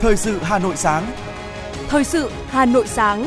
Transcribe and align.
Thời 0.00 0.16
sự 0.16 0.38
Hà 0.42 0.58
Nội 0.58 0.76
sáng. 0.76 1.06
Thời 1.88 2.04
sự 2.04 2.30
Hà 2.48 2.64
Nội 2.64 2.86
sáng. 2.86 3.26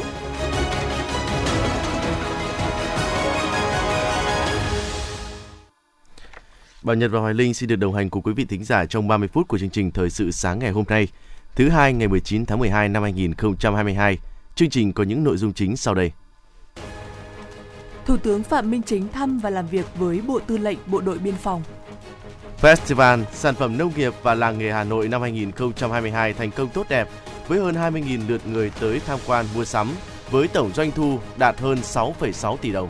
Bảo 6.84 6.95
Nhật 6.95 7.12
và 7.12 7.20
Hoài 7.20 7.34
Linh 7.34 7.54
xin 7.54 7.70
được 7.70 7.76
đồng 7.76 7.94
hành 7.94 8.09
cùng 8.09 8.23
quý 8.23 8.34
vị 8.34 8.45
thính 8.45 8.63
giả 8.63 8.86
trong 8.86 9.07
30 9.07 9.27
phút 9.34 9.48
của 9.48 9.57
chương 9.57 9.70
trình 9.70 9.91
Thời 9.91 10.09
sự 10.09 10.31
sáng 10.31 10.59
ngày 10.59 10.71
hôm 10.71 10.86
nay, 10.89 11.07
thứ 11.55 11.70
hai 11.70 11.94
ngày 11.94 12.07
19 12.07 12.45
tháng 12.45 12.59
12 12.59 12.90
năm 12.90 13.03
2022. 13.03 14.17
Chương 14.55 14.70
trình 14.70 14.94
có 14.94 15.03
những 15.03 15.23
nội 15.23 15.38
dung 15.38 15.53
chính 15.53 15.77
sau 15.77 15.94
đây. 15.94 16.12
Thủ 18.05 18.17
tướng 18.17 18.44
Phạm 18.44 18.72
Minh 18.72 18.81
Chính 18.85 19.08
thăm 19.08 19.40
và 19.40 19.49
làm 19.49 19.67
việc 19.67 19.85
với 19.95 20.22
Bộ 20.27 20.40
Tư 20.40 20.58
lệnh 20.58 20.77
Bộ 20.85 21.02
đội 21.02 21.20
Biên 21.20 21.35
phòng. 21.35 21.63
Festival 22.61 23.23
Sản 23.33 23.55
phẩm 23.55 23.77
nông 23.77 23.91
nghiệp 23.95 24.13
và 24.23 24.35
làng 24.35 24.57
nghề 24.57 24.71
Hà 24.71 24.83
Nội 24.83 25.07
năm 25.07 25.21
2022 25.21 26.33
thành 26.33 26.51
công 26.51 26.70
tốt 26.70 26.85
đẹp 26.89 27.07
với 27.47 27.59
hơn 27.59 27.75
20.000 27.75 28.20
lượt 28.27 28.41
người 28.47 28.71
tới 28.79 29.01
tham 29.07 29.20
quan 29.27 29.45
mua 29.55 29.65
sắm 29.65 29.91
với 30.31 30.47
tổng 30.47 30.71
doanh 30.73 30.91
thu 30.91 31.20
đạt 31.37 31.59
hơn 31.59 31.77
6,6 31.77 32.57
tỷ 32.57 32.71
đồng. 32.71 32.89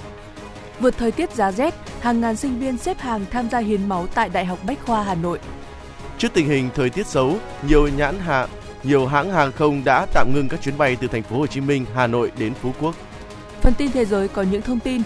Vượt 0.80 0.97
thời 0.97 1.11
tiết 1.11 1.31
giá 1.31 1.52
rét, 1.52 1.73
hàng 1.99 2.21
ngàn 2.21 2.35
sinh 2.35 2.59
viên 2.59 2.77
xếp 2.77 2.99
hàng 2.99 3.25
tham 3.31 3.49
gia 3.49 3.59
hiến 3.59 3.89
máu 3.89 4.07
tại 4.13 4.30
Đại 4.30 4.45
học 4.45 4.59
Bách 4.63 4.85
khoa 4.85 5.03
Hà 5.03 5.16
Nội. 5.16 5.39
Trước 6.17 6.33
tình 6.33 6.47
hình 6.47 6.69
thời 6.75 6.89
tiết 6.89 7.08
xấu, 7.08 7.38
nhiều 7.67 7.88
nhãn 7.88 8.19
hàng 8.19 8.49
nhiều 8.83 9.08
hãng 9.08 9.31
hàng 9.31 9.52
không 9.52 9.83
đã 9.85 10.05
tạm 10.13 10.31
ngưng 10.33 10.47
các 10.49 10.61
chuyến 10.61 10.77
bay 10.77 10.97
từ 11.02 11.08
thành 11.08 11.23
phố 11.23 11.38
Hồ 11.38 11.47
Chí 11.47 11.61
Minh, 11.61 11.85
Hà 11.95 12.08
Nội 12.08 12.31
đến 12.38 12.53
Phú 12.61 12.73
Quốc. 12.81 12.95
Phần 13.61 13.73
tin 13.73 13.91
thế 13.91 14.05
giới 14.05 14.27
có 14.27 14.41
những 14.41 14.61
thông 14.61 14.80
tin. 14.80 15.02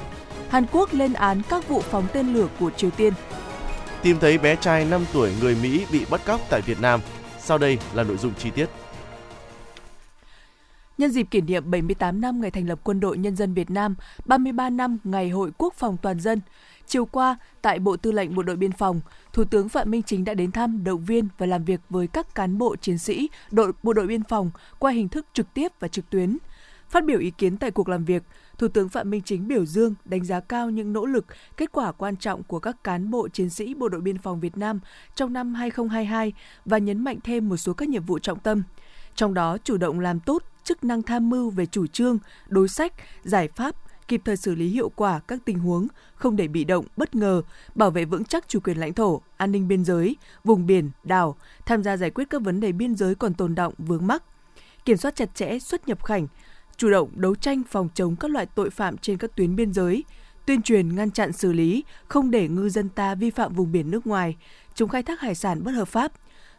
Hàn 0.50 0.66
Quốc 0.72 0.94
lên 0.94 1.14
án 1.14 1.42
các 1.50 1.68
vụ 1.68 1.82
phóng 1.82 2.08
tên 2.14 2.34
lửa 2.34 2.48
của 2.60 2.72
Triều 2.78 2.90
Tiên. 2.90 3.14
Tìm 4.06 4.20
thấy 4.20 4.38
bé 4.38 4.56
trai 4.56 4.86
5 4.86 5.06
tuổi 5.14 5.32
người 5.42 5.58
Mỹ 5.64 5.86
bị 5.92 6.06
bắt 6.12 6.22
cóc 6.26 6.42
tại 6.50 6.62
Việt 6.62 6.82
Nam. 6.82 7.00
Sau 7.40 7.58
đây 7.58 7.80
là 7.94 8.04
nội 8.04 8.18
dung 8.18 8.34
chi 8.38 8.50
tiết. 8.50 8.70
Nhân 10.98 11.12
dịp 11.12 11.24
kỷ 11.32 11.42
niệm 11.42 11.72
78 11.72 12.22
năm 12.22 12.42
ngày 12.42 12.52
thành 12.52 12.68
lập 12.68 12.80
Quân 12.84 13.00
đội 13.00 13.18
Nhân 13.18 13.36
dân 13.36 13.54
Việt 13.54 13.70
Nam, 13.70 13.96
33 14.26 14.70
năm 14.70 14.98
ngày 15.04 15.30
Hội 15.30 15.52
Quốc 15.58 15.74
phòng 15.74 15.98
toàn 16.02 16.20
dân, 16.20 16.42
chiều 16.88 17.06
qua 17.06 17.38
tại 17.62 17.80
Bộ 17.80 17.98
Tư 17.98 18.12
lệnh 18.12 18.36
Bộ 18.36 18.44
đội 18.44 18.56
Biên 18.56 18.72
phòng, 18.72 19.02
Thủ 19.34 19.44
tướng 19.44 19.70
Phạm 19.70 19.92
Minh 19.92 20.04
Chính 20.04 20.26
đã 20.26 20.34
đến 20.34 20.52
thăm, 20.52 20.84
động 20.84 21.06
viên 21.06 21.28
và 21.38 21.46
làm 21.46 21.66
việc 21.66 21.82
với 21.90 22.08
các 22.08 22.36
cán 22.36 22.58
bộ 22.58 22.76
chiến 22.76 22.98
sĩ 22.98 23.30
đội 23.52 23.72
Bộ 23.84 23.94
đội 23.94 24.08
Biên 24.08 24.24
phòng 24.24 24.52
qua 24.80 24.92
hình 24.92 25.10
thức 25.10 25.26
trực 25.34 25.54
tiếp 25.54 25.72
và 25.80 25.88
trực 25.88 26.10
tuyến. 26.10 26.38
Phát 26.90 27.06
biểu 27.06 27.20
ý 27.20 27.32
kiến 27.32 27.58
tại 27.58 27.72
cuộc 27.72 27.90
làm 27.90 28.06
việc, 28.06 28.24
Thủ 28.58 28.68
tướng 28.68 28.90
Phạm 28.90 29.10
Minh 29.10 29.22
Chính 29.26 29.48
biểu 29.48 29.66
dương, 29.66 29.94
đánh 30.06 30.26
giá 30.26 30.40
cao 30.40 30.70
những 30.70 30.94
nỗ 30.94 31.06
lực, 31.06 31.26
kết 31.58 31.72
quả 31.72 31.92
quan 31.92 32.16
trọng 32.16 32.44
của 32.44 32.60
các 32.60 32.84
cán 32.84 33.12
bộ 33.12 33.28
chiến 33.28 33.50
sĩ 33.50 33.74
Bộ 33.74 33.90
đội 33.90 34.02
Biên 34.02 34.18
phòng 34.18 34.40
Việt 34.40 34.58
Nam 34.58 34.80
trong 35.16 35.34
năm 35.34 35.54
2022 35.54 36.34
và 36.66 36.78
nhấn 36.78 37.04
mạnh 37.04 37.18
thêm 37.24 37.50
một 37.50 37.58
số 37.58 37.74
các 37.74 37.90
nhiệm 37.90 38.04
vụ 38.04 38.20
trọng 38.20 38.40
tâm. 38.40 38.64
Trong 39.16 39.34
đó, 39.34 39.58
chủ 39.64 39.78
động 39.78 40.00
làm 40.00 40.20
tốt 40.20 40.44
chức 40.64 40.84
năng 40.84 41.02
tham 41.02 41.30
mưu 41.30 41.50
về 41.50 41.66
chủ 41.66 41.88
trương, 41.88 42.20
đối 42.48 42.68
sách, 42.68 42.94
giải 43.24 43.48
pháp, 43.56 43.76
kịp 44.08 44.22
thời 44.26 44.38
xử 44.38 44.56
lý 44.56 44.68
hiệu 44.68 44.90
quả 44.96 45.20
các 45.20 45.40
tình 45.46 45.60
huống, 45.60 45.88
không 46.16 46.36
để 46.36 46.48
bị 46.48 46.64
động, 46.64 46.86
bất 46.98 47.16
ngờ, 47.16 47.42
bảo 47.76 47.92
vệ 47.92 48.06
vững 48.06 48.26
chắc 48.26 48.48
chủ 48.48 48.60
quyền 48.60 48.78
lãnh 48.78 48.94
thổ, 48.94 49.22
an 49.38 49.52
ninh 49.52 49.68
biên 49.68 49.86
giới, 49.86 50.16
vùng 50.44 50.66
biển, 50.66 50.92
đảo, 51.04 51.36
tham 51.66 51.84
gia 51.84 51.98
giải 51.98 52.10
quyết 52.10 52.30
các 52.30 52.42
vấn 52.42 52.60
đề 52.60 52.72
biên 52.72 52.96
giới 52.96 53.16
còn 53.16 53.34
tồn 53.34 53.56
động, 53.56 53.74
vướng 53.78 54.08
mắc, 54.08 54.24
kiểm 54.86 54.98
soát 54.98 55.16
chặt 55.16 55.36
chẽ 55.36 55.60
xuất 55.60 55.88
nhập 55.88 56.06
cảnh, 56.06 56.28
chủ 56.78 56.90
động 56.90 57.10
đấu 57.16 57.36
tranh 57.36 57.64
phòng 57.70 57.90
chống 57.94 58.16
các 58.16 58.32
loại 58.32 58.46
tội 58.46 58.70
phạm 58.70 58.98
trên 58.98 59.18
các 59.18 59.36
tuyến 59.36 59.56
biên 59.56 59.74
giới, 59.74 60.04
tuyên 60.46 60.62
truyền 60.62 60.96
ngăn 60.96 61.12
chặn 61.12 61.34
xử 61.34 61.54
lý, 61.54 61.84
không 62.08 62.32
để 62.32 62.48
ngư 62.48 62.70
dân 62.70 62.90
ta 62.90 63.16
vi 63.16 63.30
phạm 63.30 63.54
vùng 63.54 63.72
biển 63.72 63.92
nước 63.92 64.08
ngoài, 64.08 64.36
chống 64.74 64.90
khai 64.90 65.04
thác 65.04 65.22
hải 65.22 65.36
sản 65.36 65.64
bất 65.64 65.72
hợp 65.72 65.88
pháp, 65.88 66.12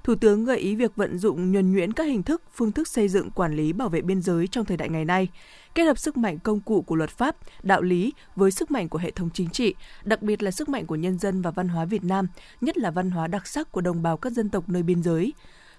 Thủ 0.07 0.15
tướng 0.15 0.45
gợi 0.45 0.59
ý 0.59 0.77
việc 0.77 0.97
vận 0.97 1.19
dụng 1.19 1.53
nhuần 1.53 1.73
nhuyễn 1.73 1.93
các 1.93 2.05
hình 2.05 2.23
thức, 2.23 2.43
phương 2.55 2.73
thức 2.73 2.89
xây 2.89 3.09
dựng 3.09 3.31
quản 3.31 3.57
lý 3.57 3.73
bảo 3.73 3.89
vệ 3.89 4.01
biên 4.01 4.23
giới 4.23 4.47
trong 4.47 4.65
thời 4.65 4.77
đại 4.77 4.89
ngày 4.89 5.05
nay, 5.05 5.29
kết 5.75 5.85
hợp 5.85 5.99
sức 5.99 6.17
mạnh 6.17 6.39
công 6.39 6.61
cụ 6.61 6.83
của 6.83 6.95
luật 6.95 7.11
pháp, 7.11 7.37
đạo 7.63 7.83
lý 7.83 8.13
với 8.37 8.51
sức 8.51 8.71
mạnh 8.71 8.89
của 8.89 8.99
hệ 8.99 9.11
thống 9.11 9.31
chính 9.35 9.51
trị, 9.51 9.75
đặc 10.05 10.23
biệt 10.23 10.43
là 10.43 10.51
sức 10.51 10.69
mạnh 10.69 10.87
của 10.87 10.97
nhân 10.97 11.19
dân 11.19 11.43
và 11.43 11.51
văn 11.51 11.69
hóa 11.69 11.85
Việt 11.85 12.05
Nam, 12.05 12.29
nhất 12.61 12.79
là 12.79 12.91
văn 12.91 13.11
hóa 13.11 13.27
đặc 13.27 13.47
sắc 13.47 13.73
của 13.73 13.81
đồng 13.81 14.03
bào 14.03 14.17
các 14.17 14.33
dân 14.33 14.49
tộc 14.49 14.69
nơi 14.69 14.83
biên 14.83 15.03
giới. 15.03 15.33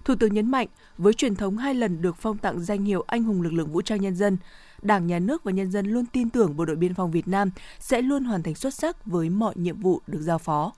Thủ 0.08 0.14
tướng 0.14 0.34
nhấn 0.34 0.50
mạnh, 0.50 0.66
với 0.98 1.14
truyền 1.14 1.36
thống 1.36 1.58
hai 1.58 1.74
lần 1.74 2.02
được 2.02 2.16
phong 2.16 2.38
tặng 2.38 2.60
danh 2.60 2.84
hiệu 2.84 3.04
anh 3.06 3.22
hùng 3.22 3.42
lực 3.42 3.52
lượng 3.52 3.72
vũ 3.72 3.82
trang 3.82 4.00
nhân 4.00 4.14
dân, 4.16 4.36
Đảng, 4.82 5.06
Nhà 5.06 5.18
nước 5.18 5.44
và 5.44 5.52
nhân 5.52 5.70
dân 5.70 5.86
luôn 5.86 6.06
tin 6.06 6.30
tưởng 6.30 6.56
Bộ 6.56 6.64
đội 6.64 6.76
Biên 6.76 6.94
phòng 6.94 7.10
Việt 7.10 7.28
Nam 7.28 7.50
sẽ 7.78 8.02
luôn 8.02 8.24
hoàn 8.24 8.42
thành 8.42 8.54
xuất 8.54 8.74
sắc 8.74 9.06
với 9.06 9.30
mọi 9.30 9.54
nhiệm 9.56 9.80
vụ 9.80 10.00
được 10.06 10.18
giao 10.20 10.38
phó. 10.38 10.72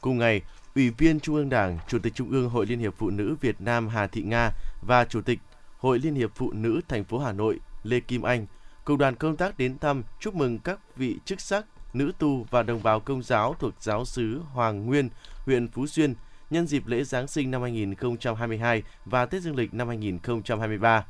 Cùng 0.00 0.18
ngày, 0.18 0.42
Ủy 0.74 0.90
viên 0.90 1.20
Trung 1.20 1.34
ương 1.34 1.48
Đảng, 1.48 1.78
Chủ 1.88 1.98
tịch 1.98 2.14
Trung 2.14 2.30
ương 2.30 2.48
Hội 2.48 2.66
Liên 2.66 2.78
hiệp 2.78 2.94
Phụ 2.98 3.10
nữ 3.10 3.36
Việt 3.40 3.60
Nam 3.60 3.88
Hà 3.88 4.06
Thị 4.06 4.22
Nga 4.22 4.50
và 4.86 5.04
Chủ 5.04 5.20
tịch 5.20 5.38
Hội 5.78 5.98
Liên 5.98 6.14
hiệp 6.14 6.30
Phụ 6.34 6.52
nữ 6.52 6.80
thành 6.88 7.04
phố 7.04 7.18
Hà 7.18 7.32
Nội 7.32 7.60
Lê 7.82 8.00
Kim 8.00 8.22
Anh 8.22 8.46
cùng 8.84 8.98
đoàn 8.98 9.16
công 9.16 9.36
tác 9.36 9.58
đến 9.58 9.78
thăm 9.78 10.02
chúc 10.20 10.34
mừng 10.34 10.58
các 10.58 10.78
vị 10.96 11.18
chức 11.24 11.40
sắc, 11.40 11.66
nữ 11.92 12.12
tu 12.18 12.46
và 12.50 12.62
đồng 12.62 12.82
bào 12.82 13.00
công 13.00 13.22
giáo 13.22 13.56
thuộc 13.58 13.74
giáo 13.80 14.04
xứ 14.04 14.40
Hoàng 14.52 14.86
Nguyên, 14.86 15.08
huyện 15.46 15.68
Phú 15.68 15.86
Xuyên 15.86 16.14
nhân 16.54 16.66
dịp 16.66 16.86
lễ 16.86 17.04
Giáng 17.04 17.28
sinh 17.28 17.50
năm 17.50 17.62
2022 17.62 18.82
và 19.04 19.26
Tết 19.26 19.42
Dương 19.42 19.56
lịch 19.56 19.74
năm 19.74 19.88
2023. 19.88 21.06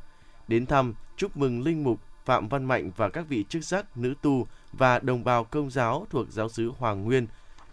Đến 0.47 0.65
thăm, 0.65 0.93
chúc 1.17 1.37
mừng 1.37 1.63
linh 1.63 1.83
mục 1.83 1.99
Phạm 2.25 2.47
Văn 2.47 2.65
Mạnh 2.65 2.91
và 2.97 3.09
các 3.09 3.25
vị 3.29 3.45
chức 3.49 3.63
sắc, 3.63 3.97
nữ 3.97 4.13
tu 4.21 4.47
và 4.73 4.99
đồng 4.99 5.23
bào 5.23 5.43
công 5.43 5.71
giáo 5.71 6.07
thuộc 6.09 6.27
giáo 6.29 6.49
xứ 6.49 6.71
Hoàng 6.77 7.03
Nguyên. 7.03 7.27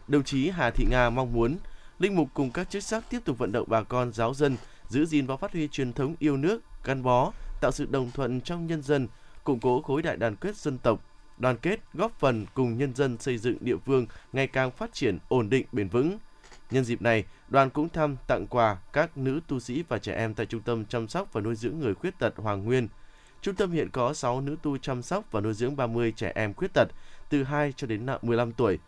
Đồng 0.08 0.24
chí 0.24 0.50
Hà 0.50 0.70
Thị 0.70 0.86
Nga 0.90 1.10
mong 1.10 1.32
muốn 1.32 1.58
Linh 1.98 2.16
mục 2.16 2.28
cùng 2.34 2.50
các 2.50 2.70
chức 2.70 2.82
sắc 2.82 3.04
tiếp 3.10 3.18
tục 3.24 3.38
vận 3.38 3.52
động 3.52 3.68
bà 3.68 3.82
con 3.82 4.12
giáo 4.12 4.34
dân 4.34 4.56
giữ 4.88 5.06
gìn 5.06 5.26
và 5.26 5.36
phát 5.36 5.52
huy 5.52 5.68
truyền 5.68 5.92
thống 5.92 6.14
yêu 6.18 6.36
nước, 6.36 6.62
gắn 6.84 7.02
bó, 7.02 7.32
tạo 7.60 7.70
sự 7.72 7.86
đồng 7.90 8.10
thuận 8.10 8.40
trong 8.40 8.66
nhân 8.66 8.82
dân, 8.82 9.08
củng 9.44 9.60
cố 9.60 9.82
khối 9.82 10.02
đại 10.02 10.16
đoàn 10.16 10.36
kết 10.36 10.56
dân 10.56 10.78
tộc, 10.78 11.00
đoàn 11.38 11.56
kết 11.56 11.80
góp 11.94 12.20
phần 12.20 12.46
cùng 12.54 12.78
nhân 12.78 12.94
dân 12.94 13.18
xây 13.18 13.38
dựng 13.38 13.56
địa 13.60 13.76
phương 13.86 14.06
ngày 14.32 14.46
càng 14.46 14.70
phát 14.70 14.92
triển 14.92 15.18
ổn 15.28 15.50
định 15.50 15.66
bền 15.72 15.88
vững. 15.88 16.18
Nhân 16.70 16.84
dịp 16.84 17.02
này, 17.02 17.24
đoàn 17.52 17.70
cũng 17.70 17.88
thăm 17.88 18.16
tặng 18.26 18.46
quà 18.46 18.76
các 18.92 19.16
nữ 19.16 19.40
tu 19.48 19.60
sĩ 19.60 19.84
và 19.88 19.98
trẻ 19.98 20.14
em 20.14 20.34
tại 20.34 20.46
Trung 20.46 20.60
tâm 20.60 20.84
chăm 20.84 21.08
sóc 21.08 21.32
và 21.32 21.40
nuôi 21.40 21.54
dưỡng 21.54 21.78
người 21.78 21.94
khuyết 21.94 22.18
tật 22.18 22.32
Hoàng 22.36 22.64
Nguyên. 22.64 22.88
Trung 23.42 23.54
tâm 23.54 23.70
hiện 23.70 23.90
có 23.90 24.14
6 24.14 24.40
nữ 24.40 24.56
tu 24.62 24.78
chăm 24.78 25.02
sóc 25.02 25.24
và 25.30 25.40
nuôi 25.40 25.54
dưỡng 25.54 25.76
30 25.76 26.12
trẻ 26.16 26.32
em 26.34 26.54
khuyết 26.54 26.70
tật 26.74 26.88
từ 27.28 27.42
2 27.42 27.72
cho 27.76 27.86
đến 27.86 28.06
15 28.22 28.52
tuổi. 28.52 28.78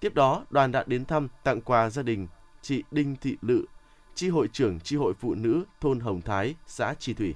Tiếp 0.00 0.14
đó, 0.14 0.44
đoàn 0.50 0.72
đã 0.72 0.84
đến 0.86 1.04
thăm 1.04 1.28
tặng 1.44 1.60
quà 1.60 1.90
gia 1.90 2.02
đình 2.02 2.28
chị 2.62 2.82
Đinh 2.90 3.16
Thị 3.20 3.36
Lự, 3.42 3.64
tri 4.14 4.28
hội 4.28 4.48
trưởng 4.52 4.80
tri 4.80 4.96
hội 4.96 5.14
phụ 5.20 5.34
nữ 5.34 5.64
thôn 5.80 6.00
Hồng 6.00 6.20
Thái, 6.20 6.54
xã 6.66 6.94
Chi 6.98 7.14
Thủy. 7.14 7.34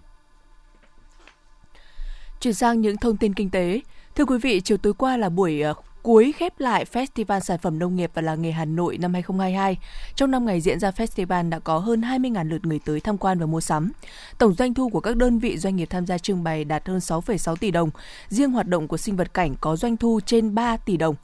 Chuyển 2.41 2.55
sang 2.55 2.81
những 2.81 2.97
thông 2.97 3.17
tin 3.17 3.35
kinh 3.35 3.51
tế. 3.51 3.81
Thưa 4.15 4.25
quý 4.25 4.39
vị, 4.39 4.61
chiều 4.61 4.77
tối 4.79 4.95
qua 4.95 5.17
là 5.17 5.29
buổi 5.29 5.61
ờ, 5.61 5.75
cuối 6.03 6.33
khép 6.37 6.61
lại 6.61 6.85
Festival 6.93 7.41
Sản 7.41 7.59
phẩm 7.59 7.79
Nông 7.79 7.97
nghiệp 7.97 8.11
và 8.15 8.23
Làng 8.23 8.43
nghề 8.43 8.51
Hà 8.51 8.65
Nội 8.65 8.99
năm 8.99 9.13
2022. 9.13 9.79
Trong 10.15 10.31
năm 10.31 10.47
ngày 10.47 10.61
diễn 10.61 10.81
ra 10.81 10.91
festival 10.91 11.49
đã 11.49 11.59
có 11.59 11.79
hơn 11.79 12.01
20.000 12.01 12.49
lượt 12.49 12.67
người 12.67 12.81
tới 12.85 13.01
tham 13.01 13.19
quan 13.19 13.39
và 13.39 13.47
mua 13.47 13.61
sắm. 13.61 13.93
Tổng 14.39 14.55
doanh 14.55 14.75
thu 14.75 14.89
của 14.89 15.01
các 15.01 15.17
đơn 15.17 15.39
vị 15.39 15.59
doanh 15.59 15.77
nghiệp 15.77 15.89
tham 15.91 16.07
gia 16.07 16.19
trưng 16.19 16.45
bày 16.45 16.65
đạt 16.65 16.89
hơn 16.89 16.99
6,6 16.99 17.57
tỷ 17.57 17.71
đồng. 17.71 17.91
Riêng 18.29 18.51
hoạt 18.51 18.67
động 18.67 18.89
của 18.89 18.97
sinh 18.97 19.17
vật 19.17 19.35
cảnh 19.35 19.55
có 19.61 19.77
doanh 19.77 19.97
thu 19.97 20.21
trên 20.27 20.55
3 20.55 20.77
tỷ 20.77 20.97
đồng 20.97 21.15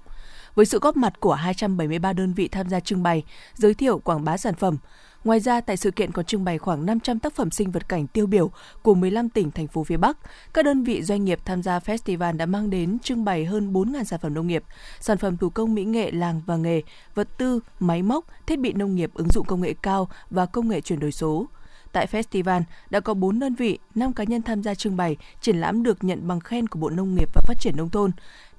với 0.55 0.67
sự 0.67 0.79
góp 0.79 0.97
mặt 0.97 1.21
của 1.21 1.35
273 1.35 2.13
đơn 2.13 2.33
vị 2.33 2.49
tham 2.49 2.69
gia 2.69 2.81
trưng 2.81 3.03
bày, 3.03 3.23
giới 3.55 3.75
thiệu 3.75 3.99
quảng 3.99 4.25
bá 4.25 4.37
sản 4.37 4.55
phẩm. 4.55 4.79
Ngoài 5.27 5.41
ra, 5.41 5.61
tại 5.61 5.77
sự 5.77 5.91
kiện 5.91 6.13
còn 6.13 6.25
trưng 6.25 6.45
bày 6.45 6.59
khoảng 6.59 6.87
500 6.87 7.19
tác 7.19 7.35
phẩm 7.35 7.51
sinh 7.51 7.71
vật 7.71 7.89
cảnh 7.89 8.07
tiêu 8.07 8.27
biểu 8.27 8.51
của 8.83 8.95
15 8.95 9.29
tỉnh, 9.29 9.51
thành 9.51 9.67
phố 9.67 9.85
phía 9.85 9.97
Bắc. 9.97 10.19
Các 10.55 10.65
đơn 10.65 10.83
vị 10.83 11.03
doanh 11.03 11.25
nghiệp 11.25 11.39
tham 11.45 11.63
gia 11.63 11.79
festival 11.79 12.37
đã 12.37 12.47
mang 12.47 12.71
đến 12.71 12.99
trưng 12.99 13.25
bày 13.25 13.45
hơn 13.45 13.73
4.000 13.73 14.05
sản 14.05 14.21
phẩm 14.23 14.35
nông 14.35 14.47
nghiệp, 14.47 14.65
sản 15.01 15.19
phẩm 15.19 15.37
thủ 15.37 15.51
công 15.51 15.75
mỹ 15.75 15.85
nghệ 15.85 16.11
làng 16.11 16.43
và 16.47 16.57
nghề, 16.57 16.83
vật 17.15 17.29
tư, 17.39 17.61
máy 17.81 18.03
móc, 18.03 18.25
thiết 18.47 18.59
bị 18.59 18.73
nông 18.73 18.95
nghiệp 18.95 19.11
ứng 19.15 19.29
dụng 19.29 19.47
công 19.47 19.61
nghệ 19.61 19.75
cao 19.83 20.09
và 20.31 20.47
công 20.47 20.69
nghệ 20.69 20.81
chuyển 20.81 21.01
đổi 21.01 21.13
số. 21.13 21.47
Tại 21.93 22.07
festival 22.07 22.63
đã 22.91 23.01
có 23.01 23.15
4 23.15 23.39
đơn 23.39 23.55
vị, 23.55 23.79
5 23.95 24.13
cá 24.13 24.25
nhân 24.25 24.43
tham 24.43 24.63
gia 24.63 24.75
trưng 24.75 24.97
bày, 24.97 25.17
triển 25.41 25.57
lãm 25.57 25.83
được 25.83 26.05
nhận 26.05 26.29
bằng 26.29 26.41
khen 26.41 26.69
của 26.69 26.79
Bộ 26.79 26.91
Nông 26.91 27.15
nghiệp 27.15 27.29
và 27.35 27.43
Phát 27.47 27.61
triển 27.61 27.77
nông 27.77 27.91
thôn. 27.91 28.11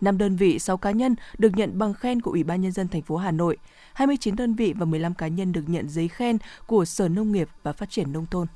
5 0.02 0.18
đơn 0.18 0.36
vị, 0.36 0.60
6 0.60 0.78
cá 0.78 0.92
nhân 0.92 1.16
được 1.38 1.52
nhận 1.56 1.80
bằng 1.80 1.94
khen 1.94 2.22
của 2.22 2.32
Ủy 2.32 2.44
ban 2.44 2.62
nhân 2.62 2.72
dân 2.72 2.88
thành 2.88 3.02
phố 3.02 3.18
Hà 3.18 3.32
Nội. 3.32 3.58
29 3.94 4.36
đơn 4.36 4.56
vị 4.56 4.74
và 4.78 4.86
15 4.86 5.14
cá 5.14 5.28
nhân 5.28 5.52
được 5.52 5.64
nhận 5.68 5.90
giấy 5.90 6.08
khen 6.08 6.38
của 6.68 6.86
Sở 6.86 7.08
Nông 7.08 7.32
nghiệp 7.32 7.50
và 7.64 7.74
Phát 7.74 7.90
triển 7.90 8.14
nông 8.14 8.26
thôn. 8.26 8.48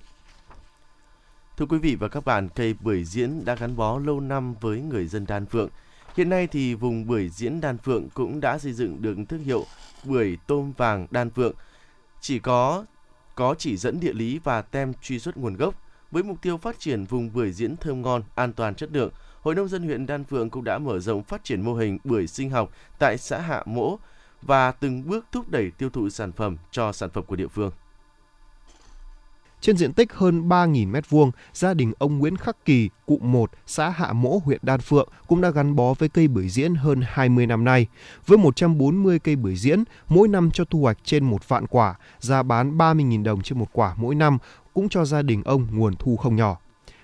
Thưa 1.58 1.66
quý 1.66 1.78
vị 1.78 1.96
và 1.96 2.08
các 2.08 2.26
bạn, 2.26 2.50
cây 2.56 2.76
bưởi 2.82 3.04
diễn 3.04 3.46
đã 3.46 3.56
gắn 3.56 3.76
bó 3.76 4.00
lâu 4.00 4.20
năm 4.20 4.56
với 4.62 4.82
người 4.82 5.08
dân 5.08 5.26
Đan 5.28 5.46
Phượng. 5.46 5.70
Hiện 6.16 6.30
nay 6.30 6.48
thì 6.48 6.74
vùng 6.76 7.08
bưởi 7.08 7.30
diễn 7.30 7.62
Đan 7.62 7.78
Phượng 7.78 8.10
cũng 8.14 8.40
đã 8.40 8.58
xây 8.58 8.74
dựng 8.74 9.02
được 9.02 9.18
thương 9.30 9.44
hiệu 9.44 9.66
bưởi 10.04 10.38
tôm 10.48 10.74
vàng 10.78 11.08
Đan 11.12 11.30
Phượng. 11.30 11.54
Chỉ 12.22 12.40
có 12.40 12.86
có 13.42 13.56
chỉ 13.58 13.78
dẫn 13.78 14.00
địa 14.00 14.14
lý 14.14 14.40
và 14.44 14.62
tem 14.62 14.94
truy 15.02 15.20
xuất 15.20 15.38
nguồn 15.38 15.56
gốc. 15.56 15.76
Với 16.12 16.24
mục 16.24 16.42
tiêu 16.42 16.58
phát 16.58 16.80
triển 16.80 17.06
vùng 17.06 17.34
bưởi 17.34 17.52
diễn 17.52 17.78
thơm 17.78 18.02
ngon, 18.02 18.24
an 18.36 18.54
toàn 18.54 18.76
chất 18.76 18.90
lượng, 18.92 19.12
Hội 19.42 19.56
nông 19.56 19.68
dân 19.68 19.84
huyện 19.84 20.06
Đan 20.06 20.24
Phượng 20.24 20.50
cũng 20.50 20.64
đã 20.64 20.78
mở 20.78 21.00
rộng 21.00 21.24
phát 21.24 21.44
triển 21.44 21.62
mô 21.62 21.74
hình 21.74 21.98
bưởi 22.04 22.28
sinh 22.28 22.50
học 22.50 22.72
tại 23.00 23.18
xã 23.18 23.40
Hạ 23.40 23.64
Mỗ 23.66 24.00
và 24.42 24.72
từng 24.72 25.08
bước 25.08 25.26
thúc 25.32 25.50
đẩy 25.50 25.72
tiêu 25.72 25.90
thụ 25.90 26.10
sản 26.10 26.32
phẩm 26.32 26.58
cho 26.72 26.92
sản 26.92 27.10
phẩm 27.10 27.24
của 27.28 27.36
địa 27.36 27.48
phương. 27.48 27.72
Trên 29.62 29.78
diện 29.78 29.94
tích 29.94 30.14
hơn 30.14 30.50
3.000 30.50 30.92
m2, 30.92 31.32
gia 31.54 31.74
đình 31.74 31.94
ông 32.00 32.20
Nguyễn 32.20 32.38
Khắc 32.38 32.66
Kỳ, 32.66 32.90
cụm 33.06 33.32
1, 33.32 33.52
xã 33.66 33.90
Hạ 33.90 34.14
Mỗ, 34.14 34.42
huyện 34.46 34.60
Đan 34.62 34.80
Phượng 34.80 35.10
cũng 35.28 35.42
đã 35.42 35.50
gắn 35.50 35.76
bó 35.76 35.94
với 35.94 36.10
cây 36.10 36.28
bưởi 36.28 36.50
diễn 36.50 36.76
hơn 36.76 37.02
20 37.06 37.48
năm 37.48 37.64
nay. 37.64 37.88
Với 38.28 38.38
140 38.38 39.20
cây 39.20 39.36
bưởi 39.36 39.56
diễn, 39.56 39.84
mỗi 40.08 40.28
năm 40.28 40.52
cho 40.52 40.66
thu 40.66 40.82
hoạch 40.82 40.98
trên 41.04 41.26
một 41.26 41.50
vạn 41.50 41.68
quả, 41.68 41.96
giá 42.20 42.44
bán 42.44 42.78
30.000 42.78 43.24
đồng 43.24 43.42
trên 43.42 43.60
một 43.60 43.70
quả 43.74 43.96
mỗi 43.98 44.16
năm 44.16 44.38
cũng 44.74 44.90
cho 44.90 45.06
gia 45.06 45.22
đình 45.22 45.44
ông 45.44 45.68
nguồn 45.72 45.96
thu 45.96 46.18
không 46.18 46.36
nhỏ. 46.36 46.58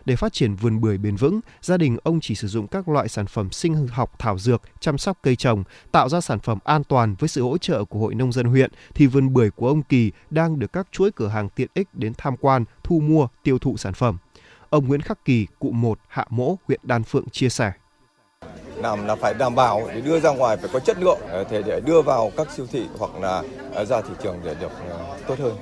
Để 0.07 0.15
phát 0.15 0.33
triển 0.33 0.55
vườn 0.55 0.81
bưởi 0.81 0.97
bền 0.97 1.15
vững, 1.15 1.39
gia 1.61 1.77
đình 1.77 1.97
ông 2.03 2.19
chỉ 2.21 2.35
sử 2.35 2.47
dụng 2.47 2.67
các 2.67 2.89
loại 2.89 3.07
sản 3.07 3.27
phẩm 3.27 3.51
sinh 3.51 3.87
học 3.87 4.19
thảo 4.19 4.37
dược, 4.37 4.61
chăm 4.79 4.97
sóc 4.97 5.17
cây 5.23 5.35
trồng, 5.35 5.63
tạo 5.91 6.09
ra 6.09 6.21
sản 6.21 6.39
phẩm 6.39 6.59
an 6.63 6.83
toàn 6.83 7.15
với 7.19 7.29
sự 7.29 7.41
hỗ 7.41 7.57
trợ 7.57 7.83
của 7.83 7.99
Hội 7.99 8.15
Nông 8.15 8.31
dân 8.31 8.45
huyện, 8.45 8.71
thì 8.95 9.07
vườn 9.07 9.33
bưởi 9.33 9.49
của 9.51 9.67
ông 9.67 9.83
Kỳ 9.83 10.11
đang 10.29 10.59
được 10.59 10.73
các 10.73 10.87
chuỗi 10.91 11.11
cửa 11.11 11.27
hàng 11.27 11.49
tiện 11.49 11.67
ích 11.73 11.87
đến 11.93 12.13
tham 12.17 12.37
quan, 12.37 12.65
thu 12.83 12.99
mua, 12.99 13.27
tiêu 13.43 13.59
thụ 13.59 13.77
sản 13.77 13.93
phẩm. 13.93 14.17
Ông 14.69 14.87
Nguyễn 14.87 15.01
Khắc 15.01 15.25
Kỳ, 15.25 15.47
cụ 15.59 15.71
1, 15.71 15.99
Hạ 16.07 16.25
Mỗ, 16.29 16.57
huyện 16.67 16.79
Đan 16.83 17.03
Phượng 17.03 17.29
chia 17.29 17.49
sẻ 17.49 17.71
làm 18.75 19.07
là 19.07 19.15
phải 19.15 19.33
đảm 19.33 19.55
bảo 19.55 19.89
để 19.93 20.01
đưa 20.01 20.19
ra 20.19 20.29
ngoài 20.29 20.57
phải 20.57 20.69
có 20.73 20.79
chất 20.79 20.97
lượng 20.99 21.19
ờ, 21.29 21.45
để 21.51 21.61
để 21.61 21.79
đưa 21.79 22.01
vào 22.01 22.31
các 22.37 22.47
siêu 22.51 22.65
thị 22.71 22.85
hoặc 22.99 23.11
là 23.21 23.43
ờ, 23.73 23.85
ra 23.85 24.01
thị 24.01 24.13
trường 24.23 24.39
để 24.43 24.55
được 24.61 24.71
ờ, 24.89 25.17
tốt 25.27 25.39
hơn 25.39 25.55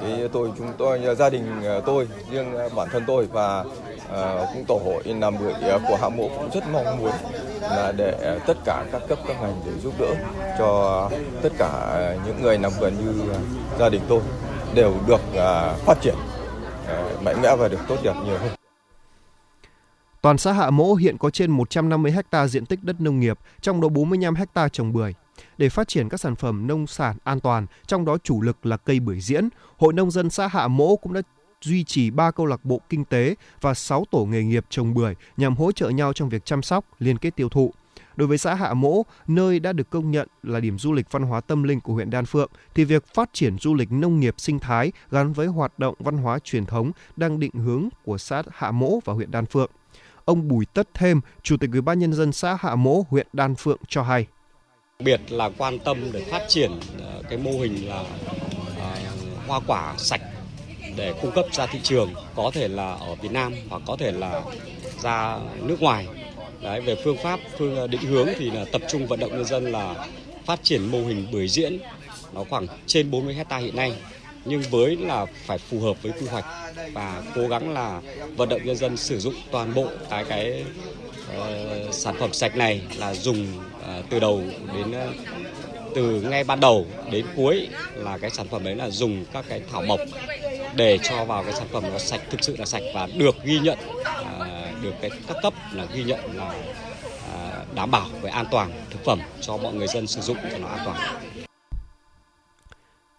thì 0.00 0.28
tôi 0.32 0.52
chúng 0.58 0.72
tôi 0.78 1.04
à, 1.06 1.14
gia 1.14 1.30
đình 1.30 1.62
à, 1.64 1.80
tôi 1.86 2.08
riêng 2.30 2.56
à, 2.56 2.68
bản 2.76 2.88
thân 2.92 3.04
tôi 3.06 3.26
và 3.32 3.60
uh, 3.60 4.48
cũng 4.54 4.64
tổ 4.64 4.80
hội 4.84 5.02
làm 5.04 5.38
bưởi 5.38 5.52
của 5.88 5.96
hạ 6.00 6.08
mộ 6.08 6.28
cũng 6.36 6.50
rất 6.54 6.64
mong 6.72 6.98
muốn 6.98 7.12
là 7.62 7.92
để 7.96 8.38
tất 8.46 8.54
cả 8.64 8.84
các 8.92 9.02
cấp 9.08 9.18
các 9.28 9.36
ngành 9.42 9.60
để 9.66 9.72
giúp 9.82 9.94
đỡ 9.98 10.14
cho 10.58 11.10
tất 11.42 11.52
cả 11.58 11.98
những 12.26 12.42
người 12.42 12.58
làm 12.58 12.72
vườn 12.80 12.94
như 12.98 13.22
gia 13.78 13.88
đình 13.88 14.02
tôi 14.08 14.20
đều 14.74 14.94
được 15.06 15.20
uh, 15.30 15.80
phát 15.86 16.00
triển 16.00 16.14
uh, 16.84 17.22
mạnh 17.22 17.42
mẽ 17.42 17.56
và 17.56 17.68
được 17.68 17.80
tốt 17.88 17.96
đẹp 18.02 18.14
nhiều 18.24 18.38
hơn. 18.38 18.50
Toàn 20.22 20.38
xã 20.38 20.52
Hạ 20.52 20.70
Mỗ 20.70 20.94
hiện 20.94 21.18
có 21.18 21.30
trên 21.30 21.50
150 21.50 22.14
ha 22.32 22.46
diện 22.46 22.66
tích 22.66 22.78
đất 22.82 23.00
nông 23.00 23.20
nghiệp, 23.20 23.38
trong 23.60 23.80
đó 23.80 23.88
45 23.88 24.34
ha 24.54 24.68
trồng 24.68 24.92
bưởi 24.92 25.14
để 25.58 25.68
phát 25.68 25.88
triển 25.88 26.08
các 26.08 26.20
sản 26.20 26.36
phẩm 26.36 26.66
nông 26.66 26.86
sản 26.86 27.16
an 27.24 27.40
toàn, 27.40 27.66
trong 27.86 28.04
đó 28.04 28.18
chủ 28.24 28.40
lực 28.40 28.66
là 28.66 28.76
cây 28.76 29.00
bưởi 29.00 29.20
diễn. 29.20 29.48
Hội 29.76 29.92
nông 29.92 30.10
dân 30.10 30.30
xã 30.30 30.46
Hạ 30.46 30.68
Mỗ 30.68 30.96
cũng 30.96 31.12
đã 31.12 31.22
duy 31.62 31.84
trì 31.84 32.10
3 32.10 32.30
câu 32.30 32.46
lạc 32.46 32.64
bộ 32.64 32.80
kinh 32.88 33.04
tế 33.04 33.34
và 33.60 33.74
6 33.74 34.04
tổ 34.10 34.24
nghề 34.24 34.42
nghiệp 34.42 34.66
trồng 34.70 34.94
bưởi 34.94 35.14
nhằm 35.36 35.56
hỗ 35.56 35.72
trợ 35.72 35.88
nhau 35.88 36.12
trong 36.12 36.28
việc 36.28 36.44
chăm 36.44 36.62
sóc, 36.62 36.84
liên 36.98 37.18
kết 37.18 37.36
tiêu 37.36 37.48
thụ. 37.48 37.72
Đối 38.16 38.28
với 38.28 38.38
xã 38.38 38.54
Hạ 38.54 38.74
Mỗ, 38.74 39.02
nơi 39.26 39.60
đã 39.60 39.72
được 39.72 39.90
công 39.90 40.10
nhận 40.10 40.28
là 40.42 40.60
điểm 40.60 40.78
du 40.78 40.92
lịch 40.92 41.06
văn 41.10 41.22
hóa 41.22 41.40
tâm 41.40 41.62
linh 41.62 41.80
của 41.80 41.94
huyện 41.94 42.10
Đan 42.10 42.26
Phượng, 42.26 42.50
thì 42.74 42.84
việc 42.84 43.14
phát 43.14 43.30
triển 43.32 43.58
du 43.58 43.74
lịch 43.74 43.92
nông 43.92 44.20
nghiệp 44.20 44.34
sinh 44.38 44.58
thái 44.58 44.92
gắn 45.10 45.32
với 45.32 45.46
hoạt 45.46 45.78
động 45.78 45.94
văn 45.98 46.16
hóa 46.16 46.38
truyền 46.38 46.66
thống 46.66 46.92
đang 47.16 47.40
định 47.40 47.52
hướng 47.52 47.88
của 48.04 48.18
xã 48.18 48.42
Hạ 48.52 48.70
Mỗ 48.70 49.00
và 49.04 49.12
huyện 49.12 49.30
Đan 49.30 49.46
Phượng. 49.46 49.70
Ông 50.24 50.48
Bùi 50.48 50.66
Tất 50.66 50.88
Thêm, 50.94 51.20
Chủ 51.42 51.56
tịch 51.56 51.70
Ủy 51.72 51.80
ban 51.80 51.98
nhân 51.98 52.12
dân 52.12 52.32
xã 52.32 52.56
Hạ 52.60 52.74
Mỗ, 52.74 53.04
huyện 53.08 53.26
Đan 53.32 53.54
Phượng 53.54 53.78
cho 53.88 54.02
hay 54.02 54.26
biệt 55.00 55.20
là 55.28 55.50
quan 55.58 55.78
tâm 55.78 56.12
để 56.12 56.24
phát 56.30 56.42
triển 56.48 56.70
ờ, 57.00 57.22
cái 57.28 57.38
mô 57.38 57.50
hình 57.50 57.88
là 57.88 58.04
ờ, 58.78 58.96
hoa 59.46 59.60
quả 59.66 59.94
sạch 59.98 60.20
để 60.96 61.14
cung 61.22 61.32
cấp 61.32 61.44
ra 61.52 61.66
thị 61.66 61.78
trường 61.82 62.14
có 62.34 62.50
thể 62.54 62.68
là 62.68 62.92
ở 62.92 63.14
Việt 63.14 63.32
Nam 63.32 63.54
hoặc 63.68 63.82
có 63.86 63.96
thể 63.96 64.12
là 64.12 64.42
ra 65.02 65.38
nước 65.62 65.82
ngoài. 65.82 66.06
Đấy, 66.62 66.80
về 66.80 66.96
phương 67.04 67.16
pháp 67.16 67.40
phương 67.58 67.76
ờ, 67.76 67.86
định 67.86 68.02
hướng 68.02 68.28
thì 68.38 68.50
là 68.50 68.64
tập 68.72 68.82
trung 68.88 69.06
vận 69.06 69.20
động 69.20 69.30
nhân 69.30 69.44
dân 69.44 69.72
là 69.72 70.06
phát 70.44 70.60
triển 70.62 70.86
mô 70.86 70.98
hình 70.98 71.26
bưởi 71.32 71.48
diễn 71.48 71.78
nó 72.32 72.44
khoảng 72.50 72.66
trên 72.86 73.10
40 73.10 73.34
hecta 73.34 73.56
hiện 73.56 73.76
nay 73.76 73.92
nhưng 74.44 74.62
với 74.70 74.96
là 74.96 75.26
phải 75.46 75.58
phù 75.58 75.80
hợp 75.80 76.02
với 76.02 76.12
quy 76.12 76.26
hoạch 76.26 76.44
và 76.92 77.22
cố 77.34 77.48
gắng 77.48 77.72
là 77.72 78.00
vận 78.36 78.48
động 78.48 78.60
nhân 78.64 78.76
dân 78.76 78.96
sử 78.96 79.20
dụng 79.20 79.34
toàn 79.50 79.74
bộ 79.74 79.88
cái 80.10 80.24
cái 80.24 80.64
uh, 81.38 81.94
sản 81.94 82.14
phẩm 82.18 82.32
sạch 82.32 82.56
này 82.56 82.82
là 82.98 83.14
dùng 83.14 83.46
À, 83.86 84.02
từ 84.10 84.20
đầu 84.20 84.42
đến 84.74 84.92
à, 84.92 85.06
từ 85.94 86.20
ngay 86.20 86.44
ban 86.44 86.60
đầu 86.60 86.86
đến 87.10 87.26
cuối 87.36 87.68
là 87.94 88.18
cái 88.18 88.30
sản 88.30 88.48
phẩm 88.48 88.64
đấy 88.64 88.74
là 88.76 88.90
dùng 88.90 89.24
các 89.32 89.44
cái 89.48 89.62
thảo 89.72 89.82
mộc 89.82 90.00
để 90.76 90.98
cho 91.02 91.24
vào 91.24 91.42
cái 91.42 91.52
sản 91.52 91.66
phẩm 91.72 91.84
nó 91.92 91.98
sạch 91.98 92.20
thực 92.30 92.44
sự 92.44 92.56
là 92.56 92.64
sạch 92.64 92.82
và 92.94 93.08
được 93.16 93.36
ghi 93.44 93.58
nhận 93.58 93.78
à, 94.04 94.72
được 94.82 94.92
cái 95.00 95.10
các 95.28 95.36
cấp 95.42 95.54
là 95.72 95.86
ghi 95.94 96.04
nhận 96.04 96.36
là 96.36 96.54
à, 97.34 97.64
đảm 97.74 97.90
bảo 97.90 98.08
về 98.22 98.30
an 98.30 98.46
toàn 98.50 98.70
thực 98.90 99.04
phẩm 99.04 99.20
cho 99.40 99.56
mọi 99.56 99.74
người 99.74 99.86
dân 99.86 100.06
sử 100.06 100.20
dụng 100.20 100.36
cho 100.50 100.58
nó 100.58 100.68
an 100.68 100.80
toàn. 100.84 101.22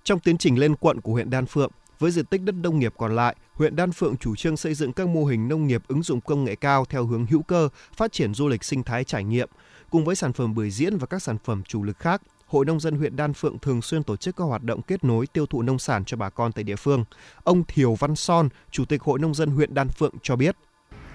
Trong 0.03 0.19
tiến 0.19 0.37
trình 0.37 0.59
lên 0.59 0.75
quận 0.75 1.01
của 1.01 1.11
huyện 1.11 1.29
Đan 1.29 1.45
Phượng, 1.45 1.71
với 1.99 2.11
diện 2.11 2.25
tích 2.25 2.41
đất 2.41 2.55
nông 2.55 2.79
nghiệp 2.79 2.93
còn 2.97 3.15
lại, 3.15 3.35
huyện 3.53 3.75
Đan 3.75 3.91
Phượng 3.91 4.17
chủ 4.17 4.35
trương 4.35 4.57
xây 4.57 4.73
dựng 4.73 4.93
các 4.93 5.07
mô 5.07 5.25
hình 5.25 5.47
nông 5.47 5.67
nghiệp 5.67 5.81
ứng 5.87 6.03
dụng 6.03 6.21
công 6.21 6.43
nghệ 6.43 6.55
cao 6.55 6.85
theo 6.89 7.05
hướng 7.05 7.25
hữu 7.25 7.41
cơ, 7.41 7.69
phát 7.95 8.11
triển 8.11 8.33
du 8.33 8.47
lịch 8.47 8.63
sinh 8.63 8.83
thái 8.83 9.03
trải 9.03 9.23
nghiệm. 9.23 9.49
Cùng 9.91 10.05
với 10.05 10.15
sản 10.15 10.33
phẩm 10.33 10.55
bưởi 10.55 10.71
diễn 10.71 10.97
và 10.97 11.07
các 11.07 11.21
sản 11.21 11.37
phẩm 11.43 11.63
chủ 11.63 11.83
lực 11.83 11.99
khác, 11.99 12.21
Hội 12.45 12.65
nông 12.65 12.79
dân 12.79 12.95
huyện 12.95 13.15
Đan 13.15 13.33
Phượng 13.33 13.59
thường 13.59 13.81
xuyên 13.81 14.03
tổ 14.03 14.15
chức 14.15 14.35
các 14.35 14.43
hoạt 14.43 14.63
động 14.63 14.81
kết 14.81 15.03
nối 15.03 15.27
tiêu 15.27 15.45
thụ 15.45 15.61
nông 15.61 15.79
sản 15.79 16.05
cho 16.05 16.17
bà 16.17 16.29
con 16.29 16.51
tại 16.51 16.63
địa 16.63 16.75
phương. 16.75 17.05
Ông 17.43 17.63
Thiều 17.63 17.95
Văn 17.95 18.15
Son, 18.15 18.49
Chủ 18.71 18.85
tịch 18.85 19.01
Hội 19.01 19.19
nông 19.19 19.33
dân 19.33 19.49
huyện 19.49 19.73
Đan 19.73 19.89
Phượng 19.89 20.13
cho 20.23 20.35
biết. 20.35 20.55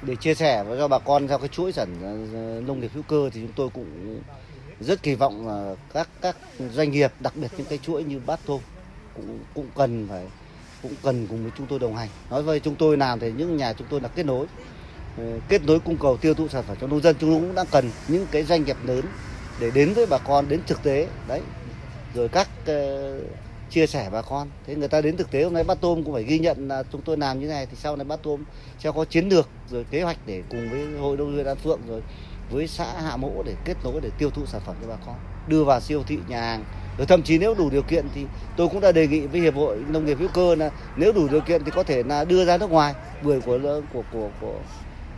Để 0.03 0.17
chia 0.17 0.35
sẻ 0.35 0.65
với 0.65 0.79
các 0.79 0.89
bà 0.89 0.99
con 0.99 1.29
theo 1.29 1.39
cái 1.39 1.49
chuỗi 1.49 1.73
sản 1.73 1.89
ờ, 2.03 2.61
nông 2.67 2.81
nghiệp 2.81 2.91
hữu 2.95 3.03
cơ 3.03 3.31
thì 3.33 3.41
chúng 3.41 3.53
tôi 3.57 3.69
cũng 3.75 4.21
rất 4.81 5.03
kỳ 5.03 5.15
vọng 5.15 5.49
là 5.49 5.75
các 5.93 6.09
các 6.23 6.37
doanh 6.73 6.91
nghiệp, 6.91 7.13
đặc 7.21 7.33
biệt 7.37 7.49
những 7.57 7.67
cái 7.67 7.79
chuỗi 7.79 8.05
như 8.05 8.21
Bát 8.27 8.41
Thô 8.47 8.61
cũng 9.15 9.39
cũng 9.55 9.67
cần 9.77 10.07
phải 10.09 10.27
cũng 10.83 10.95
cần 11.03 11.27
cùng 11.27 11.43
với 11.43 11.53
chúng 11.59 11.67
tôi 11.67 11.79
đồng 11.79 11.97
hành. 11.97 12.09
Nói 12.31 12.43
với 12.43 12.61
chúng 12.61 12.75
tôi 12.75 12.97
làm 12.97 13.21
thì 13.21 13.33
những 13.33 13.57
nhà 13.57 13.73
chúng 13.73 13.87
tôi 13.91 14.01
là 14.01 14.09
kết 14.09 14.27
nối 14.27 14.47
Ờ, 15.19 15.25
kết 15.49 15.65
nối 15.65 15.81
cung 15.81 15.97
cầu 16.01 16.17
tiêu 16.17 16.35
thụ 16.35 16.49
sản 16.49 16.65
phẩm 16.69 16.77
cho 16.81 16.87
nông 16.87 17.01
dân. 17.01 17.17
Chúng 17.21 17.31
cũng 17.31 17.55
đang 17.55 17.67
cần 17.71 17.91
những 18.09 18.27
cái 18.31 18.43
doanh 18.43 18.65
nghiệp 18.65 18.77
lớn 18.85 19.05
để 19.61 19.71
đến 19.71 19.93
với 19.93 20.07
bà 20.07 20.19
con 20.19 20.49
đến 20.49 20.61
thực 20.67 20.83
tế. 20.83 21.09
Đấy. 21.29 21.41
Rồi 22.15 22.29
các 22.29 22.49
uh, 22.63 23.23
chia 23.71 23.87
sẻ 23.87 24.09
bà 24.13 24.23
con. 24.23 24.49
Thế 24.67 24.75
người 24.75 24.89
ta 24.89 25.01
đến 25.01 25.17
thực 25.17 25.31
tế 25.31 25.43
hôm 25.45 25.55
nay 25.55 25.65
bát 25.65 25.81
tôm 25.81 26.05
cũng 26.05 26.15
phải 26.15 26.23
ghi 26.23 26.39
nhận 26.39 26.69
là 26.69 26.83
chúng 26.93 27.03
tôi 27.03 27.17
làm 27.17 27.41
như 27.41 27.47
này 27.47 27.67
thì 27.67 27.77
sau 27.77 27.97
này 27.97 28.05
bát 28.05 28.23
tôm 28.23 28.45
sẽ 28.79 28.91
có 28.95 29.05
chiến 29.05 29.29
lược 29.29 29.49
rồi 29.71 29.85
kế 29.91 30.03
hoạch 30.03 30.17
để 30.27 30.43
cùng 30.51 30.71
với 30.71 30.87
hội 31.01 31.17
nông 31.17 31.37
dân 31.37 31.47
an 31.47 31.57
phượng 31.57 31.81
rồi 31.89 32.03
với 32.51 32.67
xã 32.67 32.85
hạ 33.03 33.17
mỗ 33.17 33.43
để 33.43 33.55
kết 33.65 33.77
nối 33.85 34.01
để 34.01 34.11
tiêu 34.19 34.31
thụ 34.31 34.47
sản 34.47 34.61
phẩm 34.67 34.77
cho 34.83 34.89
bà 34.89 34.97
con 35.07 35.15
đưa 35.49 35.65
vào 35.65 35.81
siêu 35.81 36.03
thị 36.07 36.19
nhà 36.29 36.41
hàng. 36.41 36.65
Rồi 36.99 37.07
thậm 37.07 37.23
chí 37.23 37.39
nếu 37.39 37.55
đủ 37.55 37.71
điều 37.71 37.83
kiện 37.83 38.07
thì 38.15 38.25
tôi 38.57 38.69
cũng 38.69 38.81
đã 38.81 38.93
đề 38.93 39.07
nghị 39.07 39.21
với 39.21 39.41
hiệp 39.41 39.55
hội 39.55 39.79
nông 39.89 40.07
nghiệp 40.07 40.19
hữu 40.19 40.29
cơ 40.35 40.55
là 40.55 40.71
nếu 40.97 41.13
đủ 41.13 41.29
điều 41.29 41.41
kiện 41.41 41.65
thì 41.65 41.71
có 41.71 41.83
thể 41.83 42.03
là 42.03 42.25
đưa 42.25 42.45
ra 42.45 42.59
nước 42.59 42.71
ngoài. 42.71 42.95
Bưởi 43.23 43.41
của 43.41 43.59
của 43.93 44.03
của, 44.13 44.29
của 44.41 44.55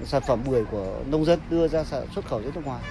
sản 0.05 0.23
phẩm 0.27 0.41
bưởi 0.47 0.65
của 0.65 1.03
nông 1.11 1.25
dân 1.25 1.41
đưa 1.51 1.69
ra 1.69 1.85
xuất 1.85 2.27
khẩu 2.27 2.43
ra 2.43 2.51
nước 2.55 2.65
ngoài 2.65 2.83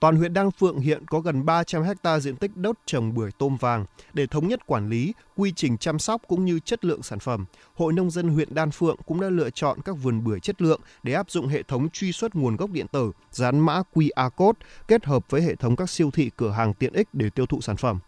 Toàn 0.00 0.16
huyện 0.16 0.32
Đan 0.32 0.50
Phượng 0.50 0.78
hiện 0.78 1.06
có 1.06 1.20
gần 1.20 1.44
300 1.44 1.82
ha 2.04 2.18
diện 2.18 2.36
tích 2.36 2.56
đất 2.56 2.78
trồng 2.86 3.14
bưởi 3.14 3.30
tôm 3.38 3.56
vàng. 3.56 3.84
Để 4.12 4.26
thống 4.26 4.48
nhất 4.48 4.66
quản 4.66 4.88
lý, 4.88 5.14
quy 5.36 5.52
trình 5.56 5.78
chăm 5.78 5.98
sóc 5.98 6.22
cũng 6.28 6.44
như 6.44 6.58
chất 6.58 6.84
lượng 6.84 7.02
sản 7.02 7.18
phẩm, 7.18 7.44
Hội 7.74 7.92
Nông 7.92 8.10
dân 8.10 8.28
huyện 8.28 8.54
Đan 8.54 8.70
Phượng 8.70 8.96
cũng 9.06 9.20
đã 9.20 9.28
lựa 9.28 9.50
chọn 9.50 9.78
các 9.84 9.92
vườn 9.92 10.24
bưởi 10.24 10.40
chất 10.40 10.62
lượng 10.62 10.80
để 11.02 11.12
áp 11.12 11.30
dụng 11.30 11.48
hệ 11.48 11.62
thống 11.62 11.88
truy 11.90 12.12
xuất 12.12 12.34
nguồn 12.34 12.56
gốc 12.56 12.70
điện 12.70 12.86
tử, 12.92 13.12
dán 13.30 13.58
mã 13.58 13.82
QR 13.94 14.30
code 14.30 14.58
kết 14.88 15.04
hợp 15.04 15.24
với 15.30 15.42
hệ 15.42 15.54
thống 15.54 15.76
các 15.76 15.90
siêu 15.90 16.10
thị 16.10 16.30
cửa 16.36 16.50
hàng 16.50 16.74
tiện 16.74 16.92
ích 16.92 17.08
để 17.12 17.30
tiêu 17.30 17.46
thụ 17.46 17.60
sản 17.60 17.76
phẩm. 17.76 17.98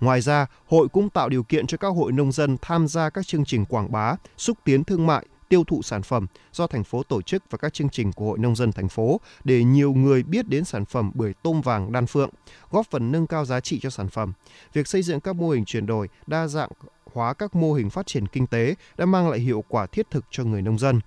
Ngoài 0.00 0.20
ra, 0.20 0.46
hội 0.66 0.88
cũng 0.88 1.10
tạo 1.10 1.28
điều 1.28 1.42
kiện 1.42 1.66
cho 1.66 1.76
các 1.76 1.88
hội 1.88 2.12
nông 2.12 2.32
dân 2.32 2.56
tham 2.62 2.88
gia 2.88 3.10
các 3.10 3.26
chương 3.26 3.44
trình 3.44 3.64
quảng 3.64 3.92
bá, 3.92 4.14
xúc 4.36 4.58
tiến 4.64 4.84
thương 4.84 5.06
mại, 5.06 5.26
tiêu 5.52 5.64
thụ 5.64 5.82
sản 5.82 6.02
phẩm 6.02 6.26
do 6.52 6.66
thành 6.66 6.84
phố 6.84 7.02
tổ 7.02 7.22
chức 7.22 7.42
và 7.50 7.58
các 7.58 7.74
chương 7.74 7.88
trình 7.88 8.12
của 8.12 8.26
Hội 8.26 8.38
Nông 8.38 8.56
dân 8.56 8.72
thành 8.72 8.88
phố 8.88 9.20
để 9.44 9.64
nhiều 9.64 9.92
người 9.92 10.22
biết 10.22 10.48
đến 10.48 10.64
sản 10.64 10.84
phẩm 10.84 11.10
bưởi 11.14 11.32
tôm 11.42 11.60
vàng 11.60 11.92
đan 11.92 12.06
phượng, 12.06 12.30
góp 12.70 12.86
phần 12.90 13.12
nâng 13.12 13.26
cao 13.26 13.44
giá 13.44 13.60
trị 13.60 13.80
cho 13.82 13.90
sản 13.90 14.08
phẩm. 14.08 14.32
Việc 14.72 14.88
xây 14.88 15.02
dựng 15.02 15.20
các 15.20 15.36
mô 15.36 15.50
hình 15.50 15.64
chuyển 15.64 15.86
đổi, 15.86 16.08
đa 16.26 16.46
dạng 16.46 16.68
hóa 17.12 17.34
các 17.34 17.54
mô 17.54 17.72
hình 17.72 17.90
phát 17.90 18.06
triển 18.06 18.26
kinh 18.26 18.46
tế 18.46 18.74
đã 18.98 19.06
mang 19.06 19.30
lại 19.30 19.40
hiệu 19.40 19.64
quả 19.68 19.86
thiết 19.86 20.10
thực 20.10 20.24
cho 20.30 20.44
người 20.44 20.62
nông 20.62 20.78
dân. 20.78 21.00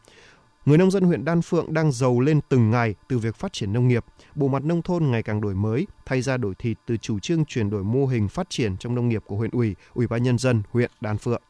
Người 0.65 0.77
nông 0.77 0.91
dân 0.91 1.03
huyện 1.03 1.25
Đan 1.25 1.41
Phượng 1.41 1.73
đang 1.73 1.91
giàu 1.91 2.19
lên 2.19 2.39
từng 2.49 2.71
ngày 2.71 2.95
từ 3.07 3.19
việc 3.19 3.35
phát 3.35 3.53
triển 3.53 3.73
nông 3.73 3.87
nghiệp. 3.87 4.05
Bộ 4.35 4.47
mặt 4.47 4.63
nông 4.63 4.81
thôn 4.81 5.11
ngày 5.11 5.23
càng 5.23 5.41
đổi 5.41 5.53
mới, 5.55 5.87
thay 6.05 6.21
ra 6.21 6.37
đổi 6.37 6.55
thịt 6.55 6.77
từ 6.85 6.97
chủ 6.97 7.19
trương 7.19 7.45
chuyển 7.45 7.69
đổi 7.69 7.83
mô 7.83 8.05
hình 8.05 8.27
phát 8.27 8.49
triển 8.49 8.77
trong 8.77 8.95
nông 8.95 9.09
nghiệp 9.09 9.23
của 9.25 9.35
huyện 9.35 9.51
ủy, 9.51 9.75
ủy 9.93 10.07
ban 10.07 10.23
nhân 10.23 10.37
dân 10.37 10.63
huyện 10.71 10.91
Đan 11.01 11.17
Phượng. 11.17 11.41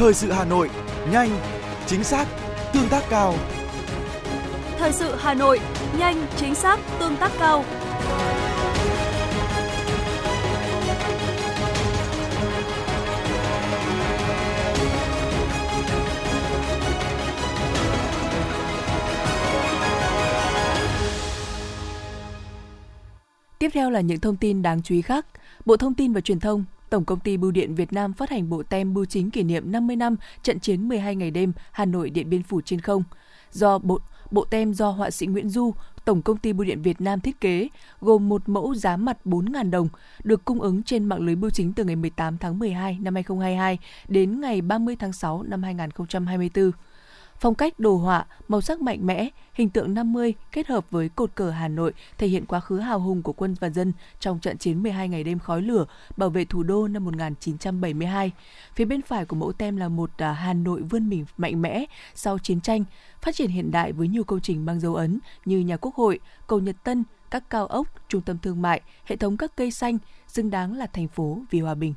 Thời 0.00 0.14
sự 0.14 0.32
Hà 0.32 0.44
Nội, 0.44 0.70
nhanh, 1.12 1.30
chính 1.86 2.04
xác, 2.04 2.26
tương 2.72 2.88
tác 2.88 3.02
cao. 3.10 3.34
Thời 4.78 4.92
sự 4.92 5.14
Hà 5.18 5.34
Nội, 5.34 5.60
nhanh, 5.98 6.26
chính 6.36 6.54
xác, 6.54 6.80
tương 6.98 7.16
tác 7.16 7.32
cao. 7.38 7.64
Tiếp 23.58 23.70
theo 23.74 23.90
là 23.90 24.00
những 24.00 24.20
thông 24.20 24.36
tin 24.36 24.62
đáng 24.62 24.82
chú 24.82 24.94
ý 24.94 25.02
khác. 25.02 25.26
Bộ 25.64 25.76
Thông 25.76 25.94
tin 25.94 26.12
và 26.12 26.20
Truyền 26.20 26.40
thông 26.40 26.64
Tổng 26.90 27.04
công 27.04 27.20
ty 27.20 27.36
Bưu 27.36 27.50
điện 27.50 27.74
Việt 27.74 27.92
Nam 27.92 28.12
phát 28.12 28.30
hành 28.30 28.48
bộ 28.48 28.62
tem 28.62 28.94
bưu 28.94 29.04
chính 29.04 29.30
kỷ 29.30 29.42
niệm 29.42 29.72
50 29.72 29.96
năm 29.96 30.16
trận 30.42 30.60
chiến 30.60 30.88
12 30.88 31.16
ngày 31.16 31.30
đêm 31.30 31.52
Hà 31.72 31.84
Nội 31.84 32.10
Điện 32.10 32.30
Biên 32.30 32.42
Phủ 32.42 32.60
trên 32.60 32.80
không. 32.80 33.02
Do 33.52 33.78
bộ 33.78 33.98
bộ 34.30 34.44
tem 34.44 34.74
do 34.74 34.90
họa 34.90 35.10
sĩ 35.10 35.26
Nguyễn 35.26 35.48
Du, 35.48 35.74
Tổng 36.04 36.22
công 36.22 36.36
ty 36.36 36.52
Bưu 36.52 36.64
điện 36.64 36.82
Việt 36.82 37.00
Nam 37.00 37.20
thiết 37.20 37.40
kế, 37.40 37.68
gồm 38.00 38.28
một 38.28 38.48
mẫu 38.48 38.74
giá 38.74 38.96
mặt 38.96 39.16
4.000 39.24 39.70
đồng, 39.70 39.88
được 40.24 40.44
cung 40.44 40.60
ứng 40.60 40.82
trên 40.82 41.04
mạng 41.04 41.20
lưới 41.20 41.34
bưu 41.34 41.50
chính 41.50 41.72
từ 41.72 41.84
ngày 41.84 41.96
18 41.96 42.38
tháng 42.38 42.58
12 42.58 42.98
năm 43.00 43.14
2022 43.14 43.78
đến 44.08 44.40
ngày 44.40 44.60
30 44.60 44.96
tháng 44.96 45.12
6 45.12 45.42
năm 45.42 45.62
2024. 45.62 46.70
Phong 47.40 47.54
cách 47.54 47.78
đồ 47.78 47.96
họa, 47.96 48.26
màu 48.48 48.60
sắc 48.60 48.80
mạnh 48.80 49.06
mẽ, 49.06 49.28
hình 49.54 49.70
tượng 49.70 49.94
50 49.94 50.34
kết 50.52 50.66
hợp 50.66 50.90
với 50.90 51.08
cột 51.08 51.30
cờ 51.34 51.50
Hà 51.50 51.68
Nội 51.68 51.92
thể 52.18 52.26
hiện 52.26 52.46
quá 52.46 52.60
khứ 52.60 52.78
hào 52.78 53.00
hùng 53.00 53.22
của 53.22 53.32
quân 53.32 53.54
và 53.60 53.70
dân 53.70 53.92
trong 54.20 54.38
trận 54.38 54.58
chiến 54.58 54.82
12 54.82 55.08
ngày 55.08 55.24
đêm 55.24 55.38
khói 55.38 55.62
lửa 55.62 55.86
bảo 56.16 56.30
vệ 56.30 56.44
thủ 56.44 56.62
đô 56.62 56.88
năm 56.88 57.04
1972. 57.04 58.30
Phía 58.74 58.84
bên 58.84 59.02
phải 59.02 59.24
của 59.24 59.36
mẫu 59.36 59.52
tem 59.52 59.76
là 59.76 59.88
một 59.88 60.10
à, 60.16 60.32
Hà 60.32 60.52
Nội 60.52 60.82
vươn 60.82 61.08
mình 61.08 61.24
mạnh 61.36 61.62
mẽ 61.62 61.84
sau 62.14 62.38
chiến 62.38 62.60
tranh, 62.60 62.84
phát 63.22 63.34
triển 63.34 63.50
hiện 63.50 63.70
đại 63.70 63.92
với 63.92 64.08
nhiều 64.08 64.24
công 64.24 64.40
trình 64.40 64.66
mang 64.66 64.80
dấu 64.80 64.94
ấn 64.94 65.18
như 65.44 65.58
nhà 65.58 65.76
Quốc 65.76 65.94
hội, 65.94 66.20
cầu 66.46 66.60
Nhật 66.60 66.76
Tân, 66.84 67.04
các 67.30 67.50
cao 67.50 67.66
ốc, 67.66 67.86
trung 68.08 68.22
tâm 68.22 68.38
thương 68.38 68.62
mại, 68.62 68.80
hệ 69.04 69.16
thống 69.16 69.36
các 69.36 69.56
cây 69.56 69.70
xanh, 69.70 69.98
xứng 70.26 70.50
đáng 70.50 70.74
là 70.74 70.86
thành 70.86 71.08
phố 71.08 71.38
vì 71.50 71.60
hòa 71.60 71.74
bình. 71.74 71.94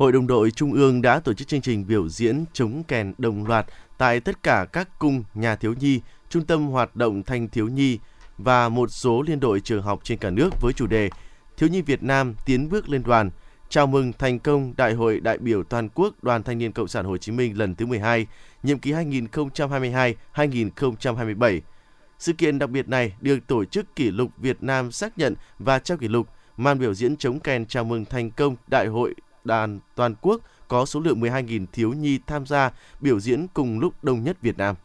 Hội 0.00 0.12
đồng 0.12 0.26
đội 0.26 0.50
Trung 0.50 0.72
ương 0.72 1.02
đã 1.02 1.20
tổ 1.20 1.32
chức 1.32 1.48
chương 1.48 1.60
trình 1.60 1.86
biểu 1.86 2.08
diễn 2.08 2.44
chống 2.52 2.82
kèn 2.88 3.14
đồng 3.18 3.46
loạt 3.46 3.66
tại 3.98 4.20
tất 4.20 4.42
cả 4.42 4.66
các 4.72 4.98
cung 4.98 5.24
nhà 5.34 5.56
thiếu 5.56 5.74
nhi, 5.80 6.00
trung 6.28 6.44
tâm 6.44 6.66
hoạt 6.66 6.96
động 6.96 7.22
thanh 7.22 7.48
thiếu 7.48 7.68
nhi 7.68 7.98
và 8.38 8.68
một 8.68 8.90
số 8.90 9.22
liên 9.22 9.40
đội 9.40 9.60
trường 9.60 9.82
học 9.82 10.00
trên 10.02 10.18
cả 10.18 10.30
nước 10.30 10.50
với 10.60 10.72
chủ 10.72 10.86
đề 10.86 11.10
Thiếu 11.56 11.68
nhi 11.68 11.82
Việt 11.82 12.02
Nam 12.02 12.34
tiến 12.46 12.68
bước 12.68 12.88
lên 12.88 13.02
đoàn, 13.02 13.30
chào 13.68 13.86
mừng 13.86 14.12
thành 14.12 14.38
công 14.38 14.74
Đại 14.76 14.94
hội 14.94 15.20
đại 15.20 15.38
biểu 15.38 15.62
toàn 15.62 15.88
quốc 15.94 16.24
Đoàn 16.24 16.42
Thanh 16.42 16.58
niên 16.58 16.72
Cộng 16.72 16.88
sản 16.88 17.04
Hồ 17.04 17.16
Chí 17.16 17.32
Minh 17.32 17.58
lần 17.58 17.74
thứ 17.74 17.86
12, 17.86 18.26
nhiệm 18.62 18.78
kỳ 18.78 18.92
2022-2027. 18.92 21.60
Sự 22.18 22.32
kiện 22.32 22.58
đặc 22.58 22.70
biệt 22.70 22.88
này 22.88 23.12
được 23.20 23.38
tổ 23.46 23.64
chức 23.64 23.96
kỷ 23.96 24.10
lục 24.10 24.30
Việt 24.36 24.62
Nam 24.62 24.92
xác 24.92 25.18
nhận 25.18 25.34
và 25.58 25.78
trao 25.78 25.98
kỷ 25.98 26.08
lục 26.08 26.28
màn 26.56 26.78
biểu 26.78 26.94
diễn 26.94 27.16
chống 27.16 27.40
kèn 27.40 27.66
chào 27.66 27.84
mừng 27.84 28.04
thành 28.04 28.30
công 28.30 28.56
Đại 28.66 28.86
hội 28.86 29.14
đàn 29.44 29.80
toàn 29.94 30.14
quốc 30.20 30.40
có 30.68 30.86
số 30.86 31.00
lượng 31.00 31.20
12.000 31.20 31.66
thiếu 31.72 31.92
nhi 31.92 32.18
tham 32.26 32.46
gia 32.46 32.70
biểu 33.00 33.20
diễn 33.20 33.46
cùng 33.54 33.80
lúc 33.80 33.94
đông 34.02 34.24
nhất 34.24 34.36
Việt 34.42 34.58
Nam. 34.58 34.76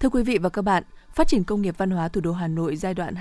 Thưa 0.00 0.08
quý 0.08 0.22
vị 0.22 0.38
và 0.38 0.48
các 0.48 0.62
bạn, 0.62 0.82
phát 1.14 1.28
triển 1.28 1.44
công 1.44 1.62
nghiệp 1.62 1.74
văn 1.78 1.90
hóa 1.90 2.08
thủ 2.08 2.20
đô 2.20 2.32
Hà 2.32 2.48
Nội 2.48 2.76
giai 2.76 2.94
đoạn 2.94 3.14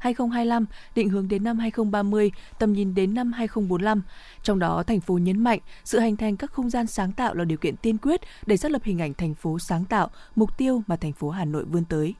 2021-2025, 0.00 0.64
định 0.94 1.08
hướng 1.08 1.28
đến 1.28 1.44
năm 1.44 1.58
2030, 1.58 2.30
tầm 2.58 2.72
nhìn 2.72 2.94
đến 2.94 3.14
năm 3.14 3.32
2045. 3.32 4.02
Trong 4.42 4.58
đó, 4.58 4.82
thành 4.82 5.00
phố 5.00 5.18
nhấn 5.18 5.44
mạnh 5.44 5.60
sự 5.84 6.00
hình 6.00 6.16
thành 6.16 6.36
các 6.36 6.52
không 6.52 6.70
gian 6.70 6.86
sáng 6.86 7.12
tạo 7.12 7.34
là 7.34 7.44
điều 7.44 7.58
kiện 7.58 7.76
tiên 7.76 7.98
quyết 7.98 8.20
để 8.46 8.56
xác 8.56 8.70
lập 8.70 8.82
hình 8.84 8.98
ảnh 8.98 9.14
thành 9.14 9.34
phố 9.34 9.58
sáng 9.58 9.84
tạo, 9.84 10.10
mục 10.34 10.58
tiêu 10.58 10.82
mà 10.86 10.96
thành 10.96 11.12
phố 11.12 11.30
Hà 11.30 11.44
Nội 11.44 11.64
vươn 11.64 11.84
tới 11.84 12.14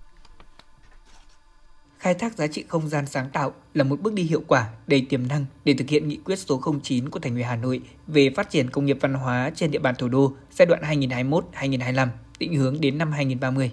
khai 1.98 2.14
thác 2.14 2.36
giá 2.36 2.46
trị 2.46 2.64
không 2.68 2.88
gian 2.88 3.06
sáng 3.06 3.30
tạo 3.32 3.54
là 3.74 3.84
một 3.84 4.00
bước 4.00 4.12
đi 4.12 4.22
hiệu 4.22 4.42
quả 4.46 4.68
đầy 4.86 5.06
tiềm 5.08 5.28
năng 5.28 5.44
để 5.64 5.74
thực 5.78 5.88
hiện 5.88 6.08
nghị 6.08 6.16
quyết 6.24 6.38
số 6.38 6.62
09 6.82 7.08
của 7.08 7.18
Thành 7.18 7.34
ủy 7.34 7.42
Hà 7.42 7.56
Nội 7.56 7.80
về 8.06 8.30
phát 8.36 8.50
triển 8.50 8.70
công 8.70 8.86
nghiệp 8.86 8.98
văn 9.00 9.14
hóa 9.14 9.50
trên 9.54 9.70
địa 9.70 9.78
bàn 9.78 9.94
thủ 9.98 10.08
đô 10.08 10.32
giai 10.50 10.66
đoạn 10.66 10.82
2021-2025, 10.82 12.08
định 12.38 12.54
hướng 12.54 12.80
đến 12.80 12.98
năm 12.98 13.12
2030. 13.12 13.72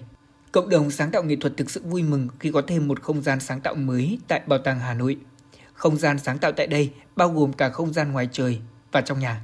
Cộng 0.52 0.68
đồng 0.68 0.90
sáng 0.90 1.10
tạo 1.10 1.22
nghệ 1.22 1.36
thuật 1.36 1.56
thực 1.56 1.70
sự 1.70 1.82
vui 1.84 2.02
mừng 2.02 2.28
khi 2.40 2.50
có 2.50 2.62
thêm 2.66 2.88
một 2.88 3.02
không 3.02 3.22
gian 3.22 3.40
sáng 3.40 3.60
tạo 3.60 3.74
mới 3.74 4.18
tại 4.28 4.40
Bảo 4.46 4.58
tàng 4.58 4.80
Hà 4.80 4.94
Nội. 4.94 5.16
Không 5.72 5.96
gian 5.96 6.18
sáng 6.18 6.38
tạo 6.38 6.52
tại 6.52 6.66
đây 6.66 6.90
bao 7.16 7.28
gồm 7.28 7.52
cả 7.52 7.68
không 7.68 7.92
gian 7.92 8.12
ngoài 8.12 8.28
trời 8.32 8.60
và 8.92 9.00
trong 9.00 9.18
nhà. 9.18 9.40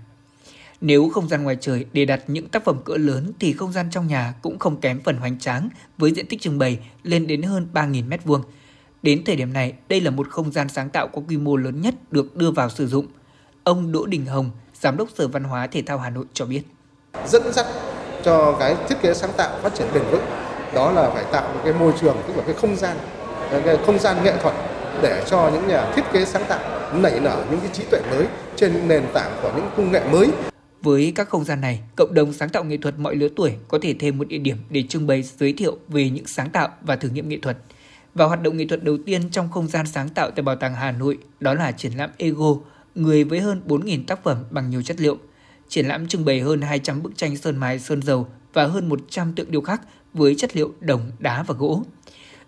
Nếu 0.81 1.09
không 1.09 1.29
gian 1.29 1.43
ngoài 1.43 1.57
trời 1.61 1.87
để 1.93 2.05
đặt 2.05 2.23
những 2.27 2.49
tác 2.49 2.65
phẩm 2.65 2.81
cỡ 2.85 2.97
lớn 2.97 3.33
thì 3.41 3.53
không 3.53 3.73
gian 3.73 3.87
trong 3.91 4.07
nhà 4.07 4.35
cũng 4.43 4.59
không 4.59 4.81
kém 4.81 5.01
phần 5.01 5.17
hoành 5.17 5.39
tráng 5.39 5.69
với 5.99 6.13
diện 6.13 6.27
tích 6.27 6.41
trưng 6.41 6.59
bày 6.59 6.79
lên 7.03 7.27
đến 7.27 7.43
hơn 7.43 7.69
3.000 7.75 8.09
m2 8.09 8.43
Đến 9.03 9.25
thời 9.25 9.37
điểm 9.37 9.53
này, 9.53 9.73
đây 9.89 10.01
là 10.01 10.11
một 10.11 10.29
không 10.31 10.53
gian 10.53 10.69
sáng 10.69 10.91
tạo 10.91 11.09
có 11.09 11.23
quy 11.29 11.37
mô 11.37 11.57
lớn 11.57 11.81
nhất 11.81 11.95
được 12.11 12.37
đưa 12.37 12.51
vào 12.51 12.71
sử 12.71 12.87
dụng. 12.87 13.07
Ông 13.65 13.93
Đỗ 13.93 14.07
Đình 14.07 14.27
Hồng, 14.27 14.51
Giám 14.75 14.97
đốc 14.97 15.09
Sở 15.15 15.29
Văn 15.29 15.45
hóa 15.45 15.67
Thể 15.67 15.83
thao 15.83 15.99
Hà 15.99 16.11
Nội 16.11 16.25
cho 16.33 16.47
biết. 16.47 16.63
Dẫn 17.27 17.53
dắt 17.53 17.67
cho 18.25 18.57
cái 18.61 18.77
thiết 18.89 18.95
kế 19.03 19.15
sáng 19.15 19.31
tạo 19.37 19.59
phát 19.63 19.75
triển 19.75 19.87
bền 19.95 20.03
vững 20.11 20.25
đó 20.75 20.93
là 20.93 21.11
phải 21.11 21.25
tạo 21.33 21.55
một 21.55 21.61
cái 21.65 21.73
môi 21.73 21.93
trường 22.01 22.17
tức 22.29 22.37
là 22.37 22.43
cái 22.47 22.55
không 22.55 22.77
gian 22.77 22.97
cái 23.65 23.77
không 23.87 23.99
gian 23.99 24.25
nghệ 24.25 24.37
thuật 24.43 24.55
để 25.03 25.25
cho 25.31 25.51
những 25.55 25.69
nhà 25.69 25.93
thiết 25.97 26.03
kế 26.13 26.25
sáng 26.25 26.45
tạo 26.49 26.93
nảy 27.01 27.21
nở 27.21 27.45
những 27.51 27.61
cái 27.61 27.69
trí 27.73 27.83
tuệ 27.91 28.01
mới 28.11 28.27
trên 28.57 28.89
nền 28.89 29.03
tảng 29.15 29.31
của 29.43 29.53
những 29.57 29.71
công 29.77 29.93
nghệ 29.93 30.03
mới 30.13 30.29
với 30.83 31.13
các 31.15 31.29
không 31.29 31.45
gian 31.45 31.61
này, 31.61 31.81
cộng 31.97 32.15
đồng 32.15 32.33
sáng 32.33 32.49
tạo 32.49 32.65
nghệ 32.65 32.77
thuật 32.77 32.99
mọi 32.99 33.17
lứa 33.17 33.29
tuổi 33.37 33.53
có 33.69 33.79
thể 33.83 33.95
thêm 33.99 34.19
một 34.19 34.29
địa 34.29 34.39
điểm 34.39 34.57
để 34.71 34.85
trưng 34.89 35.07
bày 35.07 35.23
giới 35.23 35.53
thiệu 35.53 35.77
về 35.89 36.11
những 36.11 36.27
sáng 36.27 36.51
tạo 36.51 36.69
và 36.83 36.97
thử 36.97 37.09
nghiệm 37.09 37.29
nghệ 37.29 37.39
thuật– 37.43 37.57
và 38.15 38.27
hoạt 38.27 38.43
động 38.43 38.57
nghệ 38.57 38.67
thuật 38.67 38.85
đầu 38.85 38.99
tiên 39.07 39.31
trong 39.31 39.51
không 39.51 39.69
gian 39.69 39.87
sáng 39.87 40.09
tạo 40.09 40.31
tại 40.31 40.43
Bảo 40.43 40.57
tàng 40.57 40.75
Hà 40.75 40.93
Nội 40.93 41.19
đó 41.41 41.55
là 41.55 41.73
triển 41.73 41.93
lãm 41.93 42.11
Ego, 42.17 42.57
người 42.95 43.25
với 43.25 43.41
hơn 43.41 43.63
4.000 43.67 44.05
tác 44.07 44.23
phẩm 44.25 44.45
bằng 44.51 44.71
nhiều 44.71 44.83
chất 44.83 45.01
liệu. 45.01 45.19
Triển 45.69 45.87
lãm 45.87 46.09
trưng 46.09 46.25
bày 46.25 46.41
hơn 46.41 46.63
200 46.63 47.03
bức 47.03 47.17
tranh 47.17 47.37
sơn 47.37 47.57
mài 47.57 47.79
sơn 47.79 48.03
dầu 48.03 48.29
và 48.53 48.67
hơn 48.67 48.89
100 48.89 49.33
tượng 49.33 49.51
điêu 49.51 49.61
khắc 49.61 49.81
với 50.15 50.35
chất 50.35 50.57
liệu 50.57 50.73
đồng, 50.81 51.11
đá 51.19 51.43
và 51.43 51.55
gỗ. 51.59 51.83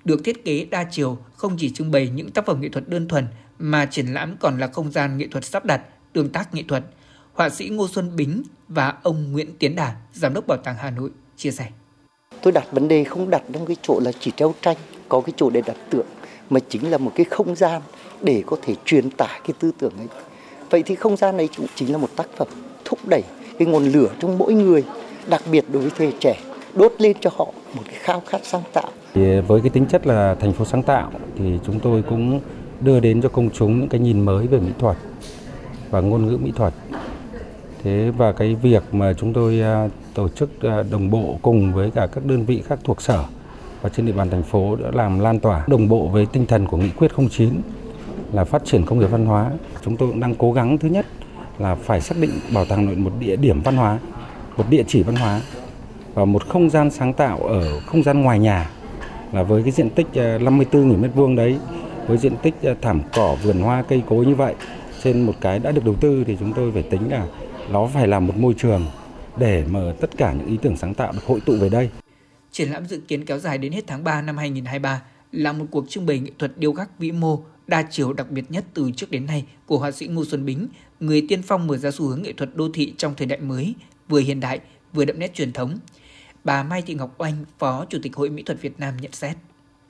Được 0.04 0.24
thiết 0.24 0.44
kế 0.44 0.64
đa 0.64 0.84
chiều, 0.90 1.18
không 1.36 1.56
chỉ 1.58 1.70
trưng 1.70 1.90
bày 1.90 2.08
những 2.08 2.30
tác 2.30 2.46
phẩm 2.46 2.60
nghệ 2.60 2.68
thuật 2.68 2.88
đơn 2.88 3.08
thuần 3.08 3.26
mà 3.58 3.86
triển 3.86 4.06
lãm 4.06 4.36
còn 4.40 4.58
là 4.58 4.66
không 4.66 4.92
gian 4.92 5.18
nghệ 5.18 5.26
thuật 5.30 5.44
sắp 5.44 5.64
đặt, 5.64 5.82
tương 6.12 6.28
tác 6.28 6.54
nghệ 6.54 6.62
thuật. 6.68 6.84
Họa 7.32 7.48
sĩ 7.48 7.68
Ngô 7.68 7.88
Xuân 7.88 8.16
Bính 8.16 8.42
và 8.68 8.94
ông 9.02 9.32
Nguyễn 9.32 9.58
Tiến 9.58 9.76
Đà, 9.76 9.96
Giám 10.12 10.34
đốc 10.34 10.46
Bảo 10.46 10.58
tàng 10.64 10.76
Hà 10.78 10.90
Nội, 10.90 11.10
chia 11.36 11.50
sẻ. 11.50 11.68
Tôi 12.42 12.52
đặt 12.52 12.64
vấn 12.72 12.88
đề 12.88 13.04
không 13.04 13.30
đặt 13.30 13.42
trong 13.52 13.66
cái 13.66 13.76
chỗ 13.82 14.00
là 14.00 14.12
chỉ 14.20 14.32
treo 14.36 14.54
tranh 14.60 14.76
có 15.12 15.20
cái 15.20 15.32
chỗ 15.36 15.50
để 15.50 15.62
đặt 15.66 15.76
tượng, 15.90 16.06
mà 16.50 16.60
chính 16.68 16.90
là 16.90 16.98
một 16.98 17.12
cái 17.14 17.24
không 17.24 17.54
gian 17.54 17.82
để 18.22 18.42
có 18.46 18.56
thể 18.62 18.74
truyền 18.84 19.10
tải 19.10 19.40
cái 19.46 19.54
tư 19.58 19.72
tưởng 19.78 19.92
ấy. 19.98 20.06
Vậy 20.70 20.82
thì 20.82 20.94
không 20.94 21.16
gian 21.16 21.36
này 21.36 21.48
cũng 21.56 21.66
chính 21.74 21.92
là 21.92 21.98
một 21.98 22.08
tác 22.16 22.26
phẩm 22.36 22.48
thúc 22.84 22.98
đẩy 23.06 23.22
cái 23.58 23.68
nguồn 23.68 23.84
lửa 23.84 24.08
trong 24.20 24.38
mỗi 24.38 24.54
người, 24.54 24.84
đặc 25.28 25.42
biệt 25.50 25.64
đối 25.72 25.82
với 25.82 25.90
thế 25.96 26.12
trẻ, 26.20 26.34
đốt 26.74 26.92
lên 26.98 27.16
cho 27.20 27.30
họ 27.36 27.44
một 27.74 27.82
cái 27.84 27.94
khao 27.98 28.22
khát 28.26 28.40
sáng 28.44 28.62
tạo. 28.72 28.88
Thì 29.14 29.40
với 29.40 29.60
cái 29.60 29.70
tính 29.70 29.86
chất 29.86 30.06
là 30.06 30.36
thành 30.40 30.52
phố 30.52 30.64
sáng 30.64 30.82
tạo 30.82 31.10
thì 31.38 31.58
chúng 31.66 31.80
tôi 31.80 32.02
cũng 32.02 32.40
đưa 32.80 33.00
đến 33.00 33.22
cho 33.22 33.28
công 33.28 33.50
chúng 33.50 33.80
những 33.80 33.88
cái 33.88 34.00
nhìn 34.00 34.20
mới 34.20 34.46
về 34.46 34.58
mỹ 34.58 34.72
thuật 34.78 34.96
và 35.90 36.00
ngôn 36.00 36.26
ngữ 36.26 36.36
mỹ 36.36 36.52
thuật. 36.56 36.74
Thế 37.82 38.12
và 38.16 38.32
cái 38.32 38.54
việc 38.54 38.82
mà 38.92 39.12
chúng 39.12 39.32
tôi 39.32 39.60
à, 39.60 39.88
tổ 40.14 40.28
chức 40.28 40.62
à, 40.62 40.82
đồng 40.90 41.10
bộ 41.10 41.38
cùng 41.42 41.74
với 41.74 41.90
cả 41.90 42.06
các 42.12 42.24
đơn 42.24 42.44
vị 42.44 42.62
khác 42.66 42.78
thuộc 42.84 43.02
sở 43.02 43.24
và 43.82 43.88
trên 43.88 44.06
địa 44.06 44.12
bàn 44.12 44.30
thành 44.30 44.42
phố 44.42 44.76
đã 44.76 44.90
làm 44.92 45.18
lan 45.18 45.40
tỏa 45.40 45.64
đồng 45.66 45.88
bộ 45.88 46.06
với 46.06 46.26
tinh 46.26 46.46
thần 46.46 46.66
của 46.66 46.76
nghị 46.76 46.90
quyết 46.90 47.10
09 47.30 47.48
là 48.32 48.44
phát 48.44 48.64
triển 48.64 48.84
công 48.86 48.98
nghiệp 48.98 49.10
văn 49.10 49.26
hóa. 49.26 49.50
Chúng 49.84 49.96
tôi 49.96 50.08
cũng 50.08 50.20
đang 50.20 50.34
cố 50.34 50.52
gắng 50.52 50.78
thứ 50.78 50.88
nhất 50.88 51.06
là 51.58 51.74
phải 51.74 52.00
xác 52.00 52.14
định 52.20 52.30
bảo 52.54 52.64
tàng 52.64 52.86
nội 52.86 52.96
một 52.96 53.12
địa 53.20 53.36
điểm 53.36 53.60
văn 53.60 53.76
hóa, 53.76 53.98
một 54.56 54.64
địa 54.70 54.84
chỉ 54.86 55.02
văn 55.02 55.16
hóa 55.16 55.40
và 56.14 56.24
một 56.24 56.48
không 56.48 56.70
gian 56.70 56.90
sáng 56.90 57.12
tạo 57.12 57.38
ở 57.38 57.80
không 57.80 58.02
gian 58.02 58.22
ngoài 58.22 58.38
nhà 58.38 58.70
là 59.32 59.42
với 59.42 59.62
cái 59.62 59.72
diện 59.72 59.90
tích 59.90 60.06
ờ, 60.14 60.38
54.000 60.38 61.00
m2 61.14 61.36
đấy, 61.36 61.58
với 62.06 62.18
diện 62.18 62.32
tích 62.42 62.54
ờ, 62.62 62.74
thảm 62.80 63.00
cỏ 63.14 63.36
vườn 63.42 63.60
hoa 63.60 63.82
cây 63.82 64.02
cối 64.08 64.26
như 64.26 64.34
vậy 64.34 64.54
trên 65.02 65.20
một 65.26 65.32
cái 65.40 65.58
đã 65.58 65.70
được 65.70 65.84
đầu 65.84 65.94
tư 66.00 66.24
thì 66.26 66.36
chúng 66.40 66.52
tôi 66.52 66.72
phải 66.72 66.82
tính 66.82 67.10
là 67.10 67.26
nó 67.70 67.86
phải 67.86 68.08
là 68.08 68.20
một 68.20 68.36
môi 68.36 68.54
trường 68.58 68.84
để 69.36 69.64
mà 69.70 69.80
tất 70.00 70.10
cả 70.16 70.32
những 70.32 70.46
ý 70.46 70.56
tưởng 70.62 70.76
sáng 70.76 70.94
tạo 70.94 71.12
được 71.12 71.24
hội 71.26 71.40
tụ 71.46 71.56
về 71.56 71.68
đây. 71.68 71.88
Triển 72.52 72.70
lãm 72.70 72.86
dự 72.86 73.00
kiến 73.08 73.24
kéo 73.24 73.38
dài 73.38 73.58
đến 73.58 73.72
hết 73.72 73.84
tháng 73.86 74.04
3 74.04 74.22
năm 74.22 74.36
2023 74.36 75.02
là 75.32 75.52
một 75.52 75.64
cuộc 75.70 75.88
trưng 75.88 76.06
bày 76.06 76.18
nghệ 76.18 76.30
thuật 76.38 76.52
điêu 76.56 76.72
khắc 76.72 76.98
vĩ 76.98 77.12
mô 77.12 77.38
đa 77.66 77.82
chiều 77.90 78.12
đặc 78.12 78.30
biệt 78.30 78.44
nhất 78.48 78.64
từ 78.74 78.90
trước 78.96 79.10
đến 79.10 79.26
nay 79.26 79.44
của 79.66 79.78
họa 79.78 79.90
sĩ 79.90 80.06
Ngô 80.06 80.24
Xuân 80.24 80.44
Bính, 80.44 80.68
người 81.00 81.26
tiên 81.28 81.42
phong 81.42 81.66
mở 81.66 81.76
ra 81.76 81.90
xu 81.90 82.06
hướng 82.06 82.22
nghệ 82.22 82.32
thuật 82.32 82.50
đô 82.54 82.68
thị 82.74 82.94
trong 82.96 83.14
thời 83.16 83.26
đại 83.26 83.40
mới, 83.40 83.74
vừa 84.08 84.18
hiện 84.18 84.40
đại, 84.40 84.60
vừa 84.92 85.04
đậm 85.04 85.18
nét 85.18 85.34
truyền 85.34 85.52
thống. 85.52 85.78
Bà 86.44 86.62
Mai 86.62 86.82
Thị 86.82 86.94
Ngọc 86.94 87.14
Oanh, 87.18 87.44
Phó 87.58 87.86
Chủ 87.88 87.98
tịch 88.02 88.16
Hội 88.16 88.30
Mỹ 88.30 88.42
thuật 88.42 88.60
Việt 88.60 88.80
Nam 88.80 88.94
nhận 89.00 89.12
xét. 89.12 89.36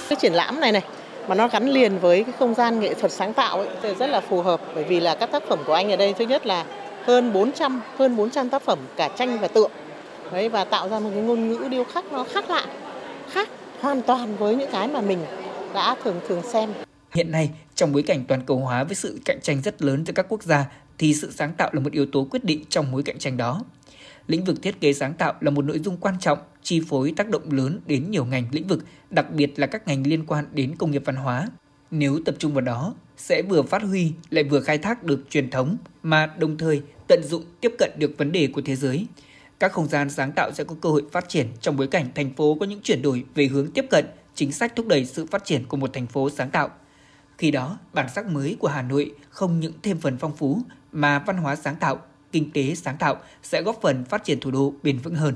Cái 0.08 0.18
triển 0.20 0.32
lãm 0.32 0.60
này 0.60 0.72
này 0.72 0.82
mà 1.28 1.34
nó 1.34 1.48
gắn 1.48 1.68
liền 1.68 1.98
với 1.98 2.24
cái 2.24 2.34
không 2.38 2.54
gian 2.54 2.80
nghệ 2.80 2.94
thuật 2.94 3.12
sáng 3.12 3.34
tạo 3.34 3.58
ấy, 3.58 3.68
thì 3.82 3.94
rất 3.98 4.06
là 4.06 4.20
phù 4.20 4.42
hợp 4.42 4.60
bởi 4.74 4.84
vì 4.84 5.00
là 5.00 5.14
các 5.14 5.32
tác 5.32 5.42
phẩm 5.48 5.58
của 5.66 5.74
anh 5.74 5.90
ở 5.90 5.96
đây 5.96 6.14
thứ 6.18 6.26
nhất 6.26 6.46
là 6.46 6.66
hơn 7.04 7.32
400 7.32 7.80
hơn 7.98 8.16
400 8.16 8.48
tác 8.48 8.62
phẩm 8.62 8.78
cả 8.96 9.08
tranh 9.18 9.38
và 9.38 9.48
tượng 9.48 9.70
đấy 10.32 10.48
và 10.48 10.64
tạo 10.64 10.88
ra 10.88 10.98
một 10.98 11.10
cái 11.14 11.22
ngôn 11.22 11.48
ngữ 11.48 11.68
điêu 11.70 11.84
khắc 11.84 12.12
nó 12.12 12.24
khác 12.24 12.50
lạ 12.50 12.66
khác 13.30 13.48
hoàn 13.80 14.02
toàn 14.02 14.36
với 14.36 14.56
những 14.56 14.70
cái 14.72 14.88
mà 14.88 15.00
mình 15.00 15.18
đã 15.74 15.96
thường 16.04 16.20
thường 16.28 16.42
xem 16.52 16.70
hiện 17.14 17.30
nay 17.30 17.50
trong 17.74 17.92
bối 17.92 18.02
cảnh 18.02 18.24
toàn 18.28 18.42
cầu 18.46 18.56
hóa 18.56 18.84
với 18.84 18.94
sự 18.94 19.20
cạnh 19.24 19.38
tranh 19.42 19.62
rất 19.62 19.82
lớn 19.82 20.06
giữa 20.06 20.12
các 20.12 20.26
quốc 20.28 20.42
gia 20.42 20.64
thì 20.98 21.14
sự 21.14 21.30
sáng 21.30 21.52
tạo 21.52 21.70
là 21.72 21.80
một 21.80 21.92
yếu 21.92 22.06
tố 22.06 22.26
quyết 22.30 22.44
định 22.44 22.64
trong 22.68 22.92
mối 22.92 23.02
cạnh 23.02 23.18
tranh 23.18 23.36
đó 23.36 23.62
lĩnh 24.26 24.44
vực 24.44 24.62
thiết 24.62 24.80
kế 24.80 24.92
sáng 24.92 25.14
tạo 25.14 25.34
là 25.40 25.50
một 25.50 25.64
nội 25.64 25.78
dung 25.78 25.96
quan 25.96 26.14
trọng, 26.20 26.38
chi 26.62 26.82
phối 26.88 27.12
tác 27.16 27.28
động 27.28 27.52
lớn 27.52 27.80
đến 27.86 28.10
nhiều 28.10 28.24
ngành 28.24 28.44
lĩnh 28.50 28.66
vực, 28.66 28.84
đặc 29.10 29.30
biệt 29.30 29.58
là 29.58 29.66
các 29.66 29.88
ngành 29.88 30.06
liên 30.06 30.26
quan 30.26 30.44
đến 30.52 30.76
công 30.76 30.90
nghiệp 30.90 31.02
văn 31.04 31.16
hóa. 31.16 31.48
Nếu 31.90 32.20
tập 32.24 32.34
trung 32.38 32.54
vào 32.54 32.60
đó, 32.60 32.94
sẽ 33.16 33.42
vừa 33.42 33.62
phát 33.62 33.82
huy 33.82 34.12
lại 34.30 34.44
vừa 34.44 34.60
khai 34.60 34.78
thác 34.78 35.02
được 35.02 35.24
truyền 35.30 35.50
thống 35.50 35.76
mà 36.02 36.34
đồng 36.38 36.58
thời 36.58 36.82
tận 37.08 37.22
dụng 37.24 37.44
tiếp 37.60 37.72
cận 37.78 37.90
được 37.96 38.18
vấn 38.18 38.32
đề 38.32 38.46
của 38.46 38.62
thế 38.64 38.76
giới. 38.76 39.06
Các 39.62 39.72
không 39.72 39.88
gian 39.88 40.10
sáng 40.10 40.32
tạo 40.32 40.52
sẽ 40.52 40.64
có 40.64 40.74
cơ 40.80 40.88
hội 40.88 41.02
phát 41.12 41.28
triển 41.28 41.46
trong 41.60 41.76
bối 41.76 41.86
cảnh 41.86 42.06
thành 42.14 42.34
phố 42.34 42.56
có 42.60 42.66
những 42.66 42.80
chuyển 42.82 43.02
đổi 43.02 43.24
về 43.34 43.46
hướng 43.46 43.70
tiếp 43.70 43.86
cận, 43.90 44.06
chính 44.34 44.52
sách 44.52 44.76
thúc 44.76 44.86
đẩy 44.86 45.04
sự 45.04 45.26
phát 45.26 45.44
triển 45.44 45.66
của 45.66 45.76
một 45.76 45.92
thành 45.92 46.06
phố 46.06 46.30
sáng 46.30 46.50
tạo. 46.50 46.70
Khi 47.38 47.50
đó, 47.50 47.78
bản 47.92 48.08
sắc 48.14 48.26
mới 48.26 48.56
của 48.58 48.68
Hà 48.68 48.82
Nội 48.82 49.14
không 49.30 49.60
những 49.60 49.72
thêm 49.82 49.98
phần 49.98 50.16
phong 50.18 50.36
phú 50.36 50.58
mà 50.92 51.18
văn 51.18 51.36
hóa 51.36 51.56
sáng 51.56 51.76
tạo, 51.76 52.00
kinh 52.32 52.50
tế 52.50 52.74
sáng 52.74 52.96
tạo 52.96 53.16
sẽ 53.42 53.62
góp 53.62 53.78
phần 53.82 54.04
phát 54.04 54.24
triển 54.24 54.40
thủ 54.40 54.50
đô 54.50 54.74
bền 54.82 54.98
vững 54.98 55.14
hơn. 55.14 55.34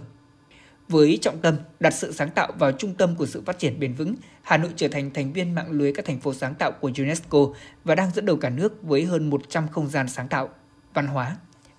Với 0.89 1.19
trọng 1.23 1.39
tâm 1.39 1.57
đặt 1.81 1.95
sự 1.95 2.13
sáng 2.13 2.31
tạo 2.31 2.53
vào 2.59 2.73
trung 2.73 2.95
tâm 2.95 3.17
của 3.17 3.27
sự 3.27 3.43
phát 3.47 3.59
triển 3.59 3.81
bền 3.81 3.95
vững, 3.95 4.15
Hà 4.43 4.57
Nội 4.57 4.71
trở 4.77 4.89
thành 4.89 5.11
thành 5.15 5.33
viên 5.33 5.55
mạng 5.55 5.71
lưới 5.71 5.93
các 5.93 6.05
thành 6.05 6.21
phố 6.21 6.35
sáng 6.35 6.55
tạo 6.55 6.73
của 6.73 6.91
UNESCO 6.99 7.39
và 7.85 7.95
đang 7.95 8.11
dẫn 8.15 8.27
đầu 8.27 8.37
cả 8.37 8.51
nước 8.51 8.83
với 8.83 9.05
hơn 9.05 9.31
100 9.31 9.69
không 9.69 9.89
gian 9.89 10.09
sáng 10.09 10.29
tạo, 10.29 10.49
văn 10.95 11.07
hóa. 11.07 11.37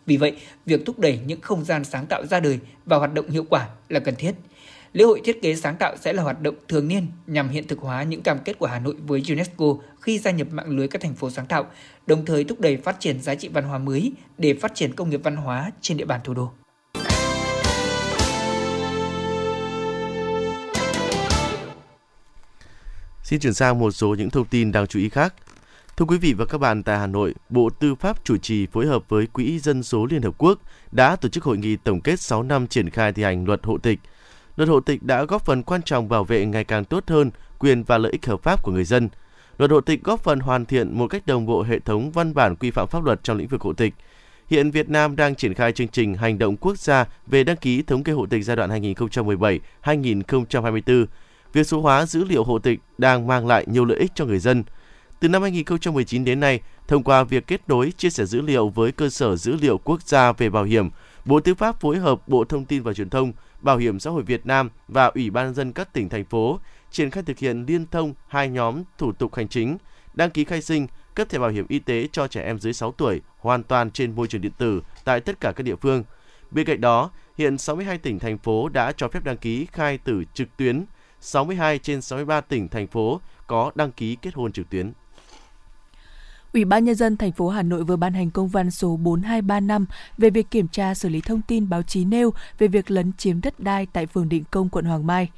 Vì 0.08 0.18
vậy, 0.18 0.36
việc 0.66 0.86
thúc 0.86 1.00
đẩy 1.00 1.20
những 1.26 1.42
không 1.42 1.66
gian 1.66 1.84
sáng 1.84 2.06
tạo 2.06 2.26
ra 2.26 2.40
đời 2.40 2.60
và 2.86 2.98
hoạt 2.98 3.14
động 3.14 3.30
hiệu 3.30 3.46
quả 3.50 3.68
là 3.90 4.00
cần 4.00 4.16
thiết. 4.16 4.32
Lễ 4.94 5.04
hội 5.04 5.22
thiết 5.24 5.42
kế 5.42 5.56
sáng 5.56 5.76
tạo 5.76 5.96
sẽ 6.02 6.14
là 6.14 6.24
hoạt 6.24 6.42
động 6.42 6.56
thường 6.68 6.88
niên 6.88 7.08
nhằm 7.28 7.50
hiện 7.50 7.68
thực 7.68 7.80
hóa 7.80 8.04
những 8.04 8.22
cam 8.22 8.40
kết 8.46 8.60
của 8.60 8.66
Hà 8.66 8.80
Nội 8.80 8.96
với 9.08 9.24
UNESCO 9.30 9.66
khi 10.02 10.20
gia 10.20 10.32
nhập 10.32 10.48
mạng 10.52 10.70
lưới 10.70 10.88
các 10.88 11.02
thành 11.02 11.14
phố 11.14 11.30
sáng 11.30 11.46
tạo, 11.46 11.66
đồng 12.08 12.26
thời 12.26 12.44
thúc 12.44 12.60
đẩy 12.60 12.78
phát 12.78 13.00
triển 13.00 13.22
giá 13.22 13.36
trị 13.36 13.48
văn 13.48 13.64
hóa 13.64 13.78
mới 13.78 14.12
để 14.38 14.54
phát 14.54 14.76
triển 14.76 14.96
công 14.96 15.10
nghiệp 15.10 15.22
văn 15.24 15.36
hóa 15.36 15.72
trên 15.82 15.98
địa 15.98 16.06
bàn 16.06 16.20
thủ 16.24 16.34
đô. 16.34 16.52
Xin 23.24 23.40
chuyển 23.40 23.54
sang 23.54 23.80
một 23.80 23.92
số 23.92 24.16
những 24.18 24.30
thông 24.30 24.46
tin 24.46 24.72
đáng 24.72 24.88
chú 24.88 25.00
ý 25.00 25.10
khác. 25.10 25.34
Thưa 25.98 26.06
quý 26.06 26.18
vị 26.18 26.34
và 26.34 26.46
các 26.46 26.58
bạn, 26.58 26.84
tại 26.84 27.00
Hà 27.00 27.08
Nội, 27.08 27.34
Bộ 27.50 27.70
Tư 27.70 27.96
pháp 27.96 28.24
chủ 28.24 28.38
trì 28.38 28.68
phối 28.68 28.86
hợp 28.86 29.10
với 29.10 29.28
Quỹ 29.28 29.60
Dân 29.60 29.84
số 29.84 30.06
Liên 30.06 30.22
Hợp 30.22 30.34
Quốc 30.38 30.60
đã 30.92 31.16
tổ 31.16 31.30
chức 31.30 31.44
hội 31.44 31.58
nghị 31.58 31.76
tổng 31.76 32.02
kết 32.02 32.20
6 32.20 32.44
năm 32.44 32.68
triển 32.68 32.90
khai 32.90 33.14
thi 33.14 33.24
hành 33.24 33.46
luật 33.46 33.66
hộ 33.66 33.78
tịch. 33.78 34.00
Luật 34.56 34.70
hộ 34.70 34.80
tịch 34.80 35.04
đã 35.04 35.24
góp 35.24 35.46
phần 35.46 35.64
quan 35.64 35.82
trọng 35.82 36.10
bảo 36.10 36.24
vệ 36.24 36.46
ngày 36.46 36.64
càng 36.64 36.86
tốt 36.86 37.04
hơn 37.08 37.32
quyền 37.60 37.84
và 37.84 37.98
lợi 37.98 38.12
ích 38.12 38.26
hợp 38.26 38.44
pháp 38.44 38.64
của 38.64 38.72
người 38.72 38.84
dân. 38.84 39.10
Luật 39.58 39.72
hộ 39.72 39.82
tịch 39.82 40.04
góp 40.04 40.24
phần 40.24 40.40
hoàn 40.40 40.66
thiện 40.66 40.98
một 40.98 41.08
cách 41.08 41.28
đồng 41.28 41.46
bộ 41.46 41.64
hệ 41.64 41.80
thống 41.80 42.12
văn 42.12 42.34
bản 42.34 42.56
quy 42.56 42.72
phạm 42.72 42.88
pháp 42.88 43.04
luật 43.04 43.24
trong 43.24 43.38
lĩnh 43.38 43.48
vực 43.48 43.62
hộ 43.62 43.74
tịch. 43.74 43.94
Hiện 44.48 44.72
Việt 44.72 44.90
Nam 44.90 45.16
đang 45.16 45.36
triển 45.36 45.54
khai 45.54 45.72
chương 45.72 45.88
trình 45.88 46.14
hành 46.14 46.38
động 46.38 46.58
quốc 46.58 46.78
gia 46.78 47.06
về 47.28 47.44
đăng 47.44 47.58
ký 47.58 47.82
thống 47.82 48.04
kê 48.04 48.12
hộ 48.12 48.26
tịch 48.26 48.44
giai 48.44 48.56
đoạn 48.56 48.70
2017-2024 49.84 51.06
việc 51.54 51.68
số 51.68 51.82
hóa 51.82 52.06
dữ 52.06 52.24
liệu 52.24 52.44
hộ 52.44 52.60
tịch 52.60 52.80
đang 52.98 53.28
mang 53.28 53.48
lại 53.48 53.66
nhiều 53.68 53.86
lợi 53.86 53.98
ích 53.98 54.12
cho 54.16 54.26
người 54.26 54.40
dân. 54.40 54.64
Từ 55.20 55.30
năm 55.30 55.42
2019 55.42 56.26
đến 56.26 56.40
nay, 56.40 56.62
thông 56.88 57.04
qua 57.04 57.24
việc 57.24 57.48
kết 57.48 57.62
nối 57.68 57.92
chia 57.98 58.10
sẻ 58.10 58.26
dữ 58.26 58.42
liệu 58.42 58.70
với 58.70 58.92
cơ 58.92 59.10
sở 59.10 59.36
dữ 59.36 59.56
liệu 59.62 59.78
quốc 59.78 60.02
gia 60.02 60.32
về 60.32 60.50
bảo 60.50 60.64
hiểm, 60.64 60.90
Bộ 61.26 61.40
Tư 61.40 61.56
pháp 61.56 61.80
phối 61.80 61.98
hợp 61.98 62.28
Bộ 62.28 62.46
Thông 62.46 62.66
tin 62.66 62.84
và 62.84 62.94
Truyền 62.94 63.10
thông, 63.10 63.34
Bảo 63.62 63.78
hiểm 63.78 64.00
xã 64.00 64.10
hội 64.10 64.24
Việt 64.24 64.46
Nam 64.46 64.70
và 64.88 65.06
Ủy 65.06 65.30
ban 65.30 65.54
dân 65.54 65.74
các 65.74 65.94
tỉnh 65.94 66.10
thành 66.10 66.26
phố 66.26 66.60
triển 66.92 67.10
khai 67.10 67.24
thực 67.24 67.38
hiện 67.38 67.66
liên 67.68 67.86
thông 67.92 68.14
hai 68.28 68.50
nhóm 68.50 68.84
thủ 68.98 69.12
tục 69.12 69.36
hành 69.36 69.48
chính, 69.48 69.78
đăng 70.14 70.30
ký 70.30 70.44
khai 70.44 70.62
sinh, 70.62 70.88
cấp 71.16 71.30
thẻ 71.30 71.40
bảo 71.40 71.50
hiểm 71.50 71.66
y 71.70 71.80
tế 71.80 72.08
cho 72.12 72.28
trẻ 72.28 72.42
em 72.44 72.60
dưới 72.60 72.74
6 72.74 72.92
tuổi 72.92 73.22
hoàn 73.38 73.64
toàn 73.64 73.92
trên 73.92 74.16
môi 74.16 74.28
trường 74.28 74.42
điện 74.42 74.52
tử 74.58 74.82
tại 75.04 75.20
tất 75.20 75.40
cả 75.40 75.52
các 75.52 75.64
địa 75.64 75.76
phương. 75.76 76.04
Bên 76.52 76.66
cạnh 76.66 76.82
đó, 76.82 77.12
hiện 77.38 77.58
62 77.58 77.98
tỉnh 77.98 78.20
thành 78.20 78.38
phố 78.38 78.70
đã 78.70 78.92
cho 78.92 79.08
phép 79.08 79.24
đăng 79.24 79.38
ký 79.38 79.68
khai 79.72 79.98
tử 79.98 80.24
trực 80.34 80.58
tuyến 80.58 80.86
62 81.22 81.80
trên 81.80 82.02
63 82.02 82.42
tỉnh 82.42 82.68
thành 82.68 82.88
phố 82.88 83.22
có 83.48 83.72
đăng 83.76 83.92
ký 83.92 84.18
kết 84.22 84.34
hôn 84.34 84.52
trực 84.52 84.70
tuyến. 84.70 84.92
Ủy 86.58 86.66
ban 86.66 86.86
nhân 86.86 86.96
dân 86.96 87.18
thành 87.18 87.32
phố 87.32 87.50
Hà 87.50 87.64
Nội 87.64 87.84
vừa 87.84 87.96
ban 87.96 88.14
hành 88.14 88.32
công 88.32 88.48
văn 88.48 88.72
số 88.72 88.98
4235 88.98 89.86
về 90.18 90.30
việc 90.30 90.52
kiểm 90.52 90.68
tra 90.68 90.94
xử 90.94 91.10
lý 91.10 91.22
thông 91.22 91.42
tin 91.42 91.70
báo 91.70 91.84
chí 91.84 92.06
nêu 92.06 92.34
về 92.60 92.68
việc 92.68 92.92
lấn 92.92 93.12
chiếm 93.18 93.42
đất 93.42 93.60
đai 93.60 93.86
tại 93.94 94.06
phường 94.06 94.30
Định 94.30 94.44
Công, 94.52 94.70
quận 94.70 94.86
Hoàng 94.86 95.08
Mai. 95.08 95.30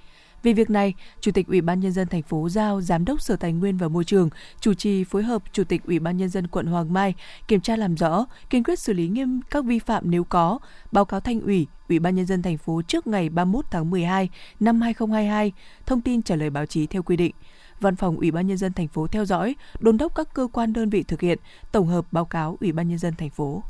Vì 0.44 0.54
việc 0.54 0.70
này, 0.70 0.94
Chủ 1.22 1.32
tịch 1.32 1.48
Ủy 1.48 1.62
ban 1.62 1.80
nhân 1.80 1.92
dân 1.92 2.08
thành 2.08 2.22
phố 2.22 2.50
giao 2.50 2.82
Giám 2.82 3.06
đốc 3.06 3.22
Sở 3.22 3.36
Tài 3.36 3.54
nguyên 3.54 3.78
và 3.78 3.88
Môi 3.88 4.04
trường 4.04 4.30
chủ 4.60 4.74
trì 4.74 5.04
phối 5.04 5.24
hợp 5.24 5.44
Chủ 5.54 5.64
tịch 5.64 5.82
Ủy 5.84 6.00
ban 6.00 6.18
nhân 6.18 6.30
dân 6.30 6.48
quận 6.48 6.66
Hoàng 6.66 6.94
Mai 6.94 7.14
kiểm 7.48 7.62
tra 7.62 7.76
làm 7.76 7.96
rõ, 7.96 8.26
kiên 8.50 8.64
quyết 8.64 8.80
xử 8.80 8.94
lý 8.94 9.08
nghiêm 9.08 9.42
các 9.50 9.66
vi 9.66 9.80
phạm 9.80 10.12
nếu 10.12 10.24
có, 10.24 10.60
báo 10.92 11.06
cáo 11.06 11.20
Thành 11.20 11.42
ủy, 11.42 11.68
Ủy 11.90 12.00
ban 12.00 12.16
nhân 12.16 12.26
dân 12.26 12.42
thành 12.42 12.58
phố 12.58 12.82
trước 12.88 13.08
ngày 13.08 13.30
31 13.30 13.66
tháng 13.72 13.90
12 13.90 14.30
năm 14.60 14.82
2022, 14.82 15.52
thông 15.86 16.02
tin 16.02 16.22
trả 16.22 16.36
lời 16.36 16.50
báo 16.50 16.66
chí 16.66 16.88
theo 16.88 17.04
quy 17.04 17.18
định. 17.18 17.36
Văn 17.80 17.96
phòng 17.96 18.18
Ủy 18.18 18.32
ban 18.32 18.48
nhân 18.48 18.58
dân 18.58 18.74
thành 18.74 18.88
phố 18.88 19.08
theo 19.08 19.26
dõi, 19.26 19.56
đôn 19.80 19.98
đốc 19.98 20.16
các 20.16 20.34
cơ 20.34 20.48
quan 20.54 20.74
đơn 20.74 20.90
vị 20.90 21.04
thực 21.04 21.22
hiện, 21.22 21.40
tổng 21.72 21.88
hợp 21.88 22.06
báo 22.12 22.26
cáo 22.26 22.58
Ủy 22.62 22.72
ban 22.72 22.90
nhân 22.90 22.98
dân 22.98 23.16
thành 23.16 23.30
phố. 23.30 23.64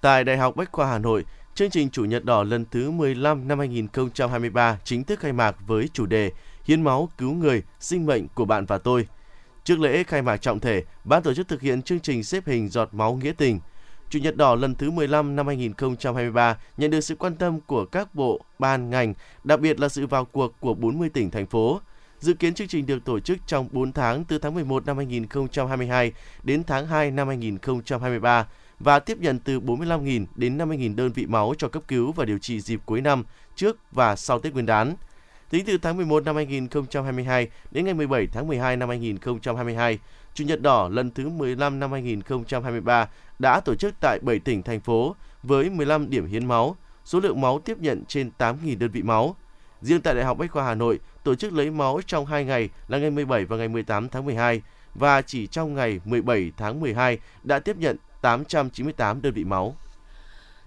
Tại 0.00 0.24
Đại 0.24 0.36
học 0.36 0.56
Bách 0.56 0.72
khoa 0.72 0.86
Hà 0.86 0.98
Nội, 0.98 1.24
chương 1.54 1.70
trình 1.70 1.90
Chủ 1.90 2.04
nhật 2.04 2.24
đỏ 2.24 2.42
lần 2.42 2.64
thứ 2.70 2.90
15 2.90 3.48
năm 3.48 3.58
2023 3.58 4.78
chính 4.84 5.04
thức 5.04 5.20
khai 5.20 5.32
mạc 5.32 5.56
với 5.66 5.88
chủ 5.92 6.06
đề 6.06 6.32
Hiến 6.64 6.82
máu 6.82 7.08
cứu 7.18 7.32
người, 7.32 7.62
sinh 7.80 8.06
mệnh 8.06 8.28
của 8.28 8.44
bạn 8.44 8.66
và 8.66 8.78
tôi. 8.78 9.08
Trước 9.64 9.78
lễ 9.78 10.04
khai 10.04 10.22
mạc 10.22 10.36
trọng 10.36 10.60
thể, 10.60 10.84
ban 11.04 11.22
tổ 11.22 11.34
chức 11.34 11.48
thực 11.48 11.60
hiện 11.60 11.82
chương 11.82 12.00
trình 12.00 12.24
xếp 12.24 12.46
hình 12.46 12.68
giọt 12.68 12.88
máu 12.92 13.14
nghĩa 13.14 13.32
tình. 13.32 13.60
Chủ 14.10 14.18
nhật 14.18 14.36
đỏ 14.36 14.54
lần 14.54 14.74
thứ 14.74 14.90
15 14.90 15.36
năm 15.36 15.46
2023 15.46 16.58
nhận 16.76 16.90
được 16.90 17.00
sự 17.00 17.14
quan 17.14 17.36
tâm 17.36 17.60
của 17.60 17.84
các 17.84 18.14
bộ, 18.14 18.40
ban, 18.58 18.90
ngành, 18.90 19.14
đặc 19.44 19.60
biệt 19.60 19.80
là 19.80 19.88
sự 19.88 20.06
vào 20.06 20.24
cuộc 20.24 20.60
của 20.60 20.74
40 20.74 21.08
tỉnh, 21.08 21.30
thành 21.30 21.46
phố. 21.46 21.80
Dự 22.24 22.34
kiến 22.34 22.54
chương 22.54 22.68
trình 22.68 22.86
được 22.86 23.04
tổ 23.04 23.20
chức 23.20 23.38
trong 23.46 23.68
4 23.72 23.92
tháng 23.92 24.24
từ 24.24 24.38
tháng 24.38 24.54
11 24.54 24.86
năm 24.86 24.96
2022 24.96 26.12
đến 26.42 26.64
tháng 26.64 26.86
2 26.86 27.10
năm 27.10 27.28
2023 27.28 28.46
và 28.80 28.98
tiếp 28.98 29.18
nhận 29.20 29.38
từ 29.38 29.60
45.000 29.60 30.26
đến 30.34 30.58
50.000 30.58 30.96
đơn 30.96 31.12
vị 31.12 31.26
máu 31.26 31.54
cho 31.58 31.68
cấp 31.68 31.82
cứu 31.88 32.12
và 32.12 32.24
điều 32.24 32.38
trị 32.38 32.60
dịp 32.60 32.80
cuối 32.86 33.00
năm, 33.00 33.24
trước 33.56 33.76
và 33.92 34.16
sau 34.16 34.38
Tết 34.38 34.52
Nguyên 34.52 34.66
đán. 34.66 34.94
Tính 35.50 35.64
từ 35.66 35.78
tháng 35.78 35.96
11 35.96 36.24
năm 36.24 36.36
2022 36.36 37.48
đến 37.70 37.84
ngày 37.84 37.94
17 37.94 38.26
tháng 38.26 38.46
12 38.46 38.76
năm 38.76 38.88
2022, 38.88 39.98
Chủ 40.34 40.44
nhật 40.44 40.62
đỏ 40.62 40.88
lần 40.92 41.10
thứ 41.10 41.28
15 41.28 41.80
năm 41.80 41.92
2023 41.92 43.08
đã 43.38 43.60
tổ 43.60 43.74
chức 43.74 43.94
tại 44.00 44.18
7 44.22 44.38
tỉnh, 44.38 44.62
thành 44.62 44.80
phố 44.80 45.16
với 45.42 45.70
15 45.70 46.10
điểm 46.10 46.26
hiến 46.26 46.46
máu, 46.46 46.76
số 47.04 47.20
lượng 47.20 47.40
máu 47.40 47.58
tiếp 47.58 47.78
nhận 47.78 48.04
trên 48.08 48.30
8.000 48.38 48.78
đơn 48.78 48.90
vị 48.90 49.02
máu. 49.02 49.36
Riêng 49.82 50.00
tại 50.00 50.14
Đại 50.14 50.24
học 50.24 50.38
Bách 50.38 50.50
khoa 50.50 50.64
Hà 50.64 50.74
Nội, 50.74 50.98
tổ 51.24 51.34
chức 51.34 51.52
lấy 51.52 51.70
máu 51.70 52.00
trong 52.06 52.26
2 52.26 52.44
ngày 52.44 52.68
là 52.88 52.98
ngày 52.98 53.10
17 53.10 53.44
và 53.44 53.56
ngày 53.56 53.68
18 53.68 54.08
tháng 54.08 54.24
12 54.24 54.62
và 54.94 55.22
chỉ 55.22 55.46
trong 55.46 55.74
ngày 55.74 56.00
17 56.04 56.52
tháng 56.56 56.80
12 56.80 57.18
đã 57.42 57.58
tiếp 57.58 57.76
nhận 57.76 57.96
898 58.20 59.22
đơn 59.22 59.32
vị 59.32 59.44
máu. 59.44 59.76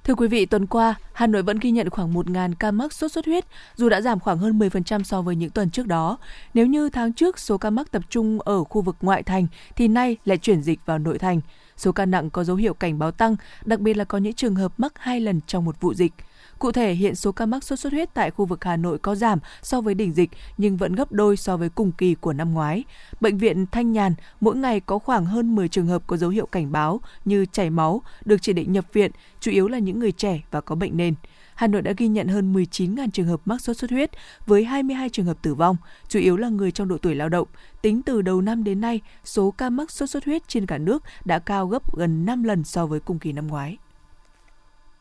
Thưa 0.03 0.15
quý 0.15 0.27
vị, 0.27 0.45
tuần 0.45 0.67
qua, 0.67 0.95
Hà 1.13 1.27
Nội 1.27 1.43
vẫn 1.43 1.59
ghi 1.59 1.71
nhận 1.71 1.89
khoảng 1.89 2.13
1.000 2.13 2.53
ca 2.59 2.71
mắc 2.71 2.93
sốt 2.93 3.11
xuất 3.11 3.25
huyết, 3.25 3.45
dù 3.75 3.89
đã 3.89 4.01
giảm 4.01 4.19
khoảng 4.19 4.37
hơn 4.37 4.59
10% 4.59 5.03
so 5.03 5.21
với 5.21 5.35
những 5.35 5.49
tuần 5.49 5.69
trước 5.69 5.87
đó. 5.87 6.17
Nếu 6.53 6.65
như 6.65 6.89
tháng 6.89 7.13
trước 7.13 7.39
số 7.39 7.57
ca 7.57 7.69
mắc 7.69 7.91
tập 7.91 8.01
trung 8.09 8.39
ở 8.41 8.63
khu 8.63 8.81
vực 8.81 8.95
ngoại 9.01 9.23
thành, 9.23 9.47
thì 9.75 9.87
nay 9.87 10.17
lại 10.25 10.37
chuyển 10.37 10.61
dịch 10.61 10.79
vào 10.85 10.99
nội 10.99 11.19
thành. 11.19 11.41
Số 11.77 11.91
ca 11.91 12.05
nặng 12.05 12.29
có 12.29 12.43
dấu 12.43 12.55
hiệu 12.55 12.73
cảnh 12.73 12.99
báo 12.99 13.11
tăng, 13.11 13.35
đặc 13.65 13.79
biệt 13.79 13.97
là 13.97 14.03
có 14.03 14.17
những 14.17 14.33
trường 14.33 14.55
hợp 14.55 14.73
mắc 14.77 14.93
hai 14.95 15.19
lần 15.19 15.41
trong 15.47 15.65
một 15.65 15.81
vụ 15.81 15.93
dịch. 15.93 16.13
Cụ 16.59 16.71
thể, 16.71 16.93
hiện 16.93 17.15
số 17.15 17.31
ca 17.31 17.45
mắc 17.45 17.63
sốt 17.63 17.79
xuất 17.79 17.93
huyết 17.93 18.13
tại 18.13 18.31
khu 18.31 18.45
vực 18.45 18.63
Hà 18.63 18.77
Nội 18.77 18.97
có 18.99 19.15
giảm 19.15 19.39
so 19.61 19.81
với 19.81 19.93
đỉnh 19.93 20.13
dịch 20.13 20.29
nhưng 20.57 20.77
vẫn 20.77 20.95
gấp 20.95 21.11
đôi 21.11 21.37
so 21.37 21.57
với 21.57 21.69
cùng 21.69 21.91
kỳ 21.91 22.15
của 22.15 22.33
năm 22.33 22.53
ngoái. 22.53 22.83
Bệnh 23.21 23.37
viện 23.37 23.65
Thanh 23.71 23.91
Nhàn 23.91 24.13
mỗi 24.41 24.55
ngày 24.55 24.79
có 24.79 24.99
khoảng 24.99 25.25
hơn 25.25 25.55
10 25.55 25.67
trường 25.67 25.87
hợp 25.87 26.07
có 26.07 26.17
dấu 26.17 26.29
hiệu 26.29 26.45
cảnh 26.45 26.71
báo 26.71 27.01
như 27.25 27.45
chảy 27.45 27.69
máu, 27.69 28.01
được 28.25 28.41
chỉ 28.41 28.53
định 28.53 28.71
nhập 28.71 28.85
viện, 28.93 29.11
chủ 29.39 29.51
yếu 29.51 29.67
là 29.67 29.79
những 29.79 29.99
người 29.99 30.11
trẻ 30.11 30.41
và 30.51 30.61
có 30.61 30.75
bệnh 30.75 30.97
nền. 30.97 31.13
Hà 31.55 31.67
Nội 31.67 31.81
đã 31.81 31.93
ghi 31.97 32.07
nhận 32.07 32.27
hơn 32.27 32.53
19.000 32.53 33.09
trường 33.09 33.27
hợp 33.27 33.41
mắc 33.45 33.61
sốt 33.61 33.77
xuất 33.77 33.91
huyết 33.91 34.11
với 34.45 34.63
22 34.63 35.09
trường 35.09 35.25
hợp 35.25 35.37
tử 35.41 35.55
vong, 35.55 35.77
chủ 36.07 36.19
yếu 36.19 36.37
là 36.37 36.49
người 36.49 36.71
trong 36.71 36.87
độ 36.87 36.97
tuổi 36.97 37.15
lao 37.15 37.29
động. 37.29 37.47
Tính 37.81 38.01
từ 38.01 38.21
đầu 38.21 38.41
năm 38.41 38.63
đến 38.63 38.81
nay, 38.81 39.01
số 39.25 39.51
ca 39.51 39.69
mắc 39.69 39.91
sốt 39.91 40.09
xuất 40.09 40.25
huyết 40.25 40.47
trên 40.47 40.65
cả 40.65 40.77
nước 40.77 41.03
đã 41.25 41.39
cao 41.39 41.67
gấp 41.67 41.97
gần 41.97 42.25
5 42.25 42.43
lần 42.43 42.63
so 42.63 42.85
với 42.85 42.99
cùng 42.99 43.19
kỳ 43.19 43.31
năm 43.31 43.47
ngoái. 43.47 43.77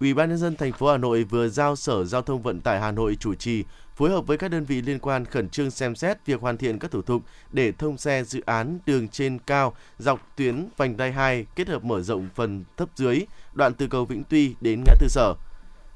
Ủy 0.00 0.14
ban 0.14 0.28
nhân 0.28 0.38
dân 0.38 0.56
thành 0.56 0.72
phố 0.72 0.90
Hà 0.90 0.96
Nội 0.98 1.24
vừa 1.24 1.48
giao 1.48 1.76
Sở 1.76 2.04
Giao 2.04 2.22
thông 2.22 2.42
Vận 2.42 2.60
tải 2.60 2.80
Hà 2.80 2.90
Nội 2.90 3.16
chủ 3.20 3.34
trì 3.34 3.64
phối 3.94 4.10
hợp 4.10 4.26
với 4.26 4.38
các 4.38 4.48
đơn 4.48 4.64
vị 4.64 4.82
liên 4.82 4.98
quan 4.98 5.24
khẩn 5.24 5.48
trương 5.48 5.70
xem 5.70 5.94
xét 5.94 6.26
việc 6.26 6.40
hoàn 6.40 6.56
thiện 6.56 6.78
các 6.78 6.90
thủ 6.90 7.02
tục 7.02 7.22
để 7.52 7.72
thông 7.72 7.98
xe 7.98 8.24
dự 8.24 8.40
án 8.46 8.78
đường 8.86 9.08
trên 9.08 9.38
cao 9.38 9.74
dọc 9.98 10.32
tuyến 10.36 10.68
vành 10.76 10.96
đai 10.96 11.12
2 11.12 11.46
kết 11.56 11.68
hợp 11.68 11.84
mở 11.84 12.02
rộng 12.02 12.28
phần 12.34 12.64
thấp 12.76 12.88
dưới 12.96 13.20
đoạn 13.54 13.74
từ 13.74 13.86
cầu 13.86 14.04
Vĩnh 14.04 14.24
Tuy 14.24 14.54
đến 14.60 14.82
ngã 14.86 14.94
tư 15.00 15.06
Sở. 15.08 15.34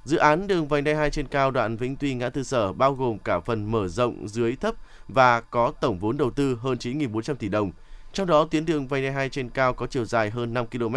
Dự 0.04 0.16
án 0.16 0.46
đường 0.46 0.68
vành 0.68 0.84
đai 0.84 0.94
2 0.94 1.10
trên 1.10 1.26
cao 1.26 1.50
đoạn 1.50 1.76
Vĩnh 1.76 1.96
Tuy 1.96 2.14
ngã 2.14 2.30
tư 2.30 2.42
Sở 2.42 2.72
bao 2.72 2.94
gồm 2.94 3.18
cả 3.18 3.40
phần 3.40 3.70
mở 3.70 3.88
rộng 3.88 4.28
dưới 4.28 4.56
thấp 4.56 4.74
và 5.08 5.40
có 5.40 5.72
tổng 5.80 5.98
vốn 5.98 6.16
đầu 6.16 6.30
tư 6.30 6.58
hơn 6.62 6.78
9.400 6.78 7.34
tỷ 7.34 7.48
đồng. 7.48 7.72
Trong 8.12 8.26
đó 8.26 8.48
tuyến 8.50 8.66
đường 8.66 8.88
vành 8.88 9.02
đai 9.02 9.12
2 9.12 9.28
trên 9.28 9.50
cao 9.50 9.74
có 9.74 9.86
chiều 9.86 10.04
dài 10.04 10.30
hơn 10.30 10.54
5 10.54 10.66
km, 10.66 10.96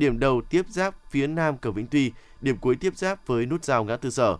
điểm 0.00 0.18
đầu 0.18 0.40
tiếp 0.50 0.66
giáp 0.68 0.94
phía 1.10 1.26
nam 1.26 1.58
cầu 1.58 1.72
Vĩnh 1.72 1.86
Tuy, 1.86 2.12
điểm 2.40 2.56
cuối 2.56 2.76
tiếp 2.76 2.96
giáp 2.96 3.26
với 3.26 3.46
nút 3.46 3.64
giao 3.64 3.84
ngã 3.84 3.96
tư 3.96 4.10
sở. 4.10 4.36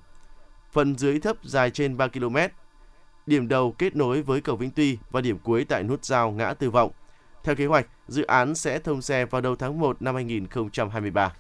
Phần 0.73 0.99
dưới 0.99 1.21
thấp 1.21 1.37
dài 1.43 1.71
trên 1.71 1.97
3 1.97 2.09
km. 2.09 2.37
Điểm 3.27 3.49
đầu 3.49 3.75
kết 3.79 3.97
nối 3.97 4.23
với 4.23 4.41
cầu 4.41 4.57
Vĩnh 4.57 4.71
Tuy 4.71 4.99
và 5.11 5.21
điểm 5.21 5.39
cuối 5.39 5.65
tại 5.65 5.83
nút 5.83 6.05
giao 6.05 6.31
ngã 6.31 6.55
tư 6.55 6.71
vọng. 6.71 6.91
Theo 7.45 7.55
kế 7.55 7.67
hoạch, 7.67 7.87
dự 8.09 8.23
án 8.23 8.55
sẽ 8.55 8.79
thông 8.79 9.03
xe 9.03 9.25
vào 9.25 9.41
đầu 9.41 9.57
tháng 9.57 9.81
1 9.81 10.03
năm 10.03 10.15
2023. 10.15 11.33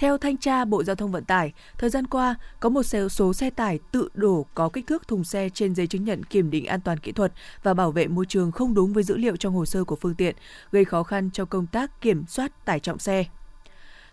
Theo 0.00 0.18
thanh 0.18 0.36
tra 0.36 0.64
Bộ 0.64 0.84
Giao 0.84 0.96
thông 0.96 1.12
Vận 1.12 1.24
tải, 1.24 1.52
thời 1.78 1.90
gian 1.90 2.06
qua 2.06 2.34
có 2.60 2.68
một 2.68 2.82
số 3.10 3.32
xe 3.34 3.50
tải 3.50 3.78
tự 3.92 4.08
đổ 4.14 4.46
có 4.54 4.68
kích 4.68 4.86
thước 4.86 5.08
thùng 5.08 5.24
xe 5.24 5.48
trên 5.48 5.74
giấy 5.74 5.86
chứng 5.86 6.04
nhận 6.04 6.24
kiểm 6.24 6.50
định 6.50 6.66
an 6.66 6.80
toàn 6.80 6.98
kỹ 6.98 7.12
thuật 7.12 7.32
và 7.62 7.74
bảo 7.74 7.92
vệ 7.92 8.06
môi 8.06 8.26
trường 8.26 8.52
không 8.52 8.74
đúng 8.74 8.92
với 8.92 9.02
dữ 9.02 9.16
liệu 9.16 9.36
trong 9.36 9.54
hồ 9.54 9.66
sơ 9.66 9.84
của 9.84 9.96
phương 9.96 10.14
tiện, 10.14 10.36
gây 10.72 10.84
khó 10.84 11.02
khăn 11.02 11.30
cho 11.32 11.44
công 11.44 11.66
tác 11.66 12.00
kiểm 12.00 12.26
soát 12.26 12.64
tải 12.64 12.80
trọng 12.80 12.98
xe. 12.98 13.24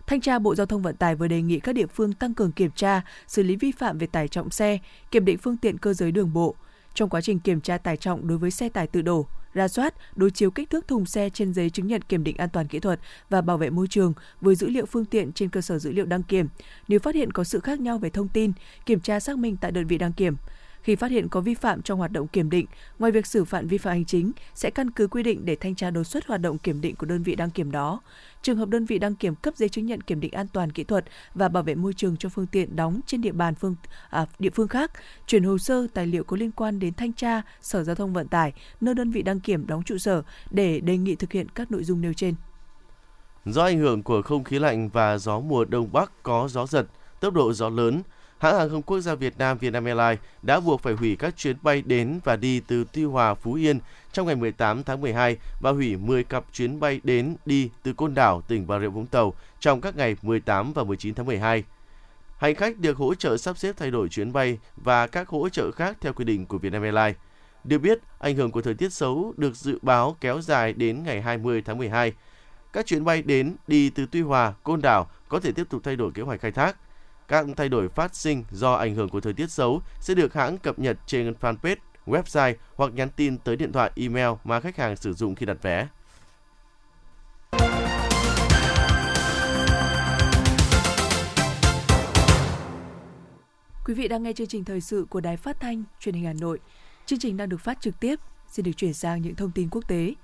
Thanh 0.06 0.20
tra 0.20 0.38
Bộ 0.38 0.54
Giao 0.54 0.66
thông 0.66 0.82
Vận 0.82 0.96
tải 0.96 1.14
vừa 1.14 1.28
đề 1.28 1.42
nghị 1.42 1.60
các 1.60 1.72
địa 1.72 1.86
phương 1.86 2.12
tăng 2.12 2.34
cường 2.34 2.52
kiểm 2.52 2.70
tra, 2.70 3.02
xử 3.26 3.42
lý 3.42 3.56
vi 3.56 3.72
phạm 3.72 3.98
về 3.98 4.06
tải 4.06 4.28
trọng 4.28 4.50
xe, 4.50 4.78
kiểm 5.10 5.24
định 5.24 5.38
phương 5.38 5.56
tiện 5.56 5.78
cơ 5.78 5.92
giới 5.94 6.12
đường 6.12 6.32
bộ. 6.32 6.54
Trong 6.94 7.08
quá 7.08 7.20
trình 7.20 7.40
kiểm 7.40 7.60
tra 7.60 7.78
tải 7.78 7.96
trọng 7.96 8.28
đối 8.28 8.38
với 8.38 8.50
xe 8.50 8.68
tải 8.68 8.86
tự 8.86 9.02
đổ, 9.02 9.26
ra 9.58 9.68
soát, 9.68 9.94
đối 10.16 10.30
chiếu 10.30 10.50
kích 10.50 10.70
thước 10.70 10.88
thùng 10.88 11.06
xe 11.06 11.30
trên 11.30 11.54
giấy 11.54 11.70
chứng 11.70 11.86
nhận 11.86 12.02
kiểm 12.02 12.24
định 12.24 12.36
an 12.36 12.48
toàn 12.52 12.66
kỹ 12.66 12.80
thuật 12.80 13.00
và 13.30 13.40
bảo 13.40 13.58
vệ 13.58 13.70
môi 13.70 13.86
trường 13.88 14.12
với 14.40 14.54
dữ 14.54 14.68
liệu 14.68 14.86
phương 14.86 15.04
tiện 15.04 15.32
trên 15.32 15.48
cơ 15.48 15.60
sở 15.60 15.78
dữ 15.78 15.92
liệu 15.92 16.04
đăng 16.04 16.22
kiểm. 16.22 16.48
Nếu 16.88 16.98
phát 16.98 17.14
hiện 17.14 17.32
có 17.32 17.44
sự 17.44 17.60
khác 17.60 17.80
nhau 17.80 17.98
về 17.98 18.10
thông 18.10 18.28
tin, 18.28 18.52
kiểm 18.86 19.00
tra 19.00 19.20
xác 19.20 19.38
minh 19.38 19.56
tại 19.60 19.70
đơn 19.70 19.86
vị 19.86 19.98
đăng 19.98 20.12
kiểm. 20.12 20.36
Khi 20.88 20.96
phát 20.96 21.10
hiện 21.10 21.28
có 21.28 21.40
vi 21.40 21.54
phạm 21.54 21.82
trong 21.82 21.98
hoạt 21.98 22.12
động 22.12 22.28
kiểm 22.28 22.50
định, 22.50 22.66
ngoài 22.98 23.12
việc 23.12 23.26
xử 23.26 23.44
phạt 23.44 23.60
vi 23.60 23.78
phạm 23.78 23.92
hành 23.92 24.04
chính, 24.04 24.32
sẽ 24.54 24.70
căn 24.70 24.90
cứ 24.90 25.08
quy 25.08 25.22
định 25.22 25.44
để 25.44 25.56
thanh 25.56 25.74
tra 25.74 25.90
đột 25.90 26.04
xuất 26.04 26.26
hoạt 26.26 26.40
động 26.40 26.58
kiểm 26.58 26.80
định 26.80 26.96
của 26.96 27.06
đơn 27.06 27.22
vị 27.22 27.34
đăng 27.34 27.50
kiểm 27.50 27.70
đó. 27.70 28.00
Trường 28.42 28.56
hợp 28.56 28.68
đơn 28.68 28.84
vị 28.84 28.98
đăng 28.98 29.14
kiểm 29.14 29.34
cấp 29.34 29.54
giấy 29.56 29.68
chứng 29.68 29.86
nhận 29.86 30.00
kiểm 30.00 30.20
định 30.20 30.32
an 30.32 30.46
toàn 30.52 30.72
kỹ 30.72 30.84
thuật 30.84 31.04
và 31.34 31.48
bảo 31.48 31.62
vệ 31.62 31.74
môi 31.74 31.92
trường 31.92 32.16
cho 32.16 32.28
phương 32.28 32.46
tiện 32.46 32.76
đóng 32.76 33.00
trên 33.06 33.20
địa 33.20 33.32
bàn 33.32 33.54
phương 33.54 33.76
à, 34.10 34.26
địa 34.38 34.50
phương 34.50 34.68
khác, 34.68 34.92
chuyển 35.26 35.44
hồ 35.44 35.58
sơ 35.58 35.86
tài 35.94 36.06
liệu 36.06 36.24
có 36.24 36.36
liên 36.36 36.50
quan 36.50 36.78
đến 36.78 36.94
thanh 36.94 37.12
tra 37.12 37.42
Sở 37.60 37.84
Giao 37.84 37.94
thông 37.94 38.12
Vận 38.12 38.28
tải 38.28 38.52
nơi 38.80 38.94
đơn 38.94 39.10
vị 39.10 39.22
đăng 39.22 39.40
kiểm 39.40 39.66
đóng 39.66 39.82
trụ 39.82 39.98
sở 39.98 40.22
để 40.50 40.80
đề 40.80 40.96
nghị 40.96 41.14
thực 41.14 41.32
hiện 41.32 41.46
các 41.54 41.70
nội 41.70 41.84
dung 41.84 42.00
nêu 42.00 42.12
trên. 42.12 42.34
Do 43.44 43.64
ảnh 43.64 43.78
hưởng 43.78 44.02
của 44.02 44.22
không 44.22 44.44
khí 44.44 44.58
lạnh 44.58 44.88
và 44.88 45.18
gió 45.18 45.40
mùa 45.40 45.64
đông 45.64 45.92
bắc 45.92 46.22
có 46.22 46.48
gió 46.50 46.66
giật, 46.66 46.86
tốc 47.20 47.34
độ 47.34 47.52
gió 47.52 47.68
lớn, 47.68 48.02
hãng 48.38 48.58
hàng 48.58 48.70
không 48.70 48.82
quốc 48.82 49.00
gia 49.00 49.14
Việt 49.14 49.38
Nam 49.38 49.58
Vietnam 49.58 49.84
Airlines 49.84 50.18
đã 50.42 50.60
buộc 50.60 50.82
phải 50.82 50.94
hủy 50.94 51.16
các 51.16 51.36
chuyến 51.36 51.56
bay 51.62 51.82
đến 51.86 52.20
và 52.24 52.36
đi 52.36 52.60
từ 52.60 52.84
Tuy 52.92 53.04
Hòa, 53.04 53.34
Phú 53.34 53.54
Yên 53.54 53.80
trong 54.12 54.26
ngày 54.26 54.36
18 54.36 54.84
tháng 54.84 55.00
12 55.00 55.36
và 55.60 55.70
hủy 55.70 55.96
10 55.96 56.24
cặp 56.24 56.44
chuyến 56.52 56.80
bay 56.80 57.00
đến 57.04 57.36
đi 57.46 57.70
từ 57.82 57.92
Côn 57.92 58.14
Đảo, 58.14 58.42
tỉnh 58.48 58.66
Bà 58.66 58.80
Rịa 58.80 58.88
Vũng 58.88 59.06
Tàu 59.06 59.34
trong 59.60 59.80
các 59.80 59.96
ngày 59.96 60.16
18 60.22 60.72
và 60.72 60.84
19 60.84 61.14
tháng 61.14 61.26
12. 61.26 61.64
Hành 62.38 62.54
khách 62.54 62.78
được 62.78 62.96
hỗ 62.96 63.14
trợ 63.14 63.36
sắp 63.36 63.58
xếp 63.58 63.74
thay 63.76 63.90
đổi 63.90 64.08
chuyến 64.08 64.32
bay 64.32 64.58
và 64.76 65.06
các 65.06 65.28
hỗ 65.28 65.48
trợ 65.48 65.70
khác 65.70 65.96
theo 66.00 66.12
quy 66.12 66.24
định 66.24 66.46
của 66.46 66.58
Vietnam 66.58 66.82
Airlines. 66.82 67.16
Được 67.64 67.78
biết, 67.78 67.98
ảnh 68.18 68.36
hưởng 68.36 68.50
của 68.50 68.62
thời 68.62 68.74
tiết 68.74 68.92
xấu 68.92 69.34
được 69.36 69.56
dự 69.56 69.78
báo 69.82 70.16
kéo 70.20 70.40
dài 70.40 70.72
đến 70.72 71.02
ngày 71.02 71.22
20 71.22 71.62
tháng 71.62 71.78
12. 71.78 72.12
Các 72.72 72.86
chuyến 72.86 73.04
bay 73.04 73.22
đến 73.22 73.56
đi 73.66 73.90
từ 73.90 74.06
Tuy 74.10 74.20
Hòa, 74.20 74.54
Côn 74.62 74.82
Đảo 74.82 75.10
có 75.28 75.40
thể 75.40 75.52
tiếp 75.52 75.66
tục 75.70 75.80
thay 75.84 75.96
đổi 75.96 76.12
kế 76.12 76.22
hoạch 76.22 76.40
khai 76.40 76.52
thác. 76.52 76.76
Các 77.28 77.46
thay 77.56 77.68
đổi 77.68 77.88
phát 77.88 78.14
sinh 78.14 78.44
do 78.50 78.72
ảnh 78.72 78.94
hưởng 78.94 79.08
của 79.08 79.20
thời 79.20 79.32
tiết 79.32 79.50
xấu 79.50 79.82
sẽ 80.00 80.14
được 80.14 80.34
hãng 80.34 80.58
cập 80.58 80.78
nhật 80.78 80.96
trên 81.06 81.34
fanpage, 81.40 81.76
website 82.06 82.54
hoặc 82.76 82.94
nhắn 82.94 83.08
tin 83.16 83.38
tới 83.38 83.56
điện 83.56 83.72
thoại 83.72 83.90
email 83.96 84.28
mà 84.44 84.60
khách 84.60 84.76
hàng 84.76 84.96
sử 84.96 85.12
dụng 85.12 85.34
khi 85.34 85.46
đặt 85.46 85.56
vé. 85.62 85.88
Quý 93.84 93.94
vị 93.94 94.08
đang 94.08 94.22
nghe 94.22 94.32
chương 94.32 94.46
trình 94.46 94.64
thời 94.64 94.80
sự 94.80 95.06
của 95.10 95.20
Đài 95.20 95.36
Phát 95.36 95.60
thanh 95.60 95.84
Truyền 96.00 96.14
hình 96.14 96.24
Hà 96.24 96.32
Nội. 96.32 96.58
Chương 97.06 97.18
trình 97.18 97.36
đang 97.36 97.48
được 97.48 97.60
phát 97.60 97.80
trực 97.80 98.00
tiếp. 98.00 98.18
Xin 98.48 98.64
được 98.64 98.72
chuyển 98.76 98.94
sang 98.94 99.22
những 99.22 99.34
thông 99.34 99.50
tin 99.50 99.68
quốc 99.70 99.88
tế. 99.88 100.14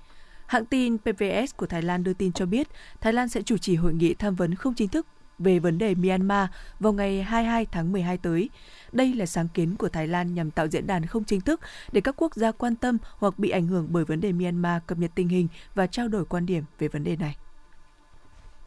Hãng 0.45 0.65
tin 0.65 0.97
PPS 0.97 1.55
của 1.57 1.65
Thái 1.65 1.81
Lan 1.81 2.03
đưa 2.03 2.13
tin 2.13 2.31
cho 2.31 2.45
biết 2.45 2.67
Thái 3.01 3.13
Lan 3.13 3.29
sẽ 3.29 3.41
chủ 3.41 3.57
trì 3.57 3.75
hội 3.75 3.93
nghị 3.93 4.13
tham 4.13 4.35
vấn 4.35 4.55
không 4.55 4.73
chính 4.73 4.89
thức 4.89 5.07
về 5.39 5.59
vấn 5.59 5.77
đề 5.77 5.95
Myanmar 5.95 6.49
vào 6.79 6.93
ngày 6.93 7.23
22 7.23 7.65
tháng 7.65 7.91
12 7.91 8.17
tới. 8.17 8.49
Đây 8.91 9.13
là 9.13 9.25
sáng 9.25 9.47
kiến 9.47 9.75
của 9.75 9.89
Thái 9.89 10.07
Lan 10.07 10.33
nhằm 10.33 10.51
tạo 10.51 10.67
diễn 10.67 10.87
đàn 10.87 11.05
không 11.05 11.23
chính 11.23 11.41
thức 11.41 11.59
để 11.91 12.01
các 12.01 12.15
quốc 12.17 12.35
gia 12.35 12.51
quan 12.51 12.75
tâm 12.75 12.97
hoặc 13.17 13.39
bị 13.39 13.49
ảnh 13.49 13.67
hưởng 13.67 13.87
bởi 13.89 14.05
vấn 14.05 14.21
đề 14.21 14.31
Myanmar 14.31 14.81
cập 14.87 14.97
nhật 14.97 15.11
tình 15.15 15.29
hình 15.29 15.47
và 15.75 15.87
trao 15.87 16.07
đổi 16.07 16.25
quan 16.25 16.45
điểm 16.45 16.63
về 16.79 16.87
vấn 16.87 17.03
đề 17.03 17.15
này. 17.15 17.35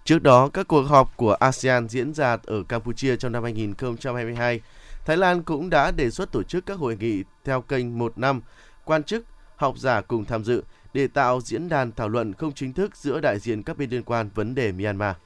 Trước 0.05 0.23
đó, 0.23 0.49
các 0.49 0.69
cuộc 0.69 0.83
họp 0.83 1.17
của 1.17 1.33
ASEAN 1.33 1.89
diễn 1.89 2.15
ra 2.15 2.37
ở 2.45 2.63
Campuchia 2.63 3.17
trong 3.17 3.33
năm 3.33 3.43
2022. 3.43 4.61
Thái 5.05 5.17
Lan 5.17 5.43
cũng 5.43 5.71
đã 5.71 5.91
đề 5.91 6.11
xuất 6.11 6.33
tổ 6.33 6.43
chức 6.43 6.67
các 6.67 6.79
hội 6.79 6.97
nghị 7.01 7.25
theo 7.45 7.61
kênh 7.61 7.99
một 7.99 8.19
năm, 8.19 8.41
quan 8.85 9.05
chức, 9.05 9.25
học 9.57 9.79
giả 9.79 10.01
cùng 10.01 10.25
tham 10.25 10.45
dự 10.45 10.63
để 10.95 11.07
tạo 11.07 11.41
diễn 11.41 11.69
đàn 11.69 11.93
thảo 11.93 12.09
luận 12.09 12.33
không 12.33 12.53
chính 12.53 12.73
thức 12.73 12.97
giữa 12.97 13.21
đại 13.21 13.39
diện 13.39 13.63
các 13.63 13.79
bên 13.79 13.91
liên 13.91 14.03
quan 14.03 14.31
vấn 14.35 14.55
đề 14.55 14.73
Myanmar. 14.73 15.17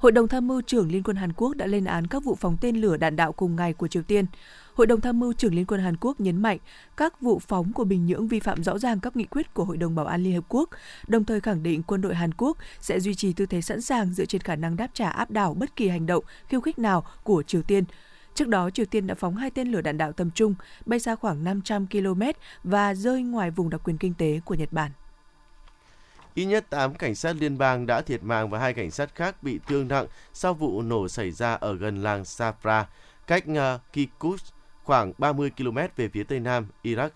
Hội 0.00 0.12
đồng 0.12 0.28
tham 0.28 0.48
mưu 0.48 0.60
trưởng 0.62 0.92
Liên 0.92 1.02
quân 1.02 1.16
Hàn 1.16 1.32
Quốc 1.32 1.56
đã 1.56 1.66
lên 1.66 1.84
án 1.84 2.06
các 2.06 2.24
vụ 2.24 2.34
phóng 2.34 2.56
tên 2.60 2.76
lửa 2.76 2.96
đạn 2.96 3.16
đạo 3.16 3.32
cùng 3.32 3.56
ngày 3.56 3.72
của 3.72 3.88
Triều 3.88 4.02
Tiên. 4.02 4.26
Hội 4.74 4.86
đồng 4.86 5.00
tham 5.00 5.20
mưu 5.20 5.32
trưởng 5.32 5.54
Liên 5.54 5.66
quân 5.66 5.80
Hàn 5.80 5.96
Quốc 5.96 6.20
nhấn 6.20 6.42
mạnh 6.42 6.58
các 6.96 7.20
vụ 7.20 7.38
phóng 7.38 7.72
của 7.72 7.84
Bình 7.84 8.06
Nhưỡng 8.06 8.28
vi 8.28 8.40
phạm 8.40 8.64
rõ 8.64 8.78
ràng 8.78 9.00
các 9.00 9.16
nghị 9.16 9.24
quyết 9.24 9.54
của 9.54 9.64
Hội 9.64 9.76
đồng 9.76 9.94
Bảo 9.94 10.06
an 10.06 10.22
Liên 10.22 10.34
Hợp 10.34 10.44
Quốc, 10.48 10.70
đồng 11.08 11.24
thời 11.24 11.40
khẳng 11.40 11.62
định 11.62 11.82
quân 11.82 12.00
đội 12.00 12.14
Hàn 12.14 12.34
Quốc 12.34 12.58
sẽ 12.80 13.00
duy 13.00 13.14
trì 13.14 13.32
tư 13.32 13.46
thế 13.46 13.60
sẵn 13.60 13.80
sàng 13.80 14.12
dựa 14.12 14.24
trên 14.24 14.40
khả 14.40 14.56
năng 14.56 14.76
đáp 14.76 14.88
trả 14.94 15.10
áp 15.10 15.30
đảo 15.30 15.54
bất 15.54 15.76
kỳ 15.76 15.88
hành 15.88 16.06
động 16.06 16.24
khiêu 16.48 16.60
khích 16.60 16.78
nào 16.78 17.04
của 17.24 17.42
Triều 17.42 17.62
Tiên. 17.62 17.84
Trước 18.34 18.48
đó, 18.48 18.70
Triều 18.70 18.86
Tiên 18.86 19.06
đã 19.06 19.14
phóng 19.14 19.36
hai 19.36 19.50
tên 19.50 19.68
lửa 19.68 19.80
đạn 19.80 19.98
đạo 19.98 20.12
tầm 20.12 20.30
trung 20.30 20.54
bay 20.86 20.98
xa 20.98 21.14
khoảng 21.14 21.44
500 21.44 21.86
km 21.86 22.22
và 22.64 22.94
rơi 22.94 23.22
ngoài 23.22 23.50
vùng 23.50 23.70
đặc 23.70 23.80
quyền 23.84 23.98
kinh 23.98 24.14
tế 24.14 24.40
của 24.44 24.54
Nhật 24.54 24.72
Bản. 24.72 24.90
Ít 26.34 26.44
nhất 26.44 26.70
8 26.70 26.94
cảnh 26.94 27.14
sát 27.14 27.36
liên 27.40 27.58
bang 27.58 27.86
đã 27.86 28.02
thiệt 28.02 28.22
mạng 28.22 28.50
và 28.50 28.58
hai 28.58 28.74
cảnh 28.74 28.90
sát 28.90 29.14
khác 29.14 29.42
bị 29.42 29.60
thương 29.66 29.88
nặng 29.88 30.06
sau 30.32 30.54
vụ 30.54 30.82
nổ 30.82 31.08
xảy 31.08 31.30
ra 31.30 31.54
ở 31.54 31.74
gần 31.74 32.02
làng 32.02 32.22
Safra, 32.22 32.84
cách 33.26 33.44
uh, 33.50 33.80
Kikus 33.92 34.42
khoảng 34.84 35.12
30 35.18 35.50
km 35.56 35.78
về 35.96 36.08
phía 36.08 36.24
tây 36.24 36.40
nam 36.40 36.66
Iraq. 36.82 37.10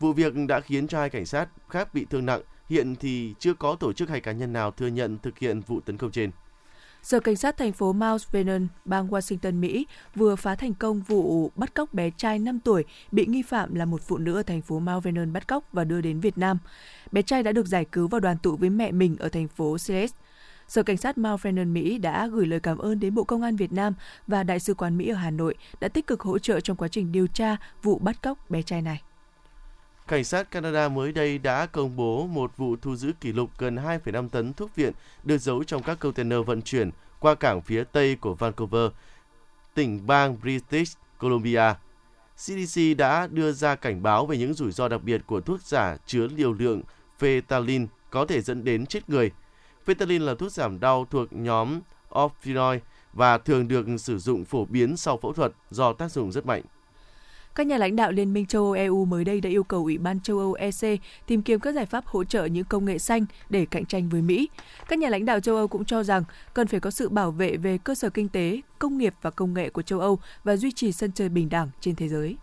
Vụ 0.00 0.12
việc 0.12 0.32
đã 0.48 0.60
khiến 0.60 0.88
cho 0.88 0.98
hai 0.98 1.10
cảnh 1.10 1.26
sát 1.26 1.48
khác 1.68 1.94
bị 1.94 2.06
thương 2.10 2.26
nặng. 2.26 2.40
Hiện 2.68 2.96
thì 2.96 3.34
chưa 3.38 3.54
có 3.54 3.76
tổ 3.80 3.92
chức 3.92 4.08
hay 4.08 4.20
cá 4.20 4.32
nhân 4.32 4.52
nào 4.52 4.70
thừa 4.70 4.86
nhận 4.86 5.18
thực 5.18 5.38
hiện 5.38 5.60
vụ 5.60 5.80
tấn 5.80 5.96
công 5.96 6.10
trên. 6.10 6.30
Sở 7.06 7.20
Cảnh 7.20 7.36
sát 7.36 7.56
thành 7.56 7.72
phố 7.72 7.92
Mount 7.92 8.32
Vernon, 8.32 8.66
bang 8.84 9.08
Washington, 9.08 9.54
Mỹ 9.54 9.86
vừa 10.14 10.36
phá 10.36 10.54
thành 10.54 10.74
công 10.74 11.00
vụ 11.00 11.52
bắt 11.54 11.74
cóc 11.74 11.94
bé 11.94 12.10
trai 12.10 12.38
5 12.38 12.60
tuổi 12.60 12.84
bị 13.12 13.26
nghi 13.26 13.42
phạm 13.42 13.74
là 13.74 13.84
một 13.84 14.02
phụ 14.02 14.18
nữ 14.18 14.34
ở 14.36 14.42
thành 14.42 14.62
phố 14.62 14.78
Mount 14.78 15.04
Vernon 15.04 15.32
bắt 15.32 15.48
cóc 15.48 15.64
và 15.72 15.84
đưa 15.84 16.00
đến 16.00 16.20
Việt 16.20 16.38
Nam. 16.38 16.58
Bé 17.12 17.22
trai 17.22 17.42
đã 17.42 17.52
được 17.52 17.66
giải 17.66 17.84
cứu 17.84 18.08
và 18.08 18.20
đoàn 18.20 18.36
tụ 18.42 18.56
với 18.56 18.70
mẹ 18.70 18.92
mình 18.92 19.16
ở 19.18 19.28
thành 19.28 19.48
phố 19.48 19.76
Celeste. 19.86 20.18
Sở 20.68 20.82
Cảnh 20.82 20.96
sát 20.96 21.18
Mount 21.18 21.42
Vernon, 21.42 21.72
Mỹ 21.72 21.98
đã 21.98 22.26
gửi 22.26 22.46
lời 22.46 22.60
cảm 22.60 22.78
ơn 22.78 23.00
đến 23.00 23.14
Bộ 23.14 23.24
Công 23.24 23.42
an 23.42 23.56
Việt 23.56 23.72
Nam 23.72 23.94
và 24.26 24.42
Đại 24.42 24.60
sứ 24.60 24.74
quán 24.74 24.98
Mỹ 24.98 25.08
ở 25.08 25.16
Hà 25.16 25.30
Nội 25.30 25.54
đã 25.80 25.88
tích 25.88 26.06
cực 26.06 26.20
hỗ 26.20 26.38
trợ 26.38 26.60
trong 26.60 26.76
quá 26.76 26.88
trình 26.88 27.12
điều 27.12 27.26
tra 27.26 27.56
vụ 27.82 27.98
bắt 27.98 28.22
cóc 28.22 28.50
bé 28.50 28.62
trai 28.62 28.82
này. 28.82 29.02
Cảnh 30.08 30.24
sát 30.24 30.50
Canada 30.50 30.88
mới 30.88 31.12
đây 31.12 31.38
đã 31.38 31.66
công 31.66 31.96
bố 31.96 32.26
một 32.26 32.56
vụ 32.56 32.76
thu 32.82 32.96
giữ 32.96 33.12
kỷ 33.20 33.32
lục 33.32 33.50
gần 33.58 33.76
2,5 33.76 34.28
tấn 34.28 34.52
thuốc 34.52 34.76
viện 34.76 34.92
được 35.24 35.38
giấu 35.38 35.64
trong 35.64 35.82
các 35.82 35.98
container 35.98 36.38
vận 36.46 36.62
chuyển 36.62 36.90
qua 37.20 37.34
cảng 37.34 37.62
phía 37.62 37.84
tây 37.84 38.16
của 38.16 38.34
Vancouver, 38.34 38.90
tỉnh 39.74 40.06
bang 40.06 40.40
British 40.40 40.98
Columbia. 41.18 41.74
CDC 42.36 42.80
đã 42.98 43.26
đưa 43.30 43.52
ra 43.52 43.74
cảnh 43.74 44.02
báo 44.02 44.26
về 44.26 44.36
những 44.38 44.54
rủi 44.54 44.72
ro 44.72 44.88
đặc 44.88 45.02
biệt 45.02 45.22
của 45.26 45.40
thuốc 45.40 45.60
giả 45.62 45.96
chứa 46.06 46.26
liều 46.36 46.52
lượng 46.52 46.82
fentanyl 47.20 47.86
có 48.10 48.26
thể 48.26 48.40
dẫn 48.40 48.64
đến 48.64 48.86
chết 48.86 49.10
người. 49.10 49.30
Fentanyl 49.86 50.24
là 50.24 50.34
thuốc 50.34 50.52
giảm 50.52 50.80
đau 50.80 51.06
thuộc 51.10 51.32
nhóm 51.32 51.80
opioid 52.18 52.80
và 53.12 53.38
thường 53.38 53.68
được 53.68 53.86
sử 53.98 54.18
dụng 54.18 54.44
phổ 54.44 54.64
biến 54.64 54.96
sau 54.96 55.16
phẫu 55.16 55.32
thuật 55.32 55.52
do 55.70 55.92
tác 55.92 56.12
dụng 56.12 56.32
rất 56.32 56.46
mạnh. 56.46 56.62
Các 57.56 57.66
nhà 57.66 57.78
lãnh 57.78 57.96
đạo 57.96 58.12
Liên 58.12 58.32
minh 58.32 58.46
châu 58.46 58.62
Âu 58.62 58.72
EU 58.72 59.04
mới 59.04 59.24
đây 59.24 59.40
đã 59.40 59.50
yêu 59.50 59.64
cầu 59.64 59.82
Ủy 59.82 59.98
ban 59.98 60.20
châu 60.20 60.38
Âu 60.38 60.52
EC 60.52 61.00
tìm 61.26 61.42
kiếm 61.42 61.60
các 61.60 61.74
giải 61.74 61.86
pháp 61.86 62.06
hỗ 62.06 62.24
trợ 62.24 62.44
những 62.44 62.64
công 62.64 62.84
nghệ 62.84 62.98
xanh 62.98 63.24
để 63.50 63.66
cạnh 63.70 63.86
tranh 63.86 64.08
với 64.08 64.22
Mỹ. 64.22 64.48
Các 64.88 64.98
nhà 64.98 65.08
lãnh 65.08 65.24
đạo 65.24 65.40
châu 65.40 65.56
Âu 65.56 65.68
cũng 65.68 65.84
cho 65.84 66.02
rằng 66.02 66.24
cần 66.54 66.66
phải 66.66 66.80
có 66.80 66.90
sự 66.90 67.08
bảo 67.08 67.30
vệ 67.30 67.56
về 67.56 67.78
cơ 67.78 67.94
sở 67.94 68.10
kinh 68.10 68.28
tế, 68.28 68.60
công 68.78 68.98
nghiệp 68.98 69.14
và 69.22 69.30
công 69.30 69.54
nghệ 69.54 69.70
của 69.70 69.82
châu 69.82 70.00
Âu 70.00 70.18
và 70.44 70.56
duy 70.56 70.72
trì 70.72 70.92
sân 70.92 71.12
chơi 71.12 71.28
bình 71.28 71.48
đẳng 71.48 71.70
trên 71.80 71.94
thế 71.94 72.08
giới. 72.08 72.36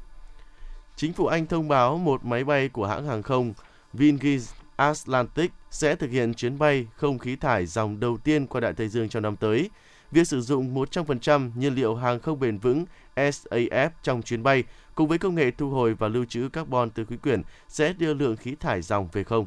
Chính 0.96 1.14
phủ 1.14 1.26
Anh 1.26 1.46
thông 1.46 1.68
báo 1.68 1.98
một 1.98 2.26
máy 2.26 2.44
bay 2.44 2.70
của 2.70 2.88
hãng 2.88 3.06
hàng 3.08 3.24
không 3.24 3.54
Vingis 3.94 4.52
Atlantic 4.76 5.52
sẽ 5.72 5.96
thực 5.96 6.12
hiện 6.12 6.34
chuyến 6.34 6.60
bay 6.60 6.88
không 6.96 7.20
khí 7.20 7.36
thải 7.36 7.66
dòng 7.66 8.00
đầu 8.00 8.18
tiên 8.18 8.48
qua 8.48 8.62
Đại 8.62 8.74
Tây 8.74 8.88
Dương 8.88 9.10
trong 9.10 9.24
năm 9.24 9.36
tới. 9.36 9.70
Việc 10.12 10.28
sử 10.28 10.42
dụng 10.42 10.76
100% 10.76 11.52
nhiên 11.56 11.76
liệu 11.76 11.96
hàng 11.96 12.20
không 12.20 12.40
bền 12.40 12.58
vững 12.58 12.86
SAF 13.16 13.90
trong 14.04 14.22
chuyến 14.22 14.44
bay 14.44 14.64
cùng 14.96 15.08
với 15.08 15.18
công 15.18 15.36
nghệ 15.36 15.52
thu 15.52 15.70
hồi 15.70 15.94
và 15.94 16.08
lưu 16.08 16.26
trữ 16.26 16.50
carbon 16.50 16.90
từ 16.90 17.06
khí 17.06 17.18
quyển 17.18 17.42
sẽ 17.68 17.94
đưa 17.94 18.14
lượng 18.14 18.36
khí 18.36 18.56
thải 18.60 18.82
dòng 18.82 19.10
về 19.12 19.24
không. 19.24 19.46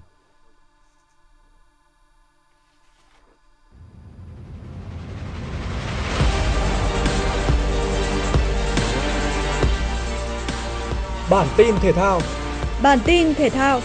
Bản 11.30 11.46
tin 11.56 11.74
thể 11.80 11.92
thao 11.92 12.20
Bản 12.82 12.98
tin 13.06 13.34
thể 13.34 13.50
thao 13.50 13.80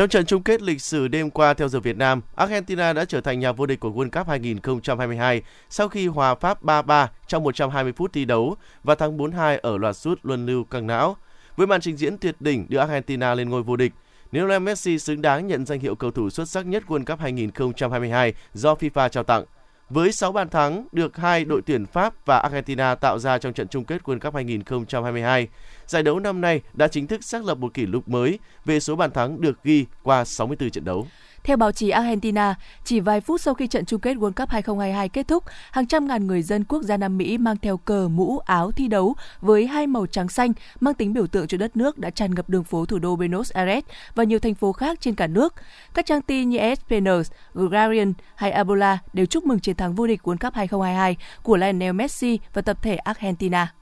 Trong 0.00 0.08
trận 0.08 0.26
chung 0.26 0.42
kết 0.42 0.62
lịch 0.62 0.82
sử 0.82 1.08
đêm 1.08 1.30
qua 1.30 1.54
theo 1.54 1.68
giờ 1.68 1.80
Việt 1.80 1.96
Nam, 1.96 2.20
Argentina 2.34 2.92
đã 2.92 3.04
trở 3.04 3.20
thành 3.20 3.40
nhà 3.40 3.52
vô 3.52 3.66
địch 3.66 3.80
của 3.80 3.90
World 3.90 4.10
Cup 4.10 4.28
2022 4.28 5.42
sau 5.70 5.88
khi 5.88 6.06
hòa 6.06 6.34
Pháp 6.34 6.62
3-3 6.62 7.06
trong 7.26 7.42
120 7.42 7.92
phút 7.92 8.12
thi 8.12 8.24
đấu 8.24 8.56
và 8.84 8.94
thắng 8.94 9.18
4-2 9.18 9.58
ở 9.62 9.78
loạt 9.78 9.96
sút 9.96 10.18
luân 10.22 10.46
lưu 10.46 10.64
căng 10.64 10.86
não. 10.86 11.16
Với 11.56 11.66
màn 11.66 11.80
trình 11.80 11.96
diễn 11.96 12.18
tuyệt 12.18 12.36
đỉnh 12.40 12.66
đưa 12.68 12.78
Argentina 12.78 13.34
lên 13.34 13.50
ngôi 13.50 13.62
vô 13.62 13.76
địch, 13.76 13.92
Lionel 14.32 14.62
Messi 14.62 14.98
xứng 14.98 15.22
đáng 15.22 15.46
nhận 15.46 15.66
danh 15.66 15.80
hiệu 15.80 15.94
cầu 15.94 16.10
thủ 16.10 16.30
xuất 16.30 16.48
sắc 16.48 16.66
nhất 16.66 16.82
World 16.86 17.04
Cup 17.04 17.20
2022 17.20 18.34
do 18.54 18.74
FIFA 18.74 19.08
trao 19.08 19.24
tặng. 19.24 19.44
Với 19.90 20.12
6 20.12 20.32
bàn 20.32 20.48
thắng 20.48 20.86
được 20.92 21.16
hai 21.16 21.44
đội 21.44 21.62
tuyển 21.66 21.86
Pháp 21.86 22.26
và 22.26 22.38
Argentina 22.38 22.94
tạo 22.94 23.18
ra 23.18 23.38
trong 23.38 23.52
trận 23.52 23.68
chung 23.68 23.84
kết 23.84 24.02
World 24.04 24.18
Cup 24.18 24.34
2022, 24.34 25.48
giải 25.90 26.02
đấu 26.02 26.20
năm 26.20 26.40
nay 26.40 26.60
đã 26.74 26.88
chính 26.88 27.06
thức 27.06 27.24
xác 27.24 27.44
lập 27.44 27.58
một 27.58 27.74
kỷ 27.74 27.86
lục 27.86 28.08
mới 28.08 28.38
về 28.64 28.80
số 28.80 28.96
bàn 28.96 29.10
thắng 29.10 29.40
được 29.40 29.64
ghi 29.64 29.86
qua 30.02 30.24
64 30.24 30.70
trận 30.70 30.84
đấu. 30.84 31.06
Theo 31.44 31.56
báo 31.56 31.72
chí 31.72 31.90
Argentina, 31.90 32.54
chỉ 32.84 33.00
vài 33.00 33.20
phút 33.20 33.40
sau 33.40 33.54
khi 33.54 33.66
trận 33.66 33.84
chung 33.84 34.00
kết 34.00 34.16
World 34.16 34.32
Cup 34.32 34.48
2022 34.48 35.08
kết 35.08 35.28
thúc, 35.28 35.44
hàng 35.70 35.86
trăm 35.86 36.06
ngàn 36.08 36.26
người 36.26 36.42
dân 36.42 36.64
quốc 36.64 36.82
gia 36.82 36.96
Nam 36.96 37.18
Mỹ 37.18 37.38
mang 37.38 37.56
theo 37.56 37.76
cờ, 37.76 38.08
mũ, 38.08 38.38
áo 38.38 38.72
thi 38.72 38.88
đấu 38.88 39.14
với 39.40 39.66
hai 39.66 39.86
màu 39.86 40.06
trắng 40.06 40.28
xanh 40.28 40.52
mang 40.80 40.94
tính 40.94 41.12
biểu 41.12 41.26
tượng 41.26 41.46
cho 41.46 41.58
đất 41.58 41.76
nước 41.76 41.98
đã 41.98 42.10
tràn 42.10 42.34
ngập 42.34 42.48
đường 42.48 42.64
phố 42.64 42.86
thủ 42.86 42.98
đô 42.98 43.16
Buenos 43.16 43.52
Aires 43.52 43.84
và 44.14 44.24
nhiều 44.24 44.38
thành 44.38 44.54
phố 44.54 44.72
khác 44.72 45.00
trên 45.00 45.14
cả 45.14 45.26
nước. 45.26 45.54
Các 45.94 46.06
trang 46.06 46.22
tin 46.22 46.48
như 46.48 46.58
ESPN, 46.58 47.06
Guardian 47.54 48.12
hay 48.34 48.50
Abola 48.50 48.98
đều 49.12 49.26
chúc 49.26 49.44
mừng 49.44 49.60
chiến 49.60 49.76
thắng 49.76 49.94
vô 49.94 50.06
địch 50.06 50.20
World 50.24 50.38
Cup 50.40 50.54
2022 50.54 51.16
của 51.42 51.56
Lionel 51.56 51.92
Messi 51.92 52.38
và 52.54 52.62
tập 52.62 52.82
thể 52.82 52.96
Argentina. 52.96 53.72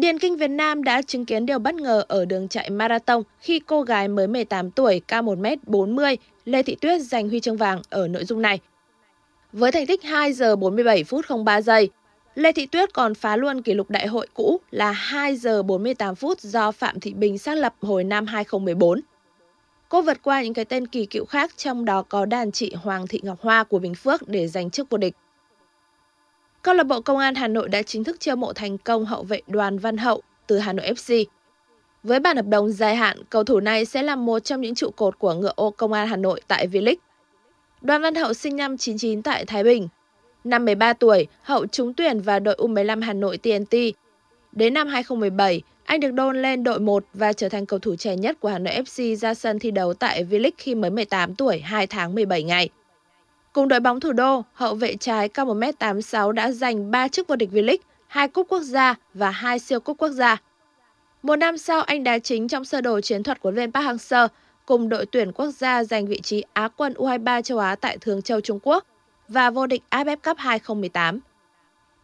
Điền 0.00 0.18
Kinh 0.18 0.36
Việt 0.36 0.48
Nam 0.48 0.84
đã 0.84 1.02
chứng 1.02 1.24
kiến 1.24 1.46
điều 1.46 1.58
bất 1.58 1.74
ngờ 1.74 2.04
ở 2.08 2.24
đường 2.24 2.48
chạy 2.48 2.70
marathon 2.70 3.22
khi 3.40 3.60
cô 3.66 3.82
gái 3.82 4.08
mới 4.08 4.26
18 4.26 4.70
tuổi 4.70 5.00
cao 5.08 5.22
1m40 5.22 6.16
Lê 6.44 6.62
Thị 6.62 6.76
Tuyết 6.80 7.00
giành 7.00 7.28
huy 7.28 7.40
chương 7.40 7.56
vàng 7.56 7.82
ở 7.90 8.08
nội 8.08 8.24
dung 8.24 8.42
này. 8.42 8.58
Với 9.52 9.72
thành 9.72 9.86
tích 9.86 10.02
2 10.02 10.32
giờ 10.32 10.56
47 10.56 11.04
phút 11.04 11.24
03 11.44 11.60
giây, 11.60 11.90
Lê 12.34 12.52
Thị 12.52 12.66
Tuyết 12.66 12.94
còn 12.94 13.14
phá 13.14 13.36
luôn 13.36 13.62
kỷ 13.62 13.74
lục 13.74 13.90
đại 13.90 14.06
hội 14.06 14.26
cũ 14.34 14.60
là 14.70 14.90
2 14.92 15.36
giờ 15.36 15.62
48 15.62 16.14
phút 16.14 16.40
do 16.40 16.72
Phạm 16.72 17.00
Thị 17.00 17.14
Bình 17.14 17.38
xác 17.38 17.54
lập 17.54 17.74
hồi 17.80 18.04
năm 18.04 18.26
2014. 18.26 19.00
Cô 19.88 20.02
vượt 20.02 20.22
qua 20.22 20.42
những 20.42 20.54
cái 20.54 20.64
tên 20.64 20.86
kỳ 20.86 21.06
cựu 21.06 21.24
khác 21.24 21.52
trong 21.56 21.84
đó 21.84 22.02
có 22.02 22.26
đàn 22.26 22.52
chị 22.52 22.74
Hoàng 22.74 23.06
Thị 23.06 23.20
Ngọc 23.22 23.40
Hoa 23.40 23.64
của 23.64 23.78
Bình 23.78 23.94
Phước 23.94 24.28
để 24.28 24.48
giành 24.48 24.70
chức 24.70 24.90
vô 24.90 24.98
địch. 24.98 25.14
Câu 26.66 26.74
lạc 26.74 26.84
bộ 26.84 27.00
Công 27.00 27.18
an 27.18 27.34
Hà 27.34 27.48
Nội 27.48 27.68
đã 27.68 27.82
chính 27.82 28.04
thức 28.04 28.20
chiêu 28.20 28.36
mộ 28.36 28.52
thành 28.52 28.78
công 28.78 29.04
hậu 29.04 29.22
vệ 29.22 29.40
Đoàn 29.46 29.78
Văn 29.78 29.96
Hậu 29.96 30.22
từ 30.46 30.58
Hà 30.58 30.72
Nội 30.72 30.86
FC. 30.86 31.24
Với 32.02 32.20
bản 32.20 32.36
hợp 32.36 32.46
đồng 32.46 32.72
dài 32.72 32.96
hạn, 32.96 33.22
cầu 33.30 33.44
thủ 33.44 33.60
này 33.60 33.84
sẽ 33.84 34.02
là 34.02 34.16
một 34.16 34.38
trong 34.38 34.60
những 34.60 34.74
trụ 34.74 34.90
cột 34.90 35.18
của 35.18 35.34
ngựa 35.34 35.52
ô 35.56 35.70
Công 35.70 35.92
an 35.92 36.08
Hà 36.08 36.16
Nội 36.16 36.40
tại 36.48 36.68
V-League. 36.68 36.96
Đoàn 37.80 38.02
Văn 38.02 38.14
Hậu 38.14 38.34
sinh 38.34 38.56
năm 38.56 38.76
99 38.76 39.22
tại 39.22 39.44
Thái 39.44 39.64
Bình. 39.64 39.88
Năm 40.44 40.64
13 40.64 40.92
tuổi, 40.92 41.26
Hậu 41.42 41.66
trúng 41.66 41.94
tuyển 41.94 42.20
vào 42.20 42.40
đội 42.40 42.56
U15 42.58 43.02
Hà 43.02 43.12
Nội 43.12 43.38
TNT. 43.38 43.76
Đến 44.52 44.74
năm 44.74 44.88
2017, 44.88 45.62
anh 45.84 46.00
được 46.00 46.10
đôn 46.12 46.42
lên 46.42 46.64
đội 46.64 46.80
1 46.80 47.04
và 47.14 47.32
trở 47.32 47.48
thành 47.48 47.66
cầu 47.66 47.78
thủ 47.78 47.96
trẻ 47.96 48.16
nhất 48.16 48.40
của 48.40 48.48
Hà 48.48 48.58
Nội 48.58 48.74
FC 48.74 49.16
ra 49.16 49.34
sân 49.34 49.58
thi 49.58 49.70
đấu 49.70 49.94
tại 49.94 50.24
V-League 50.24 50.50
khi 50.58 50.74
mới 50.74 50.90
18 50.90 51.34
tuổi 51.34 51.58
2 51.58 51.86
tháng 51.86 52.14
17 52.14 52.42
ngày. 52.42 52.68
Cùng 53.56 53.68
đội 53.68 53.80
bóng 53.80 54.00
thủ 54.00 54.12
đô, 54.12 54.44
hậu 54.52 54.74
vệ 54.74 54.96
trái 54.96 55.28
cao 55.28 55.46
1m86 55.46 56.32
đã 56.32 56.50
giành 56.50 56.90
3 56.90 57.08
chức 57.08 57.28
vô 57.28 57.36
địch 57.36 57.48
V-League, 57.52 57.78
2 58.06 58.28
cúp 58.28 58.46
quốc 58.48 58.60
gia 58.60 58.94
và 59.14 59.30
2 59.30 59.58
siêu 59.58 59.80
cúp 59.80 59.98
quốc 59.98 60.08
gia. 60.08 60.36
Một 61.22 61.36
năm 61.36 61.58
sau, 61.58 61.82
anh 61.82 62.04
đá 62.04 62.18
chính 62.18 62.48
trong 62.48 62.64
sơ 62.64 62.80
đồ 62.80 63.00
chiến 63.00 63.22
thuật 63.22 63.40
của 63.40 63.50
viên 63.50 63.72
Park 63.72 63.86
Hang-seo 63.86 64.28
cùng 64.66 64.88
đội 64.88 65.06
tuyển 65.06 65.32
quốc 65.32 65.50
gia 65.50 65.84
giành 65.84 66.06
vị 66.06 66.20
trí 66.20 66.44
Á 66.52 66.68
quân 66.76 66.92
U23 66.92 67.42
châu 67.42 67.58
Á 67.58 67.74
tại 67.74 67.98
Thường 68.00 68.22
Châu 68.22 68.40
Trung 68.40 68.58
Quốc 68.62 68.84
và 69.28 69.50
vô 69.50 69.66
địch 69.66 69.82
AFF 69.90 70.16
Cup 70.16 70.38
2018. 70.38 71.20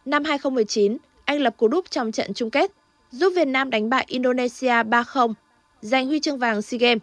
Năm 0.05 0.23
2019, 0.23 0.97
anh 1.25 1.41
lập 1.41 1.53
cú 1.57 1.67
đúp 1.67 1.85
trong 1.89 2.11
trận 2.11 2.33
chung 2.33 2.49
kết, 2.49 2.71
giúp 3.11 3.33
Việt 3.35 3.47
Nam 3.47 3.69
đánh 3.69 3.89
bại 3.89 4.05
Indonesia 4.07 4.83
3-0, 4.83 5.33
giành 5.81 6.07
huy 6.07 6.19
chương 6.19 6.37
vàng 6.37 6.61
SEA 6.61 6.77
Games. 6.77 7.01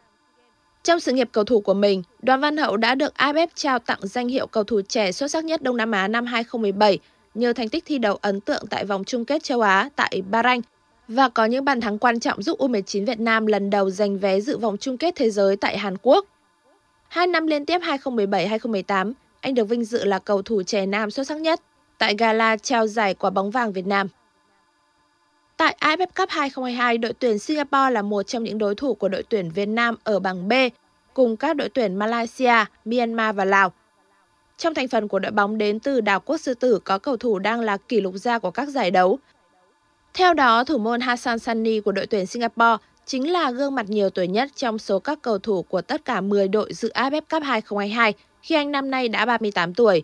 Trong 0.82 1.00
sự 1.00 1.12
nghiệp 1.12 1.28
cầu 1.32 1.44
thủ 1.44 1.60
của 1.60 1.74
mình, 1.74 2.02
Đoàn 2.22 2.40
Văn 2.40 2.56
Hậu 2.56 2.76
đã 2.76 2.94
được 2.94 3.12
AFF 3.16 3.46
trao 3.54 3.78
tặng 3.78 3.98
danh 4.02 4.28
hiệu 4.28 4.46
cầu 4.46 4.64
thủ 4.64 4.80
trẻ 4.88 5.12
xuất 5.12 5.30
sắc 5.30 5.44
nhất 5.44 5.62
Đông 5.62 5.76
Nam 5.76 5.90
Á 5.92 6.08
năm 6.08 6.26
2017 6.26 6.98
nhờ 7.34 7.52
thành 7.52 7.68
tích 7.68 7.84
thi 7.86 7.98
đấu 7.98 8.18
ấn 8.20 8.40
tượng 8.40 8.66
tại 8.70 8.84
vòng 8.84 9.04
chung 9.04 9.24
kết 9.24 9.42
châu 9.42 9.60
Á 9.60 9.88
tại 9.96 10.22
Bahrain 10.30 10.60
và 11.08 11.28
có 11.28 11.44
những 11.44 11.64
bàn 11.64 11.80
thắng 11.80 11.98
quan 11.98 12.20
trọng 12.20 12.42
giúp 12.42 12.58
U19 12.58 13.06
Việt 13.06 13.20
Nam 13.20 13.46
lần 13.46 13.70
đầu 13.70 13.90
giành 13.90 14.18
vé 14.18 14.40
dự 14.40 14.58
vòng 14.58 14.76
chung 14.76 14.98
kết 14.98 15.14
thế 15.16 15.30
giới 15.30 15.56
tại 15.56 15.78
Hàn 15.78 15.96
Quốc. 16.02 16.26
Hai 17.08 17.26
năm 17.26 17.46
liên 17.46 17.66
tiếp 17.66 17.78
2017-2018, 17.80 19.12
anh 19.40 19.54
được 19.54 19.68
vinh 19.68 19.84
dự 19.84 20.04
là 20.04 20.18
cầu 20.18 20.42
thủ 20.42 20.62
trẻ 20.62 20.86
nam 20.86 21.10
xuất 21.10 21.26
sắc 21.26 21.40
nhất 21.40 21.60
tại 21.98 22.14
gala 22.18 22.56
trao 22.56 22.86
giải 22.86 23.14
quả 23.14 23.30
bóng 23.30 23.50
vàng 23.50 23.72
Việt 23.72 23.86
Nam. 23.86 24.08
Tại 25.60 25.76
AFF 25.80 26.06
Cup 26.16 26.28
2022, 26.28 26.98
đội 26.98 27.12
tuyển 27.12 27.38
Singapore 27.38 27.90
là 27.90 28.02
một 28.02 28.22
trong 28.22 28.44
những 28.44 28.58
đối 28.58 28.74
thủ 28.74 28.94
của 28.94 29.08
đội 29.08 29.22
tuyển 29.22 29.50
Việt 29.50 29.66
Nam 29.66 29.96
ở 30.04 30.20
bảng 30.20 30.48
B 30.48 30.52
cùng 31.14 31.36
các 31.36 31.56
đội 31.56 31.68
tuyển 31.68 31.96
Malaysia, 31.96 32.64
Myanmar 32.84 33.36
và 33.36 33.44
Lào. 33.44 33.72
Trong 34.56 34.74
thành 34.74 34.88
phần 34.88 35.08
của 35.08 35.18
đội 35.18 35.32
bóng 35.32 35.58
đến 35.58 35.80
từ 35.80 36.00
đảo 36.00 36.20
Quốc 36.20 36.36
Sư 36.36 36.54
Tử 36.54 36.80
có 36.84 36.98
cầu 36.98 37.16
thủ 37.16 37.38
đang 37.38 37.60
là 37.60 37.76
kỷ 37.76 38.00
lục 38.00 38.14
gia 38.14 38.38
của 38.38 38.50
các 38.50 38.68
giải 38.68 38.90
đấu. 38.90 39.18
Theo 40.14 40.34
đó, 40.34 40.64
thủ 40.64 40.78
môn 40.78 41.00
Hassan 41.00 41.38
Sani 41.38 41.80
của 41.80 41.92
đội 41.92 42.06
tuyển 42.06 42.26
Singapore 42.26 42.76
chính 43.06 43.32
là 43.32 43.50
gương 43.50 43.74
mặt 43.74 43.86
nhiều 43.88 44.10
tuổi 44.10 44.28
nhất 44.28 44.48
trong 44.56 44.78
số 44.78 44.98
các 44.98 45.18
cầu 45.22 45.38
thủ 45.38 45.62
của 45.62 45.82
tất 45.82 46.04
cả 46.04 46.20
10 46.20 46.48
đội 46.48 46.72
dự 46.72 46.90
AFF 46.94 47.20
Cup 47.20 47.42
2022 47.42 48.14
khi 48.42 48.54
anh 48.54 48.72
năm 48.72 48.90
nay 48.90 49.08
đã 49.08 49.24
38 49.24 49.74
tuổi. 49.74 50.02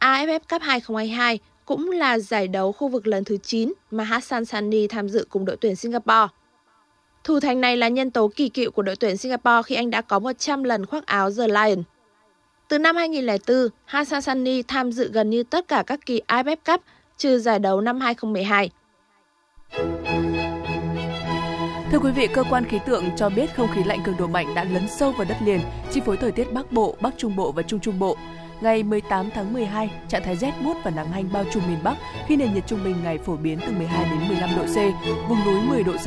AFF 0.00 0.40
Cup 0.50 0.62
2022 0.62 1.38
cũng 1.64 1.90
là 1.90 2.18
giải 2.18 2.48
đấu 2.48 2.72
khu 2.72 2.88
vực 2.88 3.06
lần 3.06 3.24
thứ 3.24 3.36
9 3.36 3.72
mà 3.90 4.04
Hassan 4.04 4.44
Sani 4.44 4.86
tham 4.86 5.08
dự 5.08 5.26
cùng 5.28 5.44
đội 5.44 5.56
tuyển 5.56 5.76
Singapore. 5.76 6.26
Thủ 7.24 7.40
thành 7.40 7.60
này 7.60 7.76
là 7.76 7.88
nhân 7.88 8.10
tố 8.10 8.30
kỳ 8.36 8.48
cựu 8.48 8.70
của 8.70 8.82
đội 8.82 8.96
tuyển 8.96 9.16
Singapore 9.16 9.62
khi 9.66 9.74
anh 9.74 9.90
đã 9.90 10.00
có 10.00 10.18
100 10.18 10.64
lần 10.64 10.86
khoác 10.86 11.06
áo 11.06 11.30
The 11.30 11.48
Lion. 11.48 11.82
Từ 12.68 12.78
năm 12.78 12.96
2004, 12.96 13.68
Hassan 13.84 14.22
Sani 14.22 14.62
tham 14.62 14.92
dự 14.92 15.10
gần 15.12 15.30
như 15.30 15.42
tất 15.42 15.68
cả 15.68 15.82
các 15.86 16.06
kỳ 16.06 16.20
AFF 16.28 16.56
Cup 16.66 16.80
trừ 17.16 17.38
giải 17.38 17.58
đấu 17.58 17.80
năm 17.80 18.00
2012. 18.00 18.70
Thưa 21.94 22.00
quý 22.00 22.10
vị, 22.10 22.26
cơ 22.26 22.44
quan 22.50 22.64
khí 22.64 22.78
tượng 22.86 23.04
cho 23.16 23.28
biết 23.28 23.56
không 23.56 23.68
khí 23.74 23.84
lạnh 23.84 24.02
cường 24.04 24.16
độ 24.16 24.26
mạnh 24.26 24.54
đã 24.54 24.64
lấn 24.64 24.88
sâu 24.88 25.12
vào 25.12 25.26
đất 25.28 25.36
liền, 25.44 25.60
chi 25.92 26.00
phối 26.00 26.16
thời 26.16 26.32
tiết 26.32 26.52
Bắc 26.52 26.72
Bộ, 26.72 26.96
Bắc 27.00 27.14
Trung 27.16 27.36
Bộ 27.36 27.52
và 27.52 27.62
Trung 27.62 27.80
Trung 27.80 27.98
Bộ. 27.98 28.16
Ngày 28.60 28.82
18 28.82 29.30
tháng 29.34 29.52
12, 29.52 29.90
trạng 30.08 30.22
thái 30.22 30.36
rét 30.36 30.52
buốt 30.64 30.76
và 30.84 30.90
nắng 30.90 31.12
hanh 31.12 31.32
bao 31.32 31.44
trùm 31.52 31.62
miền 31.66 31.78
Bắc 31.82 31.96
khi 32.26 32.36
nền 32.36 32.54
nhiệt 32.54 32.66
trung 32.66 32.84
bình 32.84 32.96
ngày 33.04 33.18
phổ 33.18 33.36
biến 33.36 33.58
từ 33.66 33.72
12 33.72 34.04
đến 34.10 34.28
15 34.28 34.50
độ 34.56 34.62
C, 34.62 34.76
vùng 35.28 35.44
núi 35.44 35.60
10 35.68 35.82
độ 35.82 35.92
C. 35.92 36.06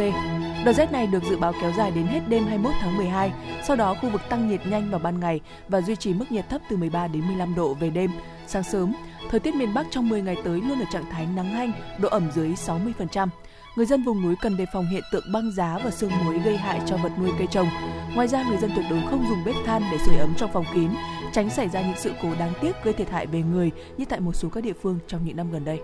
Đợt 0.66 0.74
rét 0.74 0.92
này 0.92 1.08
được 1.08 1.24
dự 1.30 1.38
báo 1.38 1.54
kéo 1.62 1.72
dài 1.78 1.92
đến 1.92 2.08
hết 2.08 2.22
đêm 2.28 2.44
21 2.48 2.74
tháng 2.82 2.98
12, 2.98 3.32
sau 3.68 3.76
đó 3.76 3.96
khu 4.02 4.10
vực 4.10 4.22
tăng 4.30 4.50
nhiệt 4.50 4.68
nhanh 4.68 4.92
vào 4.92 5.00
ban 5.00 5.20
ngày 5.20 5.42
và 5.68 5.82
duy 5.82 5.96
trì 5.96 6.14
mức 6.14 6.32
nhiệt 6.32 6.50
thấp 6.50 6.62
từ 6.70 6.78
13 6.78 7.08
đến 7.08 7.28
15 7.28 7.56
độ 7.56 7.74
về 7.74 7.90
đêm. 7.90 8.12
Sáng 8.48 8.64
sớm, 8.64 8.94
thời 9.30 9.40
tiết 9.40 9.56
miền 9.56 9.74
Bắc 9.74 9.88
trong 9.92 10.10
10 10.10 10.22
ngày 10.22 10.36
tới 10.44 10.62
luôn 10.62 10.80
ở 10.80 10.86
trạng 10.92 11.12
thái 11.12 11.28
nắng 11.36 11.54
hanh, 11.54 11.72
độ 12.00 12.10
ẩm 12.10 12.32
dưới 12.36 12.50
60% 12.50 13.28
người 13.78 13.86
dân 13.86 14.04
vùng 14.04 14.22
núi 14.22 14.36
cần 14.42 14.58
đề 14.58 14.66
phòng 14.74 14.88
hiện 14.88 15.04
tượng 15.12 15.32
băng 15.32 15.52
giá 15.52 15.78
và 15.84 15.92
sương 15.92 16.12
muối 16.26 16.40
gây 16.40 16.58
hại 16.58 16.82
cho 16.86 16.98
vật 16.98 17.12
nuôi 17.20 17.32
cây 17.38 17.48
trồng. 17.52 17.68
Ngoài 18.16 18.28
ra, 18.28 18.44
người 18.50 18.58
dân 18.58 18.72
tuyệt 18.76 18.86
đối 18.90 19.02
không 19.02 19.26
dùng 19.30 19.44
bếp 19.46 19.56
than 19.66 19.82
để 19.92 19.98
sưởi 20.06 20.18
ấm 20.18 20.34
trong 20.38 20.52
phòng 20.54 20.66
kín, 20.74 20.90
tránh 21.34 21.50
xảy 21.50 21.70
ra 21.70 21.82
những 21.82 21.98
sự 21.98 22.12
cố 22.22 22.36
đáng 22.40 22.54
tiếc 22.62 22.84
gây 22.84 22.94
thiệt 22.94 23.10
hại 23.10 23.28
về 23.28 23.42
người 23.42 23.72
như 23.98 24.06
tại 24.06 24.20
một 24.20 24.36
số 24.36 24.50
các 24.50 24.64
địa 24.64 24.74
phương 24.82 25.00
trong 25.08 25.26
những 25.26 25.38
năm 25.38 25.52
gần 25.52 25.66
đây. 25.66 25.80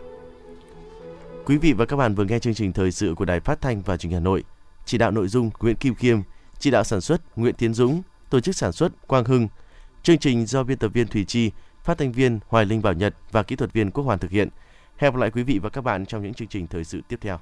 Quý 1.46 1.58
vị 1.58 1.74
và 1.74 1.86
các 1.86 1.98
bạn 1.98 2.16
vừa 2.16 2.26
nghe 2.26 2.40
chương 2.40 2.54
trình 2.54 2.74
thời 2.74 2.92
sự 2.92 3.14
của 3.18 3.26
Đài 3.26 3.40
Phát 3.40 3.62
thanh 3.62 3.82
và 3.82 3.98
Truyền 3.98 4.12
hình 4.12 4.20
Hà 4.22 4.24
Nội. 4.24 4.44
Chỉ 4.86 4.98
đạo 4.98 5.12
nội 5.12 5.28
dung 5.28 5.50
Nguyễn 5.60 5.76
Kim 5.76 5.96
Khiêm, 5.96 6.20
chỉ 6.60 6.72
đạo 6.72 6.84
sản 6.84 7.02
xuất 7.02 7.38
Nguyễn 7.38 7.56
Tiến 7.56 7.74
Dũng, 7.74 8.02
tổ 8.30 8.40
chức 8.40 8.56
sản 8.56 8.72
xuất 8.72 9.08
Quang 9.08 9.26
Hưng. 9.26 9.48
Chương 10.04 10.18
trình 10.18 10.46
do 10.46 10.64
biên 10.64 10.78
tập 10.78 10.92
viên 10.94 11.08
Thủy 11.08 11.26
Chi, 11.26 11.52
phát 11.84 11.98
thanh 11.98 12.12
viên 12.12 12.40
Hoài 12.48 12.66
Linh 12.66 12.82
Bảo 12.82 12.94
Nhật 12.94 13.16
và 13.32 13.44
kỹ 13.44 13.56
thuật 13.56 13.74
viên 13.74 13.92
Quốc 13.92 14.04
Hoàn 14.04 14.20
thực 14.20 14.32
hiện. 14.32 14.50
Hẹn 14.98 15.14
gặp 15.14 15.20
lại 15.20 15.32
quý 15.32 15.44
vị 15.44 15.60
và 15.64 15.70
các 15.70 15.82
bạn 15.82 16.06
trong 16.06 16.24
những 16.24 16.34
chương 16.34 16.48
trình 16.48 16.68
thời 16.68 16.84
sự 16.84 17.02
tiếp 17.08 17.18
theo. 17.22 17.40